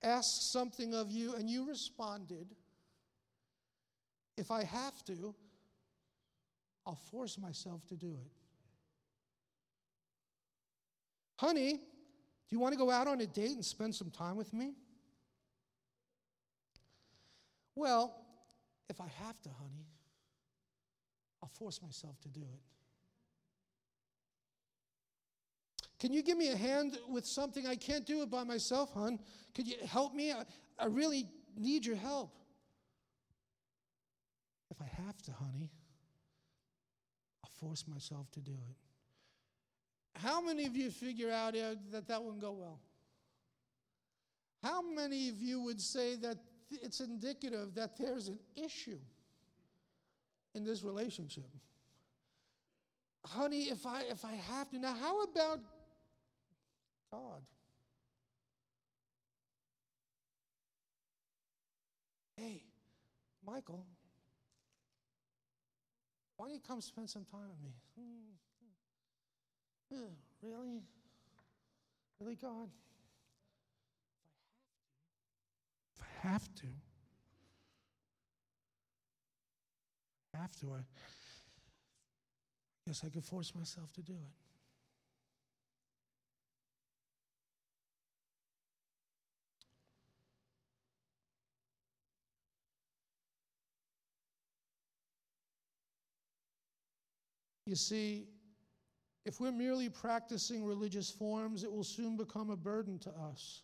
asked 0.04 0.52
something 0.52 0.94
of 0.94 1.10
you 1.10 1.34
and 1.34 1.50
you 1.50 1.68
responded, 1.68 2.54
if 4.38 4.52
I 4.52 4.64
have 4.64 5.04
to, 5.06 5.34
I'll 6.90 6.96
force 7.12 7.38
myself 7.38 7.86
to 7.90 7.96
do 7.96 8.08
it. 8.08 8.32
Honey, 11.36 11.74
do 11.74 11.80
you 12.50 12.60
want 12.60 12.74
to 12.74 12.80
go 12.80 12.90
out 12.90 13.08
on 13.08 13.22
a 13.22 13.28
date 13.28 13.52
and 13.52 13.64
spend 13.64 13.94
some 13.94 14.10
time 14.10 14.36
with 14.36 14.52
me? 14.54 14.74
Well, 17.76 18.16
if 18.90 19.00
I 19.00 19.08
have 19.24 19.40
to, 19.44 19.50
honey, 19.50 19.86
I'll 21.44 21.52
force 21.60 21.80
myself 21.80 22.20
to 22.22 22.28
do 22.28 22.42
it. 22.42 22.62
Can 26.00 26.12
you 26.12 26.24
give 26.24 26.40
me 26.40 26.50
a 26.50 26.58
hand 26.58 26.98
with 27.08 27.28
something? 27.28 27.68
I 27.68 27.76
can't 27.76 28.08
do 28.08 28.24
it 28.24 28.32
by 28.32 28.44
myself, 28.44 28.94
hon. 28.96 29.20
Could 29.54 29.68
you 29.68 29.76
help 29.86 30.16
me? 30.16 30.32
I, 30.32 30.44
I 30.80 30.88
really 30.88 31.28
need 31.56 31.86
your 31.86 31.98
help. 31.98 32.34
If 34.72 34.82
I 34.82 35.04
have 35.06 35.22
to, 35.24 35.32
honey, 35.34 35.70
force 37.60 37.86
myself 37.88 38.30
to 38.32 38.40
do 38.40 38.52
it. 38.52 40.20
How 40.20 40.42
many 40.42 40.66
of 40.66 40.76
you 40.76 40.92
figure 40.92 41.32
out 41.32 41.54
that 41.92 42.08
that 42.08 42.24
wouldn't 42.24 42.42
go 42.42 42.52
well? 42.52 42.80
How 44.62 44.82
many 44.82 45.30
of 45.30 45.42
you 45.42 45.62
would 45.62 45.80
say 45.80 46.16
that 46.18 46.38
it's 46.70 47.00
indicative 47.00 47.74
that 47.76 47.98
there's 47.98 48.28
an 48.28 48.40
issue 48.56 49.00
in 50.56 50.64
this 50.66 50.84
relationship? 50.84 51.50
Honey, 53.26 53.64
if 53.64 53.86
I 53.86 54.02
if 54.10 54.26
I 54.26 54.34
have 54.34 54.70
to 54.72 54.80
now, 54.80 54.94
how 54.94 55.24
about 55.24 55.60
God. 57.12 57.42
Hey, 62.36 62.64
Michael, 63.46 63.86
why 66.40 66.46
don't 66.46 66.56
you 66.56 66.62
come 66.66 66.80
spend 66.80 67.10
some 67.10 67.26
time 67.26 67.50
with 67.50 67.62
me? 67.62 67.74
Hmm. 69.92 70.06
Really? 70.42 70.82
Really, 72.22 72.36
God? 72.36 72.70
If 75.98 76.02
I 76.02 76.30
have 76.30 76.44
to, 76.56 76.68
if 80.28 80.34
I 80.34 80.38
have 80.38 80.56
to, 80.62 80.68
I 80.76 80.80
guess 82.88 83.04
I 83.06 83.10
could 83.10 83.26
force 83.26 83.54
myself 83.54 83.92
to 83.94 84.02
do 84.02 84.14
it. 84.14 84.39
You 97.70 97.76
see, 97.76 98.26
if 99.26 99.40
we're 99.40 99.52
merely 99.52 99.90
practicing 99.90 100.66
religious 100.66 101.12
forms, 101.12 101.64
it 101.64 101.72
will 101.72 101.84
soon 101.84 102.18
become 102.18 102.50
a 102.50 102.56
burden 102.56 102.98
to 102.98 103.12
us, 103.12 103.62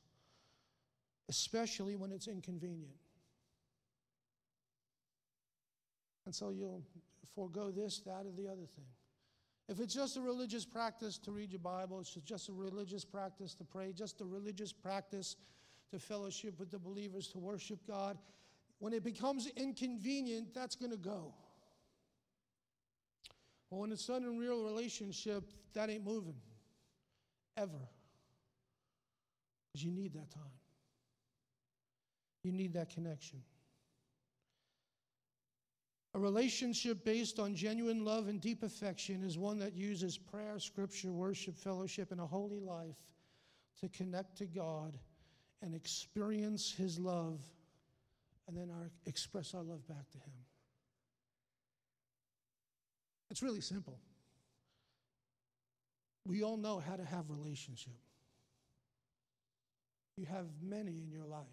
especially 1.27 1.95
when 1.95 2.11
it's 2.11 2.27
inconvenient. 2.27 2.93
And 6.27 6.35
so 6.35 6.51
you'll 6.51 6.83
forego 7.33 7.71
this, 7.71 8.01
that, 8.01 8.27
or 8.27 8.31
the 8.37 8.47
other 8.47 8.67
thing. 8.75 8.85
If 9.69 9.79
it's 9.79 9.95
just 9.95 10.17
a 10.17 10.21
religious 10.21 10.65
practice 10.65 11.17
to 11.17 11.31
read 11.31 11.51
your 11.51 11.61
Bible, 11.61 11.99
it's 11.99 12.13
just 12.13 12.49
a 12.49 12.53
religious 12.53 13.03
practice 13.03 13.55
to 13.55 13.63
pray, 13.63 13.91
just 13.91 14.21
a 14.21 14.25
religious 14.25 14.71
practice 14.71 15.35
to 15.89 15.97
fellowship 15.97 16.59
with 16.59 16.69
the 16.69 16.77
believers, 16.77 17.27
to 17.29 17.39
worship 17.39 17.79
God, 17.87 18.19
when 18.77 18.93
it 18.93 19.03
becomes 19.03 19.47
inconvenient, 19.55 20.53
that's 20.53 20.75
going 20.75 20.91
to 20.91 20.97
go. 20.97 21.33
Well, 23.69 23.81
when 23.81 23.91
it's 23.91 24.05
done 24.05 24.23
in 24.23 24.37
real 24.37 24.63
relationship, 24.63 25.43
that 25.73 25.89
ain't 25.89 26.05
moving. 26.05 26.35
Ever. 27.57 27.89
Because 29.71 29.83
you 29.83 29.91
need 29.91 30.13
that 30.13 30.31
time. 30.31 30.43
You 32.43 32.51
need 32.51 32.73
that 32.73 32.89
connection. 32.89 33.41
A 36.13 36.19
relationship 36.19 37.03
based 37.03 37.39
on 37.39 37.55
genuine 37.55 38.05
love 38.05 38.29
and 38.29 38.39
deep 38.39 38.63
affection 38.63 39.21
is 39.23 39.37
one 39.37 39.59
that 39.59 39.75
uses 39.75 40.17
prayer, 40.17 40.59
scripture, 40.59 41.11
worship, 41.11 41.57
fellowship, 41.57 42.11
and 42.11 42.21
a 42.21 42.25
holy 42.25 42.61
life 42.61 42.95
to 43.81 43.89
connect 43.89 44.37
to 44.37 44.45
God 44.45 44.97
and 45.61 45.75
experience 45.75 46.71
His 46.71 46.97
love 46.97 47.41
and 48.47 48.55
then 48.55 48.69
our, 48.69 48.91
express 49.05 49.53
our 49.53 49.63
love 49.63 49.85
back 49.87 50.09
to 50.11 50.17
Him. 50.19 50.33
It's 53.29 53.41
really 53.41 53.61
simple. 53.61 53.99
We 56.25 56.43
all 56.43 56.57
know 56.57 56.79
how 56.79 56.95
to 56.95 57.03
have 57.03 57.29
relationship. 57.29 57.93
You 60.17 60.25
have 60.25 60.45
many 60.61 61.01
in 61.01 61.11
your 61.11 61.25
life. 61.25 61.45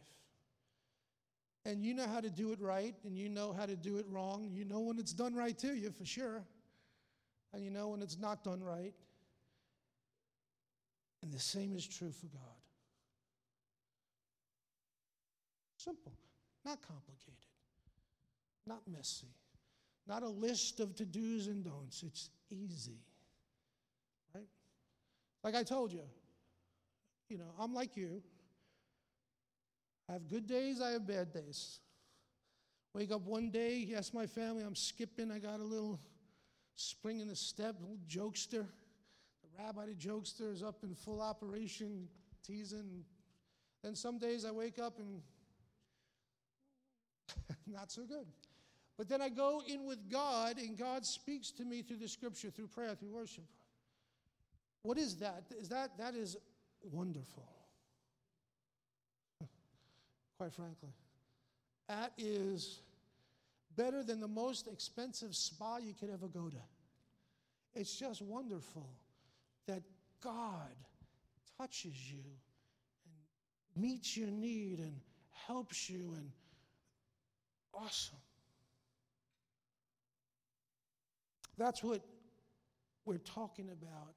And 1.65 1.85
you 1.85 1.95
know 1.95 2.09
how 2.09 2.21
to 2.21 2.31
do 2.31 2.53
it 2.53 2.61
right, 2.61 2.95
and 3.05 3.17
you 3.17 3.29
know 3.29 3.53
how 3.53 3.67
to 3.67 3.77
do 3.77 3.99
it 3.99 4.07
wrong. 4.09 4.51
You 4.53 4.65
know 4.65 4.81
when 4.81 4.99
it's 4.99 5.13
done 5.13 5.35
right 5.35 5.57
to 5.59 5.75
you, 5.75 5.93
for 5.93 6.05
sure. 6.05 6.43
And 7.53 7.63
you 7.63 7.71
know 7.71 7.89
when 7.89 8.03
it's 8.03 8.19
not 8.19 8.43
done 8.43 8.63
right. 8.63 8.95
And 11.23 11.33
the 11.33 11.39
same 11.39 11.77
is 11.77 11.87
true 11.87 12.11
for 12.11 12.27
God. 12.27 12.41
Simple, 15.77 16.13
not 16.65 16.81
complicated, 16.83 17.35
not 18.67 18.81
messy. 18.89 19.29
Not 20.07 20.23
a 20.23 20.29
list 20.29 20.81
of 20.81 20.95
to 20.97 21.05
do's 21.05 21.47
and 21.47 21.65
don'ts. 21.65 22.03
It's 22.03 22.31
easy. 22.51 22.99
Right? 24.35 24.49
Like 25.45 25.55
I 25.55 25.63
told 25.63 25.93
you, 25.93 26.03
you 27.29 27.39
know, 27.39 27.53
I'm 27.59 27.73
like 27.73 27.97
you. 27.97 28.23
I 30.09 30.13
have 30.15 30.29
good 30.29 30.47
days, 30.47 30.81
I 30.81 30.91
have 30.91 31.07
bad 31.07 31.33
days. 31.33 31.81
Wake 32.95 33.11
up 33.11 33.23
one 33.23 33.51
day, 33.51 33.77
yes, 33.77 34.13
my 34.13 34.27
family, 34.27 34.63
I'm 34.63 34.75
skipping. 34.75 35.31
I 35.31 35.39
got 35.39 35.61
a 35.61 35.65
little 35.65 35.99
spring 36.75 37.21
in 37.21 37.29
the 37.29 37.37
step, 37.37 37.77
little 37.81 37.97
jokester. 38.07 38.67
The 39.43 39.63
rabbi, 39.65 39.87
the 39.87 39.95
jokester, 39.95 40.53
is 40.53 40.63
up 40.63 40.83
in 40.83 40.95
full 40.95 41.23
operation, 41.23 42.09
teasing. 42.47 43.05
Then 43.83 43.95
some 43.95 44.19
days 44.19 44.45
I 44.45 44.51
wake 44.51 44.79
up 44.79 44.99
and 44.99 45.23
not 47.67 47.91
so 47.91 48.03
good. 48.03 48.27
But 49.03 49.09
then 49.09 49.21
I 49.21 49.31
go 49.31 49.65
in 49.67 49.85
with 49.85 50.09
God, 50.09 50.59
and 50.59 50.79
God 50.79 51.05
speaks 51.05 51.51
to 51.51 51.65
me 51.65 51.83
through 51.83 51.97
the 51.97 52.07
scripture, 52.07 52.51
through 52.51 52.69
prayer, 52.69 52.95
through 52.95 53.11
worship. 53.11 53.43
What 54.85 54.97
is 54.97 55.17
that? 55.17 55.43
Is 55.61 55.71
that 55.71 55.99
that 55.99 56.15
is 56.15 56.37
wonderful. 56.85 57.49
Quite 60.39 60.53
frankly. 60.53 60.91
That 61.89 62.13
is 62.17 62.79
better 63.75 64.05
than 64.05 64.21
the 64.21 64.29
most 64.29 64.69
expensive 64.69 65.35
spa 65.35 65.79
you 65.79 65.95
could 65.99 66.09
ever 66.09 66.29
go 66.29 66.49
to. 66.49 66.63
It's 67.75 67.99
just 67.99 68.23
wonderful 68.23 68.89
that 69.67 69.83
God 70.23 70.77
touches 71.59 72.09
you 72.09 72.23
and 73.75 73.83
meets 73.83 74.17
your 74.17 74.31
need 74.31 74.79
and 74.79 74.95
helps 75.49 75.91
you 75.91 76.15
and 76.17 76.31
awesome. 77.75 78.19
That's 81.63 81.85
what 81.85 82.03
we're 83.05 83.19
talking 83.19 83.69
about. 83.71 84.17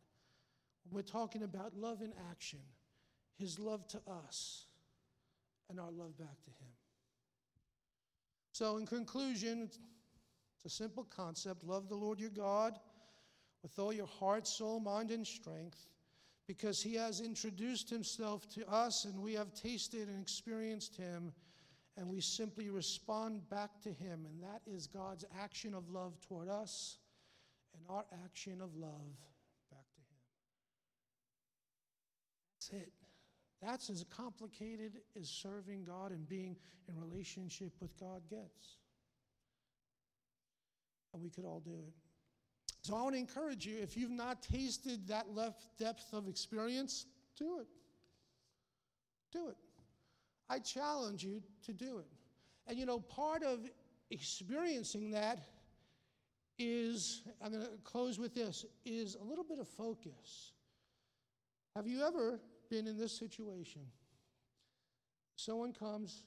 We're 0.89 1.03
talking 1.03 1.43
about 1.43 1.77
love 1.77 2.01
in 2.01 2.11
action, 2.31 2.59
His 3.37 3.59
love 3.59 3.87
to 3.89 4.01
us, 4.07 4.65
and 5.69 5.79
our 5.79 5.91
love 5.91 6.17
back 6.17 6.41
to 6.43 6.49
Him. 6.49 6.71
So, 8.51 8.77
in 8.77 8.87
conclusion, 8.87 9.69
it's 10.55 10.65
a 10.65 10.69
simple 10.69 11.03
concept 11.03 11.63
love 11.63 11.87
the 11.87 11.95
Lord 11.95 12.19
your 12.19 12.31
God 12.31 12.79
with 13.61 13.77
all 13.77 13.93
your 13.93 14.07
heart, 14.07 14.47
soul, 14.47 14.79
mind, 14.79 15.11
and 15.11 15.25
strength, 15.25 15.85
because 16.47 16.81
He 16.81 16.95
has 16.95 17.21
introduced 17.21 17.91
Himself 17.91 18.49
to 18.55 18.67
us 18.67 19.05
and 19.05 19.21
we 19.21 19.33
have 19.33 19.53
tasted 19.53 20.07
and 20.07 20.19
experienced 20.19 20.95
Him, 20.95 21.31
and 21.95 22.07
we 22.07 22.21
simply 22.21 22.71
respond 22.71 23.47
back 23.51 23.81
to 23.83 23.89
Him. 23.89 24.25
And 24.25 24.41
that 24.41 24.61
is 24.65 24.87
God's 24.87 25.25
action 25.39 25.75
of 25.75 25.91
love 25.91 26.19
toward 26.27 26.49
us 26.49 26.97
and 27.87 27.95
our 27.95 28.05
action 28.23 28.61
of 28.61 28.75
love 28.75 29.17
back 29.71 29.85
to 29.93 30.01
Him. 30.01 30.17
That's 32.53 32.69
it. 32.83 32.93
That's 33.61 33.89
as 33.89 34.05
complicated 34.15 34.99
as 35.19 35.29
serving 35.29 35.85
God 35.85 36.11
and 36.11 36.27
being 36.27 36.55
in 36.87 36.99
relationship 36.99 37.71
with 37.79 37.97
God 37.99 38.21
gets. 38.29 38.77
And 41.13 41.23
we 41.23 41.29
could 41.29 41.45
all 41.45 41.61
do 41.63 41.71
it. 41.71 41.93
So 42.81 42.95
I 42.95 43.01
want 43.01 43.15
to 43.15 43.19
encourage 43.19 43.65
you 43.65 43.77
if 43.81 43.97
you've 43.97 44.11
not 44.11 44.43
tasted 44.43 45.07
that 45.07 45.25
depth 45.79 46.13
of 46.13 46.27
experience, 46.27 47.05
do 47.37 47.59
it. 47.59 47.67
Do 49.31 49.47
it. 49.47 49.55
I 50.49 50.59
challenge 50.59 51.23
you 51.23 51.41
to 51.65 51.73
do 51.73 51.97
it. 51.97 52.07
And 52.67 52.77
you 52.77 52.85
know, 52.85 52.99
part 52.99 53.41
of 53.41 53.59
experiencing 54.11 55.11
that 55.11 55.39
is, 56.57 57.23
I'm 57.41 57.51
going 57.51 57.63
to 57.63 57.71
close 57.83 58.19
with 58.19 58.33
this, 58.33 58.65
is 58.85 59.15
a 59.15 59.23
little 59.23 59.43
bit 59.43 59.59
of 59.59 59.67
focus. 59.67 60.53
Have 61.75 61.87
you 61.87 62.05
ever 62.05 62.39
been 62.69 62.87
in 62.87 62.97
this 62.97 63.17
situation? 63.17 63.81
Someone 65.35 65.73
comes 65.73 66.23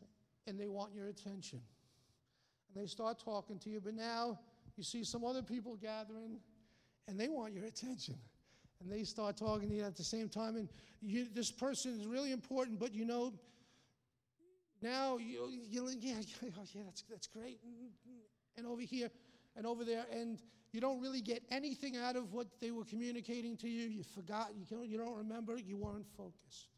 and 0.47 0.59
they 0.61 0.69
want 0.69 0.95
your 0.95 1.09
attention. 1.09 1.61
And 2.69 2.83
they 2.83 2.87
start 2.87 3.19
talking 3.19 3.59
to 3.61 3.71
you, 3.71 3.81
but 3.81 3.95
now 3.95 4.39
you 4.77 4.85
see 4.85 5.05
some 5.05 5.25
other 5.25 5.43
people 5.43 5.77
gathering 5.77 6.39
and 7.07 7.19
they 7.19 7.29
want 7.29 7.55
your 7.55 7.65
attention. 7.65 8.17
And 8.81 8.93
they 8.93 9.05
start 9.05 9.37
talking 9.37 9.69
to 9.71 9.75
you 9.75 9.85
at 9.85 9.97
the 9.97 10.05
same 10.05 10.29
time. 10.29 10.57
And 10.57 10.69
you, 11.01 11.27
this 11.35 11.51
person 11.51 11.99
is 11.99 12.07
really 12.07 12.33
important, 12.33 12.79
but 12.79 12.95
you 12.95 13.05
know, 13.05 13.33
now 14.83 15.17
you, 15.17 15.51
you 15.69 15.89
yeah, 15.99 16.15
oh 16.45 16.65
yeah, 16.73 16.83
that's, 16.85 17.03
that's 17.11 17.27
great. 17.27 17.59
And 18.57 18.67
over 18.67 18.83
here, 18.83 19.11
and 19.59 19.67
over 19.67 19.85
there, 19.85 20.07
and 20.11 20.41
you 20.73 20.81
don't 20.81 21.01
really 21.01 21.21
get 21.21 21.43
anything 21.51 21.97
out 21.97 22.17
of 22.17 22.33
what 22.33 22.47
they 22.61 22.71
were 22.71 22.85
communicating 22.85 23.57
to 23.59 23.69
you. 23.69 23.89
You 23.89 24.03
forgot, 24.03 24.53
you 24.57 24.65
don't, 24.65 24.89
you 24.89 24.97
don't 24.97 25.17
remember, 25.17 25.59
you 25.59 25.77
weren't 25.77 26.07
focused. 26.17 26.69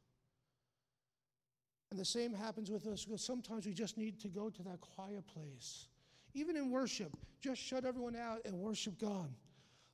And 1.91 2.01
the 2.01 2.05
same 2.05 2.33
happens 2.33 2.71
with 2.71 2.87
us 2.87 3.05
because 3.05 3.23
sometimes 3.23 3.67
we 3.67 3.75
just 3.75 3.99
need 3.99 4.19
to 4.21 4.29
go 4.29 4.49
to 4.49 4.63
that 4.63 4.81
quiet 4.81 5.27
place. 5.27 5.89
Even 6.35 6.57
in 6.57 6.71
worship, 6.71 7.17
just 7.41 7.61
shut 7.61 7.85
everyone 7.85 8.17
out 8.17 8.41
and 8.45 8.55
worship 8.55 8.99
God. 8.99 9.29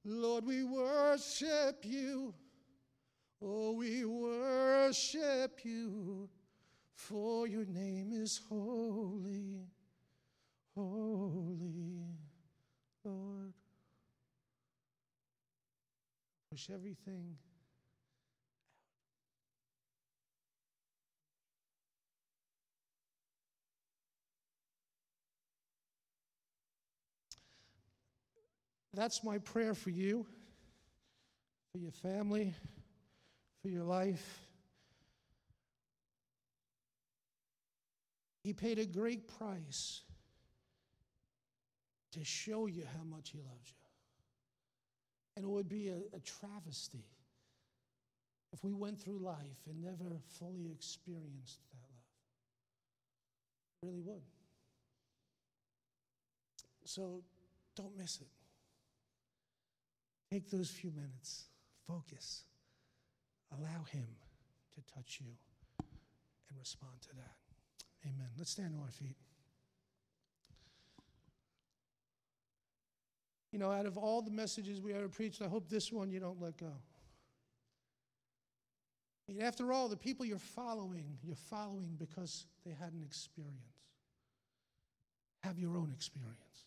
Lord, 0.05 0.47
we 0.47 0.63
worship 0.63 1.85
you. 1.85 2.35
Oh, 3.43 3.73
we 3.73 4.05
worship 4.05 5.61
you, 5.65 6.29
for 6.95 7.47
your 7.47 7.67
name 7.67 8.13
is 8.13 8.41
holy, 8.49 9.61
holy. 10.75 12.26
Lord, 13.07 13.53
push 16.51 16.69
everything 16.71 17.37
That's 28.97 29.23
my 29.23 29.37
prayer 29.37 29.75
for 29.75 29.91
you, 29.91 30.25
for 31.71 31.79
your 31.79 31.91
family, 31.91 32.55
for 33.61 33.69
your 33.69 33.85
life. 33.85 34.41
He 38.43 38.55
paid 38.55 38.79
a 38.79 38.87
great 38.87 39.29
price 39.29 40.01
to 42.17 42.25
show 42.25 42.67
you 42.67 42.85
how 42.97 43.05
much 43.05 43.31
He 43.31 43.39
loves 43.39 43.69
you. 43.69 43.77
And 45.37 45.45
it 45.45 45.49
would 45.49 45.69
be 45.69 45.89
a, 45.89 45.99
a 46.17 46.21
travesty 46.21 47.05
if 48.53 48.65
we 48.65 48.73
went 48.73 48.99
through 48.99 49.19
life 49.19 49.67
and 49.69 49.83
never 49.83 50.17
fully 50.39 50.71
experienced 50.73 51.61
that 51.73 51.89
love. 51.93 52.07
It 53.83 53.87
really 53.87 54.01
would. 54.01 54.23
So 56.85 57.23
don't 57.75 57.97
miss 57.99 58.21
it. 58.21 58.29
Take 60.31 60.51
those 60.51 60.71
few 60.71 60.91
minutes, 60.91 61.45
focus, 61.87 62.45
allow 63.53 63.85
Him 63.91 64.07
to 64.75 64.95
touch 64.95 65.19
you 65.21 65.33
and 66.49 66.59
respond 66.59 67.01
to 67.03 67.17
that. 67.17 67.37
Amen. 68.05 68.29
Let's 68.39 68.51
stand 68.51 68.75
on 68.75 68.83
our 68.83 68.91
feet. 68.91 69.17
You 73.57 73.61
know, 73.61 73.73
out 73.73 73.87
of 73.87 73.97
all 73.97 74.21
the 74.21 74.31
messages 74.31 74.83
we 74.83 74.93
ever 74.93 75.09
preached, 75.09 75.41
I 75.41 75.47
hope 75.49 75.67
this 75.71 75.91
one 75.91 76.11
you 76.11 76.21
don't 76.21 76.39
let 76.43 76.59
go. 76.59 76.75
I 79.27 79.33
mean, 79.33 79.41
after 79.41 79.73
all, 79.73 79.89
the 79.89 79.97
people 79.97 80.27
you're 80.27 80.37
following, 80.39 81.17
you're 81.25 81.37
following 81.37 81.97
because 81.99 82.45
they 82.67 82.73
had 82.73 82.93
an 82.93 83.03
experience. 83.03 83.57
Have 85.43 85.59
your 85.59 85.75
own 85.75 85.91
experience. 85.91 86.67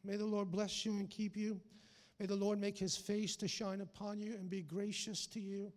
May 0.03 0.15
the 0.15 0.26
Lord 0.26 0.51
bless 0.51 0.86
you 0.86 0.93
and 0.93 1.09
keep 1.09 1.36
you. 1.36 1.59
May 2.19 2.28
the 2.28 2.36
Lord 2.36 2.59
make 2.59 2.78
his 2.78 2.95
face 2.95 3.36
to 3.38 3.47
shine 3.47 3.82
upon 3.82 4.21
you 4.21 4.36
and 4.36 4.47
be 4.47 4.61
gracious 4.61 5.26
to 5.28 5.39
you. 5.39 5.74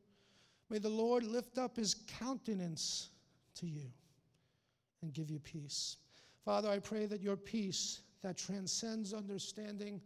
May 0.68 0.78
the 0.78 0.88
Lord 0.88 1.22
lift 1.24 1.58
up 1.58 1.76
his 1.76 1.94
countenance 2.18 3.10
to 3.56 3.66
you 3.66 3.90
and 5.02 5.12
give 5.12 5.30
you 5.30 5.38
peace. 5.38 5.96
Father, 6.44 6.68
I 6.68 6.78
pray 6.78 7.06
that 7.06 7.20
your 7.20 7.36
peace 7.36 8.00
that 8.22 8.36
transcends 8.36 9.12
understanding 9.12 10.00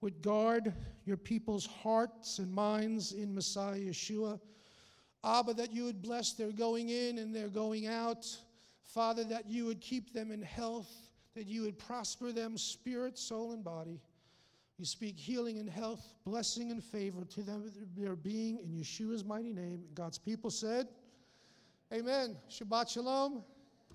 would 0.00 0.22
guard 0.22 0.72
your 1.04 1.16
people's 1.16 1.66
hearts 1.66 2.38
and 2.38 2.50
minds 2.52 3.12
in 3.12 3.34
Messiah 3.34 3.78
Yeshua. 3.78 4.40
Abba, 5.22 5.54
that 5.54 5.72
you 5.72 5.84
would 5.84 6.00
bless 6.00 6.32
their 6.32 6.52
going 6.52 6.88
in 6.88 7.18
and 7.18 7.34
their 7.34 7.48
going 7.48 7.86
out. 7.86 8.26
Father, 8.82 9.24
that 9.24 9.48
you 9.48 9.66
would 9.66 9.80
keep 9.80 10.12
them 10.12 10.32
in 10.32 10.42
health, 10.42 10.90
that 11.34 11.46
you 11.46 11.62
would 11.62 11.78
prosper 11.78 12.32
them, 12.32 12.56
spirit, 12.56 13.18
soul, 13.18 13.52
and 13.52 13.62
body. 13.62 14.00
We 14.80 14.86
speak 14.86 15.18
healing 15.18 15.58
and 15.58 15.68
health, 15.68 16.14
blessing 16.24 16.70
and 16.70 16.82
favor 16.82 17.26
to 17.26 17.42
them, 17.42 17.70
their 17.94 18.16
being, 18.16 18.60
in 18.64 18.70
Yeshua's 18.70 19.22
mighty 19.22 19.52
name. 19.52 19.82
God's 19.92 20.16
people 20.16 20.50
said, 20.50 20.88
Amen. 21.92 22.34
Shabbat 22.50 22.88
Shalom. 22.88 23.44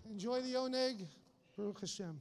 Enjoy 0.08 0.42
the 0.42 0.54
oneg. 0.54 1.08
Baruch 1.58 1.80
Hashem. 1.80 2.20